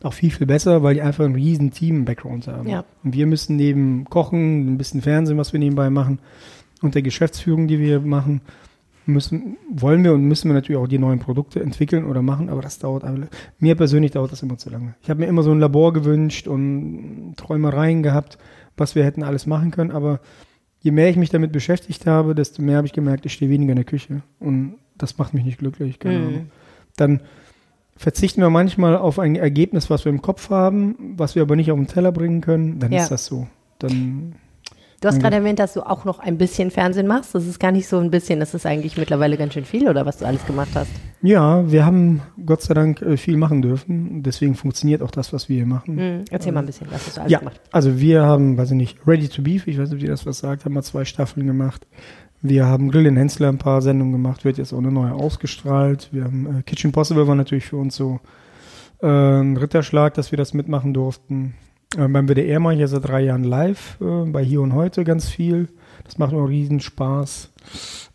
Auch 0.03 0.13
viel, 0.13 0.31
viel 0.31 0.47
besser, 0.47 0.83
weil 0.83 0.95
die 0.95 1.03
einfach 1.03 1.25
ein 1.25 1.35
riesen 1.35 1.71
Team 1.73 1.97
im 1.97 2.05
Background 2.05 2.47
haben. 2.47 2.69
Ja. 2.69 2.85
Und 3.03 3.15
wir 3.15 3.27
müssen 3.27 3.57
neben 3.57 4.05
Kochen, 4.05 4.75
ein 4.75 4.79
bisschen 4.79 5.01
Fernsehen, 5.03 5.39
was 5.39 5.53
wir 5.53 5.59
nebenbei 5.61 5.91
machen, 5.91 6.21
und 6.83 6.95
der 6.95 7.03
Geschäftsführung, 7.03 7.67
die 7.67 7.81
wir 7.81 8.01
machen, 8.01 8.41
müssen, 9.07 9.57
wollen 9.71 10.05
wir 10.05 10.13
und 10.13 10.25
müssen 10.29 10.49
wir 10.51 10.55
natürlich 10.55 10.79
auch 10.81 10.87
die 10.87 10.99
neuen 10.99 11.19
Produkte 11.19 11.63
entwickeln 11.63 12.05
oder 12.05 12.21
machen, 12.21 12.51
aber 12.51 12.61
das 12.61 12.79
dauert 12.79 13.05
einfach. 13.05 13.29
Mir 13.59 13.75
persönlich 13.75 14.11
dauert 14.13 14.33
das 14.33 14.43
immer 14.43 14.59
zu 14.59 14.69
lange. 14.69 14.95
Ich 15.01 15.09
habe 15.09 15.21
mir 15.21 15.27
immer 15.27 15.43
so 15.43 15.51
ein 15.51 15.61
Labor 15.61 15.95
gewünscht 15.95 16.47
und 16.47 17.33
Träumereien 17.39 18.03
gehabt, 18.03 18.37
was 18.79 18.95
wir 18.95 19.05
hätten 19.05 19.23
alles 19.23 19.47
machen 19.47 19.71
können, 19.71 19.91
aber 19.91 20.21
je 20.81 20.91
mehr 20.91 21.09
ich 21.11 21.17
mich 21.17 21.31
damit 21.31 21.53
beschäftigt 21.53 22.07
habe, 22.07 22.35
desto 22.35 22.63
mehr 22.63 22.77
habe 22.77 22.87
ich 22.87 22.93
gemerkt, 22.93 23.27
ich 23.27 23.33
stehe 23.33 23.51
weniger 23.51 23.73
in 23.73 23.77
der 23.77 23.85
Küche 23.85 24.23
und 24.41 24.75
das 24.97 25.19
macht 25.19 25.35
mich 25.35 25.45
nicht 25.45 25.59
glücklich. 25.59 25.99
Mhm. 26.05 26.47
Dann 26.97 27.21
verzichten 27.97 28.41
wir 28.41 28.51
manchmal 28.51 28.97
auf 28.97 29.19
ein 29.19 29.35
Ergebnis, 29.37 29.91
was 29.91 30.05
wir 30.05 30.11
im 30.11 30.23
Kopf 30.23 30.51
haben, 30.51 31.15
was 31.17 31.35
wir 31.35 31.43
aber 31.43 31.57
nicht 31.57 31.71
auf 31.73 31.79
den 31.79 31.89
Teller 31.89 32.13
bringen 32.13 32.41
können, 32.41 32.79
dann 32.79 32.93
Ja. 32.93 33.03
ist 33.03 33.11
das 33.11 33.27
so. 33.27 33.47
Dann 33.81 34.35
Du 35.01 35.07
hast 35.07 35.15
Danke. 35.15 35.25
gerade 35.31 35.37
erwähnt, 35.37 35.61
dass 35.61 35.75
du 35.75 35.83
auch 35.83 36.05
noch 36.05 36.19
ein 36.19 36.39
bisschen 36.39 36.73
Fernsehen 36.73 37.07
machst. 37.07 37.33
Das 37.33 37.47
ist 37.47 37.61
gar 37.61 37.71
nicht 37.71 37.87
so 37.87 37.99
ein 37.99 38.11
bisschen, 38.11 38.41
das 38.41 38.53
ist 38.53 38.67
eigentlich 38.67 38.99
mittlerweile 38.99 39.37
ganz 39.37 39.55
schön 39.55 39.65
viel, 39.65 39.89
oder 39.89 40.05
was 40.07 40.17
du 40.17 40.27
alles 40.27 40.45
gemacht 40.45 40.71
hast. 40.75 40.91
Ja, 41.23 41.71
wir 41.71 41.87
haben 41.87 42.21
Gott 42.45 42.63
sei 42.63 42.75
Dank 42.75 43.01
äh, 43.03 43.17
viel 43.17 43.37
machen 43.37 43.63
dürfen. 43.63 44.25
Deswegen 44.25 44.57
funktioniert 44.57 45.01
auch 45.03 45.13
das, 45.13 45.33
was 45.33 45.49
wir 45.49 45.55
hier 45.57 45.67
machen. 45.67 45.95
Mhm. 45.95 46.25
Erzähl 46.33 46.51
mal 46.51 46.61
ein 46.61 46.67
bisschen, 46.67 46.89
was 46.91 47.07
hast 47.07 47.17
du 47.17 47.21
alles 47.21 47.31
Ja, 47.33 47.39
gemacht? 47.39 47.61
also 47.71 48.01
wir 48.01 48.25
haben, 48.25 48.59
weiß 48.59 48.73
ich 48.73 48.77
nicht, 48.77 48.99
Ready 49.07 49.29
to 49.29 49.43
Beef, 49.43 49.69
ich 49.69 49.79
weiß 49.79 49.91
nicht, 49.91 49.99
ob 49.99 50.03
ihr 50.03 50.11
das 50.11 50.27
was 50.27 50.39
sagt, 50.39 50.65
haben 50.65 50.75
wir 50.75 50.83
zwei 50.83 51.05
Staffeln 51.05 51.47
gemacht. 51.47 51.87
Wir 52.43 52.67
haben 52.67 52.91
Grill 52.91 53.07
in 53.07 53.17
Hensler 53.17 53.49
ein 53.51 53.59
paar 53.59 53.83
Sendungen 53.83 54.13
gemacht, 54.13 54.45
wird 54.45 54.59
jetzt 54.59 54.73
auch 54.73 54.79
eine 54.79 54.91
neue 54.91 55.13
ausgestrahlt. 55.13 56.09
Wir 56.11 56.25
haben 56.25 56.59
äh, 56.59 56.63
Kitchen 56.63 56.91
Possible 56.91 57.29
war 57.29 57.37
natürlich 57.37 57.67
für 57.67 57.77
uns 57.77 57.95
so 57.95 58.19
äh, 59.01 59.07
ein 59.07 59.57
Ritterschlag, 59.57 60.15
dass 60.15 60.33
wir 60.33 60.37
das 60.39 60.55
mitmachen 60.55 60.93
durften. 60.93 61.55
Äh, 61.97 62.09
beim 62.09 62.29
WDR 62.29 62.61
mache 62.61 62.75
ich 62.75 62.81
ja 62.81 62.87
seit 62.87 63.07
drei 63.09 63.23
Jahren 63.23 63.45
live, 63.45 63.99
äh, 64.01 64.25
bei 64.31 64.43
Hier 64.45 64.61
und 64.61 64.75
Heute 64.75 65.05
ganz 65.05 65.29
viel. 65.29 65.69
Das 66.05 66.19
macht 66.19 66.33
mir 66.33 66.39
auch 66.39 66.47
riesen 66.49 66.81
Spaß. 66.81 67.51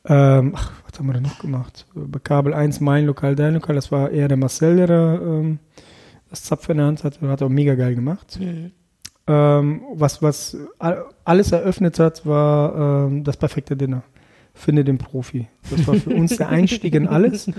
Ähm, 0.05 0.53
ach, 0.55 0.71
was 0.89 0.99
haben 0.99 1.07
wir 1.07 1.13
denn 1.13 1.23
noch 1.23 1.39
gemacht? 1.39 1.85
Äh, 1.95 1.99
Bei 2.01 2.19
Kabel 2.19 2.53
1, 2.53 2.79
mein 2.81 3.05
Lokal, 3.05 3.35
dein 3.35 3.53
Lokal, 3.55 3.75
das 3.75 3.91
war 3.91 4.11
eher 4.11 4.27
der 4.27 4.37
Marcel, 4.37 4.75
der 4.77 4.87
da 4.87 5.13
ähm, 5.15 5.59
das 6.29 6.43
Zapf 6.43 6.67
in 6.69 6.77
der 6.77 6.87
Hand 6.87 7.03
hatte, 7.03 7.27
hat 7.27 7.41
auch 7.41 7.49
mega 7.49 7.75
geil 7.75 7.95
gemacht. 7.95 8.37
Mhm. 8.39 8.71
Ähm, 9.25 9.81
was, 9.93 10.21
was 10.21 10.57
all- 10.79 11.05
alles 11.23 11.51
eröffnet 11.51 11.97
hat, 11.99 12.25
war 12.25 13.07
ähm, 13.07 13.23
das 13.23 13.37
perfekte 13.37 13.77
Dinner. 13.77 14.03
Finde 14.53 14.83
den 14.83 14.97
Profi. 14.97 15.47
Das 15.71 15.87
war 15.87 15.95
für 15.95 16.11
uns 16.11 16.37
der 16.37 16.49
Einstieg 16.49 16.93
in 16.93 17.07
alles. 17.07 17.49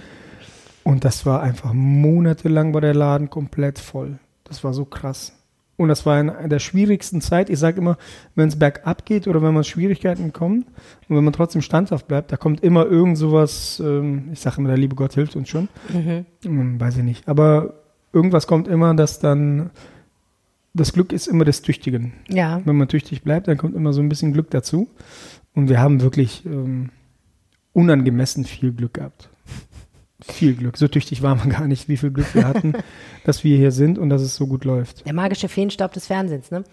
Und 0.84 1.04
das 1.04 1.24
war 1.26 1.42
einfach 1.42 1.72
monatelang 1.72 2.72
war 2.74 2.82
der 2.82 2.94
Laden 2.94 3.30
komplett 3.30 3.78
voll. 3.78 4.18
Das 4.44 4.62
war 4.62 4.74
so 4.74 4.84
krass. 4.84 5.32
Und 5.76 5.88
das 5.88 6.06
war 6.06 6.20
in 6.20 6.48
der 6.48 6.60
schwierigsten 6.60 7.20
Zeit. 7.20 7.50
Ich 7.50 7.58
sage 7.58 7.80
immer, 7.80 7.96
wenn 8.36 8.48
es 8.48 8.56
bergab 8.56 9.04
geht 9.04 9.26
oder 9.26 9.42
wenn 9.42 9.54
man 9.54 9.64
Schwierigkeiten 9.64 10.32
kommt 10.32 10.66
und 11.08 11.16
wenn 11.16 11.24
man 11.24 11.32
trotzdem 11.32 11.62
standhaft 11.62 12.06
bleibt, 12.06 12.30
da 12.30 12.36
kommt 12.36 12.62
immer 12.62 12.86
irgend 12.86 13.18
sowas, 13.18 13.82
ähm, 13.84 14.28
ich 14.32 14.40
sage 14.40 14.58
immer, 14.58 14.68
der 14.68 14.78
liebe 14.78 14.94
Gott 14.94 15.14
hilft 15.14 15.34
uns 15.34 15.48
schon. 15.48 15.68
Mhm. 15.92 16.26
Hm, 16.44 16.80
weiß 16.80 16.98
ich 16.98 17.02
nicht. 17.02 17.28
Aber 17.28 17.74
irgendwas 18.12 18.46
kommt 18.46 18.68
immer, 18.68 18.94
dass 18.94 19.18
dann 19.18 19.70
das 20.74 20.92
Glück 20.92 21.12
ist 21.12 21.26
immer 21.26 21.44
des 21.44 21.62
Tüchtigen. 21.62 22.12
Ja. 22.28 22.60
Wenn 22.64 22.76
man 22.76 22.88
tüchtig 22.88 23.22
bleibt, 23.22 23.48
dann 23.48 23.56
kommt 23.56 23.74
immer 23.74 23.92
so 23.92 24.00
ein 24.00 24.08
bisschen 24.08 24.32
Glück 24.32 24.50
dazu. 24.50 24.88
Und 25.54 25.68
wir 25.68 25.80
haben 25.80 26.02
wirklich 26.02 26.44
ähm, 26.46 26.90
unangemessen 27.72 28.44
viel 28.44 28.72
Glück 28.72 28.94
gehabt. 28.94 29.28
Viel 30.26 30.54
Glück. 30.54 30.76
So 30.78 30.88
tüchtig 30.88 31.22
waren 31.22 31.42
wir 31.44 31.50
gar 31.52 31.66
nicht, 31.66 31.88
wie 31.88 31.96
viel 31.96 32.10
Glück 32.10 32.34
wir 32.34 32.46
hatten, 32.46 32.72
dass 33.24 33.44
wir 33.44 33.56
hier 33.56 33.70
sind 33.72 33.98
und 33.98 34.08
dass 34.10 34.22
es 34.22 34.34
so 34.36 34.46
gut 34.46 34.64
läuft. 34.64 35.04
Der 35.06 35.12
magische 35.14 35.48
Feenstaub 35.48 35.92
des 35.92 36.06
Fernsehens, 36.06 36.50
ne? 36.50 36.64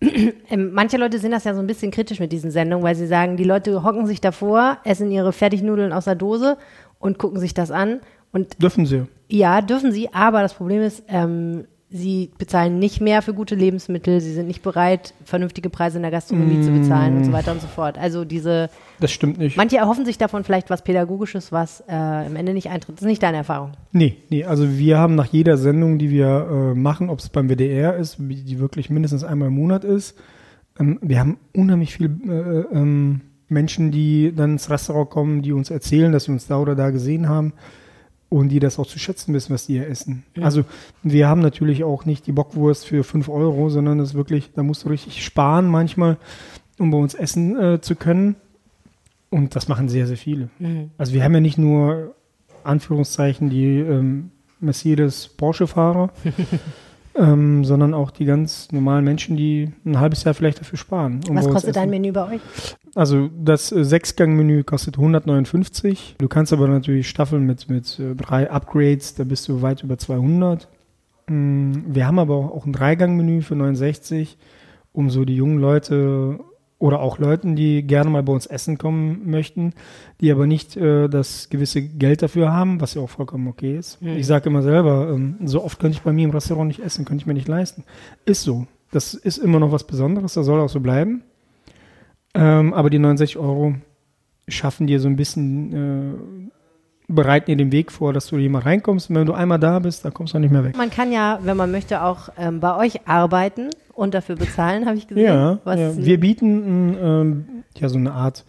Ähm, 0.50 0.70
Manche 0.72 0.96
Leute 0.96 1.18
sehen 1.18 1.30
das 1.30 1.44
ja 1.44 1.54
so 1.54 1.60
ein 1.60 1.66
bisschen 1.66 1.90
kritisch 1.90 2.18
mit 2.20 2.32
diesen 2.32 2.50
Sendungen, 2.50 2.82
weil 2.84 2.94
sie 2.96 3.06
sagen, 3.06 3.36
die 3.36 3.44
Leute 3.44 3.84
hocken 3.84 4.06
sich 4.06 4.20
davor, 4.20 4.78
essen 4.84 5.10
ihre 5.10 5.32
Fertignudeln 5.32 5.92
aus 5.92 6.06
der 6.06 6.14
Dose 6.14 6.56
und 6.98 7.18
gucken 7.18 7.38
sich 7.38 7.52
das 7.54 7.70
an. 7.70 8.00
Und 8.32 8.62
Dürfen 8.62 8.86
sie. 8.86 9.04
ja, 9.28 9.60
dürfen 9.60 9.92
sie, 9.92 10.12
aber 10.14 10.40
das 10.42 10.54
Problem 10.54 10.82
ist, 10.82 11.02
ähm, 11.08 11.66
sie 11.92 12.30
bezahlen 12.38 12.78
nicht 12.78 13.00
mehr 13.00 13.20
für 13.20 13.34
gute 13.34 13.56
Lebensmittel, 13.56 14.20
sie 14.20 14.32
sind 14.32 14.46
nicht 14.46 14.62
bereit, 14.62 15.12
vernünftige 15.24 15.70
Preise 15.70 15.96
in 15.98 16.02
der 16.02 16.12
Gastronomie 16.12 16.62
zu 16.62 16.70
bezahlen 16.70 17.16
und 17.16 17.24
so 17.24 17.32
weiter 17.32 17.50
und 17.50 17.60
so 17.60 17.66
fort. 17.66 17.98
Also 17.98 18.24
diese, 18.24 18.70
Das 19.00 19.10
stimmt 19.10 19.38
nicht. 19.38 19.56
manche 19.56 19.76
erhoffen 19.78 20.04
sich 20.04 20.16
davon 20.16 20.44
vielleicht 20.44 20.70
was 20.70 20.82
Pädagogisches, 20.84 21.50
was 21.50 21.82
äh, 21.88 21.92
am 21.92 22.36
Ende 22.36 22.54
nicht 22.54 22.70
eintritt. 22.70 22.94
Das 22.96 23.02
ist 23.02 23.08
nicht 23.08 23.22
deine 23.22 23.38
Erfahrung. 23.38 23.72
Nee, 23.90 24.18
nee, 24.28 24.44
also 24.44 24.78
wir 24.78 24.98
haben 24.98 25.16
nach 25.16 25.26
jeder 25.26 25.56
Sendung, 25.56 25.98
die 25.98 26.10
wir 26.10 26.26
äh, 26.26 26.78
machen, 26.78 27.10
ob 27.10 27.18
es 27.18 27.28
beim 27.28 27.48
WDR 27.48 27.96
ist, 27.96 28.18
die 28.20 28.60
wirklich 28.60 28.88
mindestens 28.88 29.24
einmal 29.24 29.48
im 29.48 29.54
Monat 29.54 29.82
ist, 29.82 30.16
ähm, 30.78 30.98
wir 31.02 31.18
haben 31.18 31.38
unheimlich 31.52 31.92
viele 31.92 32.08
äh, 32.08 32.76
ähm, 32.76 33.22
Menschen, 33.48 33.90
die 33.90 34.32
dann 34.34 34.52
ins 34.52 34.70
Restaurant 34.70 35.10
kommen, 35.10 35.42
die 35.42 35.52
uns 35.52 35.70
erzählen, 35.70 36.12
dass 36.12 36.24
sie 36.24 36.30
uns 36.32 36.46
da 36.46 36.58
oder 36.58 36.76
da 36.76 36.90
gesehen 36.90 37.28
haben. 37.28 37.52
Und 38.30 38.48
die 38.48 38.60
das 38.60 38.78
auch 38.78 38.86
zu 38.86 38.98
schätzen 38.98 39.34
wissen, 39.34 39.52
was 39.52 39.66
die 39.66 39.74
hier 39.74 39.88
essen. 39.88 40.22
Ja. 40.36 40.44
Also 40.44 40.64
wir 41.02 41.28
haben 41.28 41.42
natürlich 41.42 41.84
auch 41.84 42.06
nicht 42.06 42.26
die 42.26 42.32
Bockwurst 42.32 42.86
für 42.86 43.04
5 43.04 43.28
Euro, 43.28 43.68
sondern 43.68 43.98
das 43.98 44.10
ist 44.10 44.14
wirklich, 44.14 44.52
da 44.54 44.62
musst 44.62 44.84
du 44.84 44.88
richtig 44.88 45.22
sparen 45.22 45.68
manchmal, 45.68 46.16
um 46.78 46.90
bei 46.92 46.96
uns 46.96 47.14
essen 47.14 47.60
äh, 47.60 47.80
zu 47.80 47.96
können. 47.96 48.36
Und 49.30 49.54
das 49.56 49.68
machen 49.68 49.88
sehr, 49.88 50.06
sehr 50.06 50.16
viele. 50.16 50.48
Mhm. 50.60 50.90
Also 50.96 51.12
wir 51.12 51.22
haben 51.22 51.34
ja 51.34 51.40
nicht 51.40 51.58
nur 51.58 52.14
Anführungszeichen 52.62 53.50
die 53.50 53.78
ähm, 53.78 54.30
Mercedes 54.60 55.28
Porsche-Fahrer, 55.28 56.10
ähm, 57.20 57.64
sondern 57.64 57.92
auch 57.92 58.10
die 58.10 58.24
ganz 58.24 58.72
normalen 58.72 59.04
Menschen, 59.04 59.36
die 59.36 59.72
ein 59.84 60.00
halbes 60.00 60.24
Jahr 60.24 60.32
vielleicht 60.32 60.60
dafür 60.60 60.78
sparen. 60.78 61.20
Um 61.28 61.36
Was 61.36 61.48
kostet 61.48 61.76
dein 61.76 61.90
Menü 61.90 62.12
bei 62.12 62.34
euch? 62.34 62.40
Also 62.94 63.28
das 63.38 63.70
äh, 63.70 63.84
Sechsgang-Menü 63.84 64.64
kostet 64.64 64.96
159. 64.96 66.16
Du 66.18 66.28
kannst 66.28 66.52
aber 66.52 66.66
natürlich 66.66 67.08
staffeln 67.08 67.44
mit, 67.44 67.68
mit 67.68 67.98
äh, 67.98 68.14
drei 68.14 68.50
Upgrades, 68.50 69.14
da 69.14 69.24
bist 69.24 69.46
du 69.48 69.60
weit 69.60 69.82
über 69.82 69.98
200. 69.98 70.66
Mm, 71.28 71.72
wir 71.86 72.06
haben 72.06 72.18
aber 72.18 72.36
auch 72.36 72.64
ein 72.64 72.72
Dreigang-Menü 72.72 73.42
für 73.42 73.54
69, 73.54 74.38
um 74.92 75.10
so 75.10 75.26
die 75.26 75.36
jungen 75.36 75.58
Leute 75.58 76.40
oder 76.80 77.00
auch 77.00 77.18
Leuten, 77.18 77.54
die 77.56 77.82
gerne 77.82 78.10
mal 78.10 78.22
bei 78.22 78.32
uns 78.32 78.46
essen 78.46 78.78
kommen 78.78 79.30
möchten, 79.30 79.74
die 80.20 80.32
aber 80.32 80.46
nicht 80.46 80.76
äh, 80.76 81.08
das 81.08 81.50
gewisse 81.50 81.82
Geld 81.82 82.22
dafür 82.22 82.52
haben, 82.52 82.80
was 82.80 82.94
ja 82.94 83.02
auch 83.02 83.10
vollkommen 83.10 83.46
okay 83.48 83.76
ist. 83.76 84.00
Mhm. 84.02 84.16
Ich 84.16 84.26
sage 84.26 84.48
immer 84.48 84.62
selber, 84.62 85.12
ähm, 85.12 85.36
so 85.44 85.62
oft 85.62 85.78
könnte 85.78 85.98
ich 85.98 86.02
bei 86.02 86.12
mir 86.12 86.24
im 86.24 86.30
Restaurant 86.30 86.68
nicht 86.68 86.80
essen, 86.80 87.04
könnte 87.04 87.22
ich 87.22 87.26
mir 87.26 87.34
nicht 87.34 87.48
leisten. 87.48 87.84
Ist 88.24 88.42
so. 88.42 88.66
Das 88.90 89.14
ist 89.14 89.36
immer 89.36 89.60
noch 89.60 89.70
was 89.70 89.86
Besonderes, 89.86 90.34
das 90.34 90.46
soll 90.46 90.58
auch 90.58 90.70
so 90.70 90.80
bleiben. 90.80 91.22
Ähm, 92.34 92.72
aber 92.72 92.88
die 92.88 92.98
69 92.98 93.36
Euro 93.36 93.74
schaffen 94.48 94.86
dir 94.86 95.00
so 95.00 95.08
ein 95.08 95.16
bisschen, 95.16 95.72
äh, 95.72 96.50
bereiten 97.14 97.46
dir 97.50 97.56
den 97.56 97.72
Weg 97.72 97.92
vor, 97.92 98.12
dass 98.12 98.26
du 98.26 98.38
hier 98.38 98.50
mal 98.50 98.62
reinkommst. 98.62 99.10
Und 99.10 99.16
wenn 99.16 99.26
du 99.26 99.32
einmal 99.32 99.58
da 99.58 99.78
bist, 99.78 100.04
dann 100.04 100.14
kommst 100.14 100.34
du 100.34 100.38
nicht 100.38 100.50
mehr 100.50 100.64
weg. 100.64 100.76
Man 100.76 100.90
kann 100.90 101.12
ja, 101.12 101.38
wenn 101.42 101.56
man 101.56 101.70
möchte, 101.70 102.02
auch 102.02 102.28
ähm, 102.38 102.60
bei 102.60 102.76
euch 102.76 103.06
arbeiten 103.06 103.70
und 103.94 104.14
dafür 104.14 104.36
bezahlen, 104.36 104.86
habe 104.86 104.96
ich 104.96 105.06
gesehen. 105.06 105.24
Ja, 105.24 105.58
ja. 105.64 105.96
wir 105.96 106.20
bieten 106.20 106.96
ähm, 107.00 107.44
ja 107.76 107.88
so 107.88 107.98
eine 107.98 108.12
Art 108.12 108.44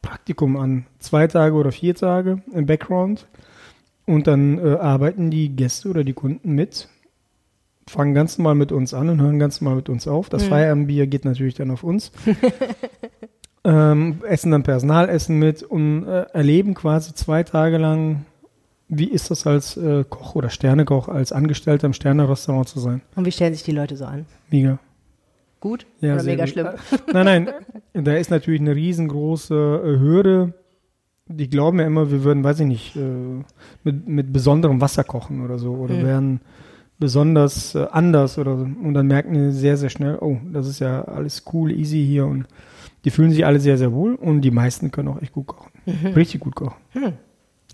Praktikum 0.00 0.56
an. 0.56 0.86
Zwei 0.98 1.26
Tage 1.26 1.54
oder 1.54 1.72
vier 1.72 1.94
Tage 1.94 2.42
im 2.52 2.66
Background. 2.66 3.26
Und 4.04 4.26
dann 4.26 4.58
äh, 4.58 4.76
arbeiten 4.78 5.30
die 5.30 5.50
Gäste 5.50 5.88
oder 5.88 6.04
die 6.04 6.12
Kunden 6.12 6.52
mit 6.52 6.88
fangen 7.88 8.14
ganz 8.14 8.38
normal 8.38 8.54
mit 8.54 8.72
uns 8.72 8.94
an 8.94 9.08
und 9.08 9.20
hören 9.20 9.38
ganz 9.38 9.60
normal 9.60 9.76
mit 9.76 9.88
uns 9.88 10.06
auf. 10.08 10.28
Das 10.28 10.44
mhm. 10.44 10.48
Feierabendbier 10.48 11.06
geht 11.06 11.24
natürlich 11.24 11.54
dann 11.54 11.70
auf 11.70 11.82
uns. 11.82 12.12
ähm, 13.64 14.20
essen 14.26 14.50
dann 14.50 14.62
Personalessen 14.62 15.38
mit 15.38 15.62
und 15.62 16.06
äh, 16.06 16.22
erleben 16.32 16.74
quasi 16.74 17.14
zwei 17.14 17.42
Tage 17.42 17.78
lang, 17.78 18.24
wie 18.88 19.08
ist 19.08 19.30
das 19.30 19.46
als 19.46 19.76
äh, 19.76 20.04
Koch 20.08 20.34
oder 20.34 20.50
Sternekoch, 20.50 21.08
als 21.08 21.32
Angestellter 21.32 21.86
im 21.86 21.92
Sternerestaurant 21.92 22.68
zu 22.68 22.80
sein. 22.80 23.02
Und 23.14 23.24
wie 23.24 23.32
stellen 23.32 23.54
sich 23.54 23.62
die 23.62 23.72
Leute 23.72 23.96
so 23.96 24.04
an? 24.04 24.26
Mega. 24.50 24.78
Gut 25.60 25.86
ja, 26.00 26.14
oder 26.14 26.24
mega 26.24 26.44
gut. 26.44 26.52
schlimm? 26.52 26.68
nein, 27.12 27.48
nein, 27.94 28.04
da 28.04 28.14
ist 28.14 28.30
natürlich 28.30 28.60
eine 28.60 28.74
riesengroße 28.74 29.54
äh, 29.54 30.00
Hürde. 30.00 30.54
Die 31.28 31.48
glauben 31.48 31.78
ja 31.78 31.86
immer, 31.86 32.10
wir 32.10 32.24
würden, 32.24 32.42
weiß 32.42 32.60
ich 32.60 32.66
nicht, 32.66 32.96
äh, 32.96 33.44
mit, 33.84 34.08
mit 34.08 34.32
besonderem 34.32 34.80
Wasser 34.80 35.04
kochen 35.04 35.44
oder 35.44 35.58
so. 35.58 35.72
Oder 35.74 35.94
mhm. 35.94 36.02
wären 36.02 36.40
besonders 36.98 37.76
äh, 37.76 37.86
anders 37.90 38.38
oder 38.38 38.58
so. 38.58 38.64
Und 38.64 38.94
dann 38.94 39.06
merken 39.06 39.34
die 39.34 39.52
sehr, 39.52 39.76
sehr 39.76 39.88
schnell, 39.88 40.18
oh, 40.20 40.38
das 40.52 40.66
ist 40.66 40.80
ja 40.80 41.02
alles 41.04 41.44
cool, 41.52 41.70
easy 41.70 42.04
hier 42.04 42.26
und 42.26 42.46
die 43.04 43.10
fühlen 43.10 43.30
sich 43.30 43.44
alle 43.44 43.60
sehr, 43.60 43.78
sehr 43.78 43.92
wohl 43.92 44.14
und 44.14 44.42
die 44.42 44.50
meisten 44.50 44.90
können 44.90 45.08
auch 45.08 45.20
echt 45.20 45.32
gut 45.32 45.46
kochen. 45.46 45.72
Mhm. 45.86 46.08
Richtig 46.08 46.40
gut 46.40 46.54
kochen. 46.54 46.76
Hm. 46.92 47.12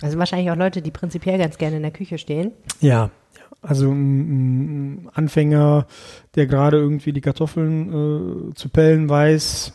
Also 0.00 0.18
wahrscheinlich 0.18 0.50
auch 0.50 0.56
Leute, 0.56 0.80
die 0.80 0.90
prinzipiell 0.90 1.38
ganz 1.38 1.58
gerne 1.58 1.76
in 1.76 1.82
der 1.82 1.90
Küche 1.90 2.18
stehen. 2.18 2.52
Ja, 2.80 3.10
also 3.62 3.90
ein, 3.90 5.00
ein 5.00 5.08
Anfänger, 5.12 5.86
der 6.34 6.46
gerade 6.46 6.76
irgendwie 6.76 7.12
die 7.12 7.20
Kartoffeln 7.20 8.50
äh, 8.50 8.54
zu 8.54 8.68
pellen 8.68 9.08
weiß, 9.08 9.72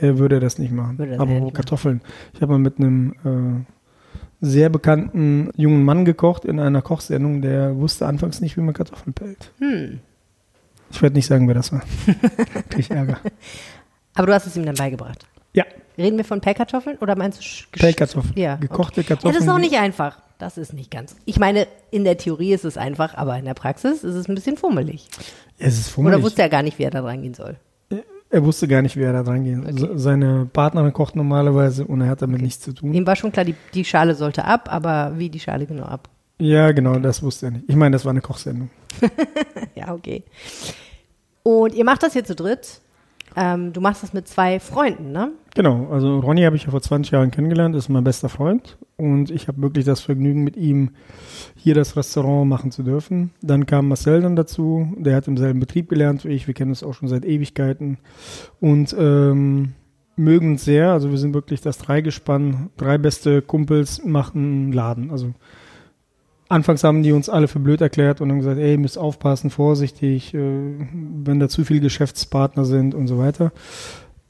der 0.00 0.18
würde 0.18 0.40
das 0.40 0.58
nicht 0.58 0.72
machen. 0.72 0.98
Das 0.98 1.18
Aber 1.18 1.32
nicht 1.32 1.54
Kartoffeln. 1.54 1.98
Machen. 1.98 2.32
Ich 2.34 2.42
habe 2.42 2.52
mal 2.52 2.58
mit 2.58 2.78
einem 2.78 3.14
äh, 3.24 3.64
sehr 4.40 4.68
bekannten 4.68 5.50
jungen 5.56 5.84
Mann 5.84 6.04
gekocht 6.04 6.44
in 6.44 6.60
einer 6.60 6.82
Kochsendung, 6.82 7.40
der 7.40 7.76
wusste 7.76 8.06
anfangs 8.06 8.40
nicht, 8.40 8.56
wie 8.56 8.60
man 8.60 8.74
Kartoffeln 8.74 9.14
pellt. 9.14 9.52
Hm. 9.58 10.00
Ich 10.90 11.02
werde 11.02 11.16
nicht 11.16 11.26
sagen, 11.26 11.46
wer 11.48 11.54
das 11.54 11.72
war. 11.72 11.82
Krieg 12.70 12.78
ich 12.78 12.90
Ärger. 12.90 13.18
Aber 14.18 14.26
du 14.26 14.34
hast 14.34 14.46
es 14.46 14.56
ihm 14.56 14.66
dann 14.66 14.74
beigebracht. 14.74 15.26
Ja. 15.54 15.64
Reden 15.96 16.16
wir 16.16 16.24
von 16.24 16.40
Pellkartoffeln 16.40 16.98
oder 16.98 17.16
meinst 17.16 17.40
du 17.40 17.78
Pellkartoffeln? 17.78 18.34
Ja. 18.36 18.56
Gekochte 18.56 19.00
okay. 19.00 19.08
Kartoffeln. 19.08 19.32
Ja, 19.32 19.38
das 19.38 19.46
ist 19.46 19.52
auch 19.52 19.60
nicht 19.60 19.76
einfach. 19.76 20.18
Das 20.38 20.58
ist 20.58 20.72
nicht 20.72 20.90
ganz. 20.90 21.16
Ich 21.24 21.38
meine, 21.38 21.66
in 21.90 22.04
der 22.04 22.18
Theorie 22.18 22.52
ist 22.52 22.64
es 22.64 22.76
einfach, 22.76 23.14
aber 23.14 23.38
in 23.38 23.44
der 23.44 23.54
Praxis 23.54 24.04
ist 24.04 24.14
es 24.14 24.28
ein 24.28 24.34
bisschen 24.34 24.56
fummelig. 24.56 25.08
Es 25.58 25.78
ist 25.78 25.90
fummelig. 25.90 26.16
Oder 26.16 26.24
wusste 26.24 26.42
er 26.42 26.48
gar 26.48 26.62
nicht, 26.62 26.78
wie 26.78 26.84
er 26.84 26.90
da 26.90 27.02
reingehen 27.02 27.34
soll? 27.34 27.56
Er 28.30 28.44
wusste 28.44 28.68
gar 28.68 28.82
nicht, 28.82 28.96
wie 28.96 29.02
er 29.02 29.12
da 29.12 29.22
dran 29.22 29.44
geht. 29.44 29.58
Okay. 29.58 29.92
Seine 29.94 30.48
Partnerin 30.52 30.92
kocht 30.92 31.16
normalerweise 31.16 31.86
und 31.86 32.00
er 32.00 32.08
hat 32.08 32.20
damit 32.20 32.36
okay. 32.36 32.44
nichts 32.44 32.62
zu 32.62 32.72
tun. 32.72 32.92
Ihm 32.92 33.06
war 33.06 33.16
schon 33.16 33.32
klar, 33.32 33.44
die, 33.44 33.54
die 33.72 33.84
Schale 33.84 34.14
sollte 34.14 34.44
ab, 34.44 34.68
aber 34.70 35.14
wie 35.16 35.30
die 35.30 35.40
Schale 35.40 35.64
genau 35.64 35.84
ab? 35.84 36.08
Ja, 36.38 36.72
genau, 36.72 36.98
das 36.98 37.22
wusste 37.22 37.46
er 37.46 37.52
nicht. 37.52 37.64
Ich 37.68 37.76
meine, 37.76 37.94
das 37.94 38.04
war 38.04 38.10
eine 38.10 38.20
Kochsendung. 38.20 38.68
ja, 39.74 39.94
okay. 39.94 40.24
Und 41.42 41.74
ihr 41.74 41.84
macht 41.84 42.02
das 42.02 42.12
hier 42.12 42.24
zu 42.24 42.34
dritt. 42.34 42.80
Ähm, 43.40 43.72
du 43.72 43.80
machst 43.80 44.02
das 44.02 44.12
mit 44.12 44.26
zwei 44.26 44.58
Freunden, 44.58 45.12
ne? 45.12 45.30
Genau, 45.54 45.86
also 45.92 46.18
Ronny 46.18 46.42
habe 46.42 46.56
ich 46.56 46.64
ja 46.64 46.72
vor 46.72 46.82
20 46.82 47.12
Jahren 47.12 47.30
kennengelernt, 47.30 47.76
ist 47.76 47.88
mein 47.88 48.02
bester 48.02 48.28
Freund. 48.28 48.78
Und 48.96 49.30
ich 49.30 49.46
habe 49.46 49.62
wirklich 49.62 49.84
das 49.84 50.00
Vergnügen 50.00 50.42
mit 50.42 50.56
ihm 50.56 50.90
hier 51.54 51.76
das 51.76 51.96
Restaurant 51.96 52.48
machen 52.48 52.72
zu 52.72 52.82
dürfen. 52.82 53.30
Dann 53.40 53.64
kam 53.64 53.86
Marcel 53.86 54.22
dann 54.22 54.34
dazu, 54.34 54.92
der 54.98 55.14
hat 55.14 55.28
im 55.28 55.36
selben 55.36 55.60
Betrieb 55.60 55.88
gelernt 55.88 56.24
wie 56.24 56.30
ich, 56.30 56.48
wir 56.48 56.54
kennen 56.54 56.72
uns 56.72 56.82
auch 56.82 56.94
schon 56.94 57.06
seit 57.06 57.24
Ewigkeiten. 57.24 57.98
Und 58.58 58.96
ähm, 58.98 59.74
mögen 60.16 60.50
uns 60.50 60.64
sehr, 60.64 60.90
also 60.90 61.12
wir 61.12 61.18
sind 61.18 61.32
wirklich 61.32 61.60
das 61.60 61.78
Dreigespann, 61.78 62.70
drei 62.76 62.98
beste 62.98 63.40
Kumpels 63.40 64.04
machen 64.04 64.72
Laden, 64.72 65.12
also 65.12 65.32
Anfangs 66.48 66.82
haben 66.82 67.02
die 67.02 67.12
uns 67.12 67.28
alle 67.28 67.46
für 67.46 67.58
blöd 67.58 67.80
erklärt 67.80 68.20
und 68.20 68.30
haben 68.30 68.38
gesagt, 68.38 68.58
ey, 68.58 68.78
müsst 68.78 68.96
aufpassen, 68.96 69.50
vorsichtig, 69.50 70.32
äh, 70.32 70.38
wenn 70.40 71.40
da 71.40 71.48
zu 71.48 71.64
viele 71.64 71.80
Geschäftspartner 71.80 72.64
sind 72.64 72.94
und 72.94 73.06
so 73.06 73.18
weiter. 73.18 73.52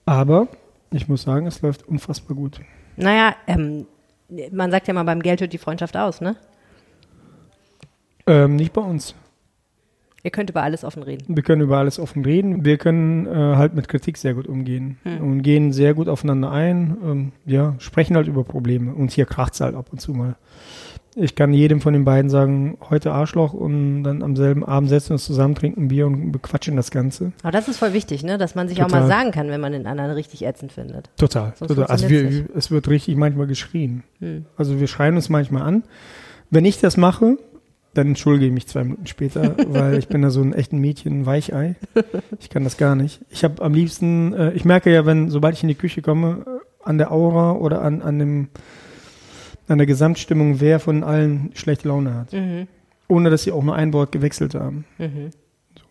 Aber 0.05 0.49
ich 0.91 1.09
muss 1.09 1.23
sagen, 1.23 1.47
es 1.47 1.63
läuft 1.63 1.87
unfassbar 1.87 2.37
gut. 2.37 2.61
Naja, 2.97 3.37
ähm, 3.47 3.87
man 4.51 4.71
sagt 4.71 4.89
ja 4.89 4.95
mal, 4.95 5.05
beim 5.05 5.23
Geld 5.23 5.41
hört 5.41 5.53
die 5.53 5.59
Freundschaft 5.59 5.97
aus, 5.97 6.21
ne? 6.21 6.37
Ähm, 8.27 8.57
nicht 8.57 8.73
bei 8.73 8.81
uns. 8.81 9.15
Ihr 10.25 10.33
könnt 10.33 10.51
über 10.51 10.65
alles 10.65 10.83
offen 10.83 11.05
reden. 11.05 11.37
Wir 11.37 11.45
können 11.45 11.63
über 11.63 11.79
alles 11.79 12.01
offen 12.01 12.25
reden. 12.25 12.65
Wir 12.65 12.77
können 12.77 13.27
äh, 13.27 13.57
halt 13.57 13.75
mit 13.75 13.87
Kritik 13.87 14.17
sehr 14.17 14.35
gut 14.35 14.49
umgehen 14.49 14.99
hm. 15.05 15.21
und 15.21 15.43
gehen 15.43 15.73
sehr 15.73 15.95
gut 15.95 16.09
aufeinander 16.09 16.51
ein. 16.51 16.97
Ähm, 17.03 17.33
ja, 17.47 17.77
sprechen 17.79 18.17
halt 18.17 18.27
über 18.27 18.43
Probleme. 18.43 18.93
Und 18.93 19.13
hier 19.13 19.27
kracht 19.27 19.55
es 19.55 19.61
halt 19.61 19.77
ab 19.77 19.87
und 19.93 20.01
zu 20.01 20.13
mal 20.13 20.37
ich 21.21 21.35
kann 21.35 21.53
jedem 21.53 21.81
von 21.81 21.93
den 21.93 22.05
beiden 22.05 22.31
sagen, 22.31 22.79
heute 22.91 23.13
Arschloch 23.13 23.53
und 23.53 24.05
dann 24.05 24.23
am 24.23 24.37
selben 24.37 24.65
Abend 24.65 24.89
setzen 24.89 25.11
wir 25.11 25.15
uns 25.15 25.25
zusammen, 25.25 25.55
trinken 25.55 25.89
Bier 25.89 26.07
und 26.07 26.33
bequatschen 26.33 26.77
das 26.77 26.91
Ganze. 26.91 27.33
Aber 27.43 27.53
das 27.53 27.69
ist 27.69 27.79
voll 27.79 27.93
wichtig, 27.93 28.23
ne? 28.23 28.39
dass 28.39 28.55
man 28.55 28.69
sich 28.69 28.79
total. 28.79 29.03
auch 29.03 29.03
mal 29.03 29.09
sagen 29.09 29.33
kann, 29.33 29.49
wenn 29.49 29.61
man 29.61 29.73
den 29.73 29.87
anderen 29.87 30.13
richtig 30.13 30.45
ätzend 30.45 30.73
findet. 30.73 31.11
Total. 31.17 31.53
total. 31.59 31.85
Also 31.87 32.09
wir, 32.09 32.47
es 32.55 32.71
wird 32.71 32.89
richtig 32.89 33.17
manchmal 33.17 33.47
geschrien. 33.47 34.05
Hm. 34.21 34.47
Also 34.57 34.79
wir 34.79 34.87
schreien 34.87 35.17
uns 35.17 35.29
manchmal 35.29 35.63
an. 35.63 35.83
Wenn 36.51 36.65
ich 36.65 36.81
das 36.81 36.97
mache, 36.97 37.37
dann 37.95 38.09
entschuldige 38.09 38.47
ich 38.47 38.53
mich 38.53 38.69
zwei 38.69 38.85
Minuten 38.85 39.07
später, 39.07 39.57
weil 39.69 39.99
ich 39.99 40.09
bin 40.09 40.23
da 40.23 40.31
so 40.31 40.41
ein 40.41 40.53
echten 40.53 40.79
Mädchen, 40.79 41.21
ein 41.21 41.27
Weichei. 41.27 41.75
Ich 42.39 42.49
kann 42.49 42.65
das 42.65 42.77
gar 42.77 42.95
nicht. 42.95 43.21
Ich 43.31 43.45
habe 43.45 43.63
am 43.63 43.75
liebsten, 43.75 44.33
äh, 44.35 44.53
ich 44.53 44.65
merke 44.65 44.93
ja, 44.93 45.05
wenn, 45.05 45.31
sobald 45.31 45.57
ich 45.57 45.63
in 45.63 45.69
die 45.69 45.75
Küche 45.75 46.01
komme, 46.01 46.45
an 46.85 46.97
der 46.97 47.11
Aura 47.11 47.53
oder 47.53 47.83
an, 47.83 48.03
an 48.03 48.19
dem 48.19 48.49
an 49.69 49.79
der 49.79 49.87
Gesamtstimmung, 49.87 50.61
wer 50.61 50.81
von 50.81 51.05
allen 51.05 51.51
schlechte 51.55 51.89
Laune 51.89 52.15
hat. 52.15 52.33
Mhm. 52.33 52.67
Ohne 53.07 53.31
dass 53.31 53.45
sie 53.45 53.53
auch 53.53 53.63
nur 53.63 53.75
ein 53.75 53.93
Wort 53.93 54.13
gewechselt 54.13 54.55
haben. 54.55 54.85
Mhm. 54.99 55.31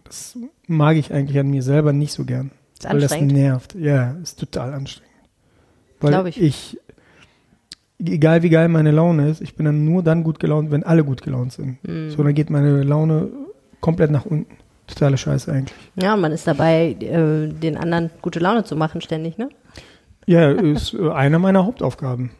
Das 0.04 0.38
mag 0.68 0.98
ich 0.98 1.13
eigentlich 1.13 1.40
an 1.40 1.50
mir 1.50 1.63
selber 1.63 1.94
nicht 1.94 2.13
so 2.13 2.26
gern. 2.26 2.52
Ist 2.78 2.90
weil 2.90 3.00
das 3.00 3.20
nervt. 3.20 3.76
Ja, 3.76 4.12
ist 4.22 4.40
total 4.40 4.74
anstrengend. 4.74 5.08
Weil 6.00 6.28
ich. 6.28 6.42
ich. 6.42 6.80
egal 8.00 8.44
wie 8.44 8.50
geil 8.50 8.67
meine 8.67 8.92
Laune 8.92 9.30
ist, 9.30 9.42
ich 9.42 9.56
bin 9.56 9.65
dann 9.65 9.86
nur 9.86 10.04
dann 10.04 10.23
gut 10.23 10.40
gelaunt, 10.40 10.71
wenn 10.71 10.84
alle 10.84 11.04
gut 11.04 11.21
gelaunt 11.21 11.54
sind. 11.54 11.78
Mhm. 11.88 12.12
So, 12.12 12.23
dann 12.23 12.36
geht 12.36 12.50
meine 12.50 12.84
Laune 12.84 13.30
komplett 13.82 14.12
nach 14.12 14.25
unten. 14.25 14.58
Totale 14.86 15.17
Scheiße 15.17 15.52
eigentlich. 15.52 15.78
Ja, 16.02 16.15
man 16.15 16.32
ist 16.32 16.48
dabei, 16.48 16.96
äh, 17.02 17.50
den 17.50 17.75
anderen 17.75 18.10
gute 18.21 18.40
Laune 18.40 18.63
zu 18.63 18.78
machen 18.78 19.02
ständig, 19.02 19.38
ne? 19.38 19.50
Ja, 20.25 20.50
ist 20.52 20.94
äh, 20.94 21.10
eine 21.10 21.40
meiner 21.40 21.65
Hauptaufgaben 21.65 22.32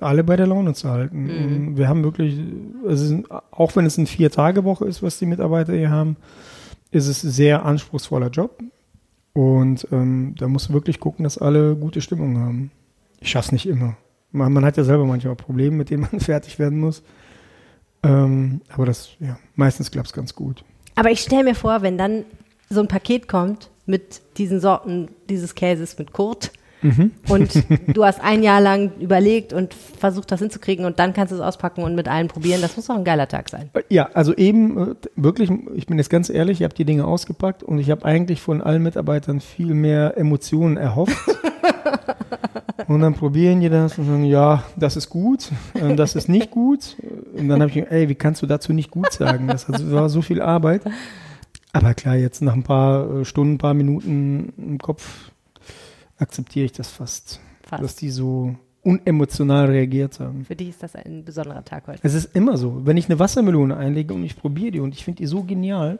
alle 0.00 0.24
bei 0.24 0.36
der 0.36 0.46
Laune 0.46 0.74
zu 0.74 0.90
halten. 0.90 1.24
Mhm. 1.24 1.76
Wir 1.76 1.88
haben 1.88 2.04
wirklich, 2.04 2.38
also 2.86 3.22
auch 3.50 3.76
wenn 3.76 3.86
es 3.86 3.98
eine 3.98 4.06
Vier-Tage-Woche 4.06 4.84
ist, 4.84 5.02
was 5.02 5.18
die 5.18 5.26
Mitarbeiter 5.26 5.72
hier 5.72 5.90
haben, 5.90 6.16
ist 6.90 7.06
es 7.06 7.24
ein 7.24 7.30
sehr 7.30 7.64
anspruchsvoller 7.64 8.28
Job. 8.28 8.62
Und 9.32 9.86
ähm, 9.92 10.34
da 10.38 10.48
musst 10.48 10.68
du 10.68 10.72
wirklich 10.72 11.00
gucken, 11.00 11.24
dass 11.24 11.38
alle 11.38 11.76
gute 11.76 12.00
Stimmung 12.00 12.38
haben. 12.38 12.70
Ich 13.20 13.30
schaff's 13.30 13.52
nicht 13.52 13.66
immer. 13.66 13.96
Man, 14.32 14.52
man, 14.52 14.64
hat 14.64 14.76
ja 14.76 14.84
selber 14.84 15.04
manchmal 15.04 15.36
Probleme, 15.36 15.76
mit 15.76 15.90
denen 15.90 16.08
man 16.10 16.20
fertig 16.20 16.58
werden 16.58 16.80
muss. 16.80 17.02
Ähm, 18.02 18.60
aber 18.68 18.86
das, 18.86 19.10
ja, 19.20 19.38
meistens 19.54 19.90
klappt 19.90 20.08
es 20.08 20.12
ganz 20.12 20.34
gut. 20.34 20.64
Aber 20.94 21.10
ich 21.10 21.20
stelle 21.20 21.44
mir 21.44 21.54
vor, 21.54 21.82
wenn 21.82 21.98
dann 21.98 22.24
so 22.70 22.80
ein 22.80 22.88
Paket 22.88 23.28
kommt 23.28 23.70
mit 23.84 24.22
diesen 24.38 24.60
Sorten 24.60 25.08
dieses 25.28 25.54
Käses 25.54 25.98
mit 25.98 26.12
Kurt 26.12 26.50
mhm. 26.86 27.10
und 27.28 27.64
du 27.88 28.04
hast 28.04 28.20
ein 28.20 28.42
Jahr 28.42 28.60
lang 28.60 28.92
überlegt 29.00 29.52
und 29.52 29.74
versucht, 29.74 30.30
das 30.30 30.40
hinzukriegen 30.40 30.84
und 30.84 30.98
dann 30.98 31.12
kannst 31.12 31.32
du 31.32 31.36
es 31.36 31.42
auspacken 31.42 31.82
und 31.82 31.94
mit 31.94 32.08
allen 32.08 32.28
probieren. 32.28 32.60
Das 32.60 32.76
muss 32.76 32.86
doch 32.86 32.96
ein 32.96 33.04
geiler 33.04 33.28
Tag 33.28 33.48
sein. 33.48 33.70
Ja, 33.88 34.08
also 34.14 34.34
eben 34.34 34.92
äh, 34.92 34.94
wirklich, 35.16 35.50
ich 35.74 35.86
bin 35.86 35.98
jetzt 35.98 36.10
ganz 36.10 36.30
ehrlich, 36.30 36.60
ich 36.60 36.64
habe 36.64 36.74
die 36.74 36.84
Dinge 36.84 37.04
ausgepackt 37.04 37.62
und 37.62 37.78
ich 37.78 37.90
habe 37.90 38.04
eigentlich 38.04 38.40
von 38.40 38.62
allen 38.62 38.82
Mitarbeitern 38.82 39.40
viel 39.40 39.74
mehr 39.74 40.16
Emotionen 40.16 40.76
erhofft. 40.76 41.16
und 42.88 43.00
dann 43.00 43.14
probieren 43.14 43.60
die 43.60 43.68
das 43.68 43.98
und 43.98 44.06
sagen, 44.06 44.24
ja, 44.24 44.62
das 44.76 44.96
ist 44.96 45.08
gut, 45.10 45.50
das 45.96 46.14
ist 46.14 46.28
nicht 46.28 46.50
gut. 46.50 46.96
Und 47.36 47.48
dann 47.48 47.60
habe 47.60 47.70
ich 47.70 47.76
mir, 47.76 47.90
ey, 47.90 48.08
wie 48.08 48.14
kannst 48.14 48.42
du 48.42 48.46
dazu 48.46 48.72
nicht 48.72 48.90
gut 48.90 49.12
sagen? 49.12 49.48
Das 49.48 49.66
war 49.90 50.08
so 50.08 50.22
viel 50.22 50.40
Arbeit. 50.40 50.82
Aber 51.76 51.92
klar, 51.92 52.16
jetzt 52.16 52.40
nach 52.40 52.54
ein 52.54 52.62
paar 52.62 53.20
äh, 53.20 53.24
Stunden, 53.24 53.54
ein 53.54 53.58
paar 53.58 53.74
Minuten 53.74 54.52
im 54.56 54.78
Kopf 54.78 55.30
akzeptiere 56.18 56.66
ich 56.66 56.72
das 56.72 56.90
fast, 56.90 57.40
fast. 57.62 57.82
dass 57.82 57.96
die 57.96 58.10
so 58.10 58.54
unemotional 58.82 59.66
reagiert 59.66 60.20
haben. 60.20 60.44
Für 60.44 60.54
dich 60.54 60.68
ist 60.68 60.82
das 60.82 60.94
ein 60.94 61.24
besonderer 61.24 61.64
Tag 61.64 61.88
heute. 61.88 62.00
Es 62.02 62.14
ist 62.14 62.36
immer 62.36 62.56
so. 62.56 62.86
Wenn 62.86 62.96
ich 62.96 63.06
eine 63.06 63.18
Wassermelone 63.18 63.76
einlege 63.76 64.14
und 64.14 64.22
ich 64.22 64.36
probiere 64.36 64.70
die 64.70 64.80
und 64.80 64.94
ich 64.94 65.04
finde 65.04 65.18
die 65.18 65.26
so 65.26 65.42
genial, 65.42 65.98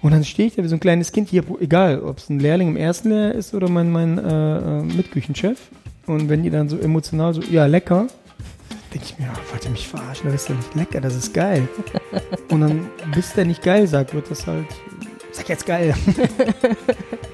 und 0.00 0.12
dann 0.12 0.24
stehe 0.24 0.46
ich 0.46 0.54
da 0.54 0.62
wie 0.62 0.68
so 0.68 0.76
ein 0.76 0.80
kleines 0.80 1.10
Kind 1.10 1.28
hier, 1.28 1.42
egal, 1.60 2.00
ob 2.02 2.18
es 2.18 2.30
ein 2.30 2.38
Lehrling 2.38 2.68
im 2.68 2.76
ersten 2.76 3.10
Lehrjahr 3.10 3.34
ist 3.34 3.52
oder 3.52 3.68
mein, 3.68 3.90
mein 3.90 4.18
äh, 4.18 4.78
äh, 4.78 4.82
Mitküchenchef. 4.82 5.58
Und 6.06 6.28
wenn 6.28 6.42
die 6.42 6.50
dann 6.50 6.68
so 6.68 6.78
emotional 6.78 7.34
so, 7.34 7.42
ja, 7.42 7.66
lecker, 7.66 8.06
denke 8.94 9.06
ich 9.06 9.18
mir, 9.18 9.28
wollt 9.50 9.64
ihr 9.64 9.70
mich 9.70 9.88
verarschen? 9.88 10.30
Das 10.30 10.42
ist 10.42 10.48
ja 10.48 10.54
nicht 10.54 10.74
lecker, 10.74 11.00
das 11.00 11.16
ist 11.16 11.34
geil. 11.34 11.68
und 12.50 12.60
dann, 12.60 12.88
bis 13.12 13.34
der 13.34 13.44
nicht 13.44 13.62
geil 13.62 13.86
sagt, 13.86 14.14
wird 14.14 14.30
das 14.30 14.46
halt, 14.46 14.66
sag 15.32 15.48
jetzt 15.48 15.66
geil. 15.66 15.94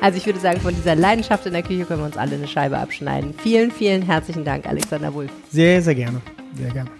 also 0.00 0.18
ich 0.18 0.26
würde 0.26 0.38
sagen, 0.40 0.60
von 0.60 0.74
dieser 0.74 0.94
Leidenschaft 0.94 1.46
in 1.46 1.52
der 1.52 1.62
Küche 1.62 1.84
können 1.84 2.00
wir 2.00 2.06
uns 2.06 2.16
alle 2.16 2.34
eine 2.34 2.48
Scheibe 2.48 2.78
abschneiden. 2.78 3.34
Vielen, 3.42 3.70
vielen 3.70 4.02
herzlichen 4.02 4.44
Dank, 4.44 4.66
Alexander 4.66 5.12
Wulff. 5.12 5.30
Sehr, 5.50 5.82
sehr 5.82 5.94
gerne. 5.94 6.20
Sehr 6.56 6.70
gerne. 6.70 6.90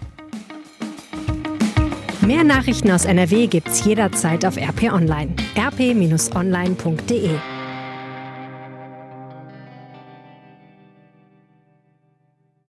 Mehr 2.21 2.43
Nachrichten 2.43 2.91
aus 2.91 3.05
NRW 3.05 3.47
gibt's 3.47 3.83
jederzeit 3.85 4.45
auf 4.45 4.57
RP 4.57 4.91
Online. 4.93 5.33
rp-online.de 5.57 7.29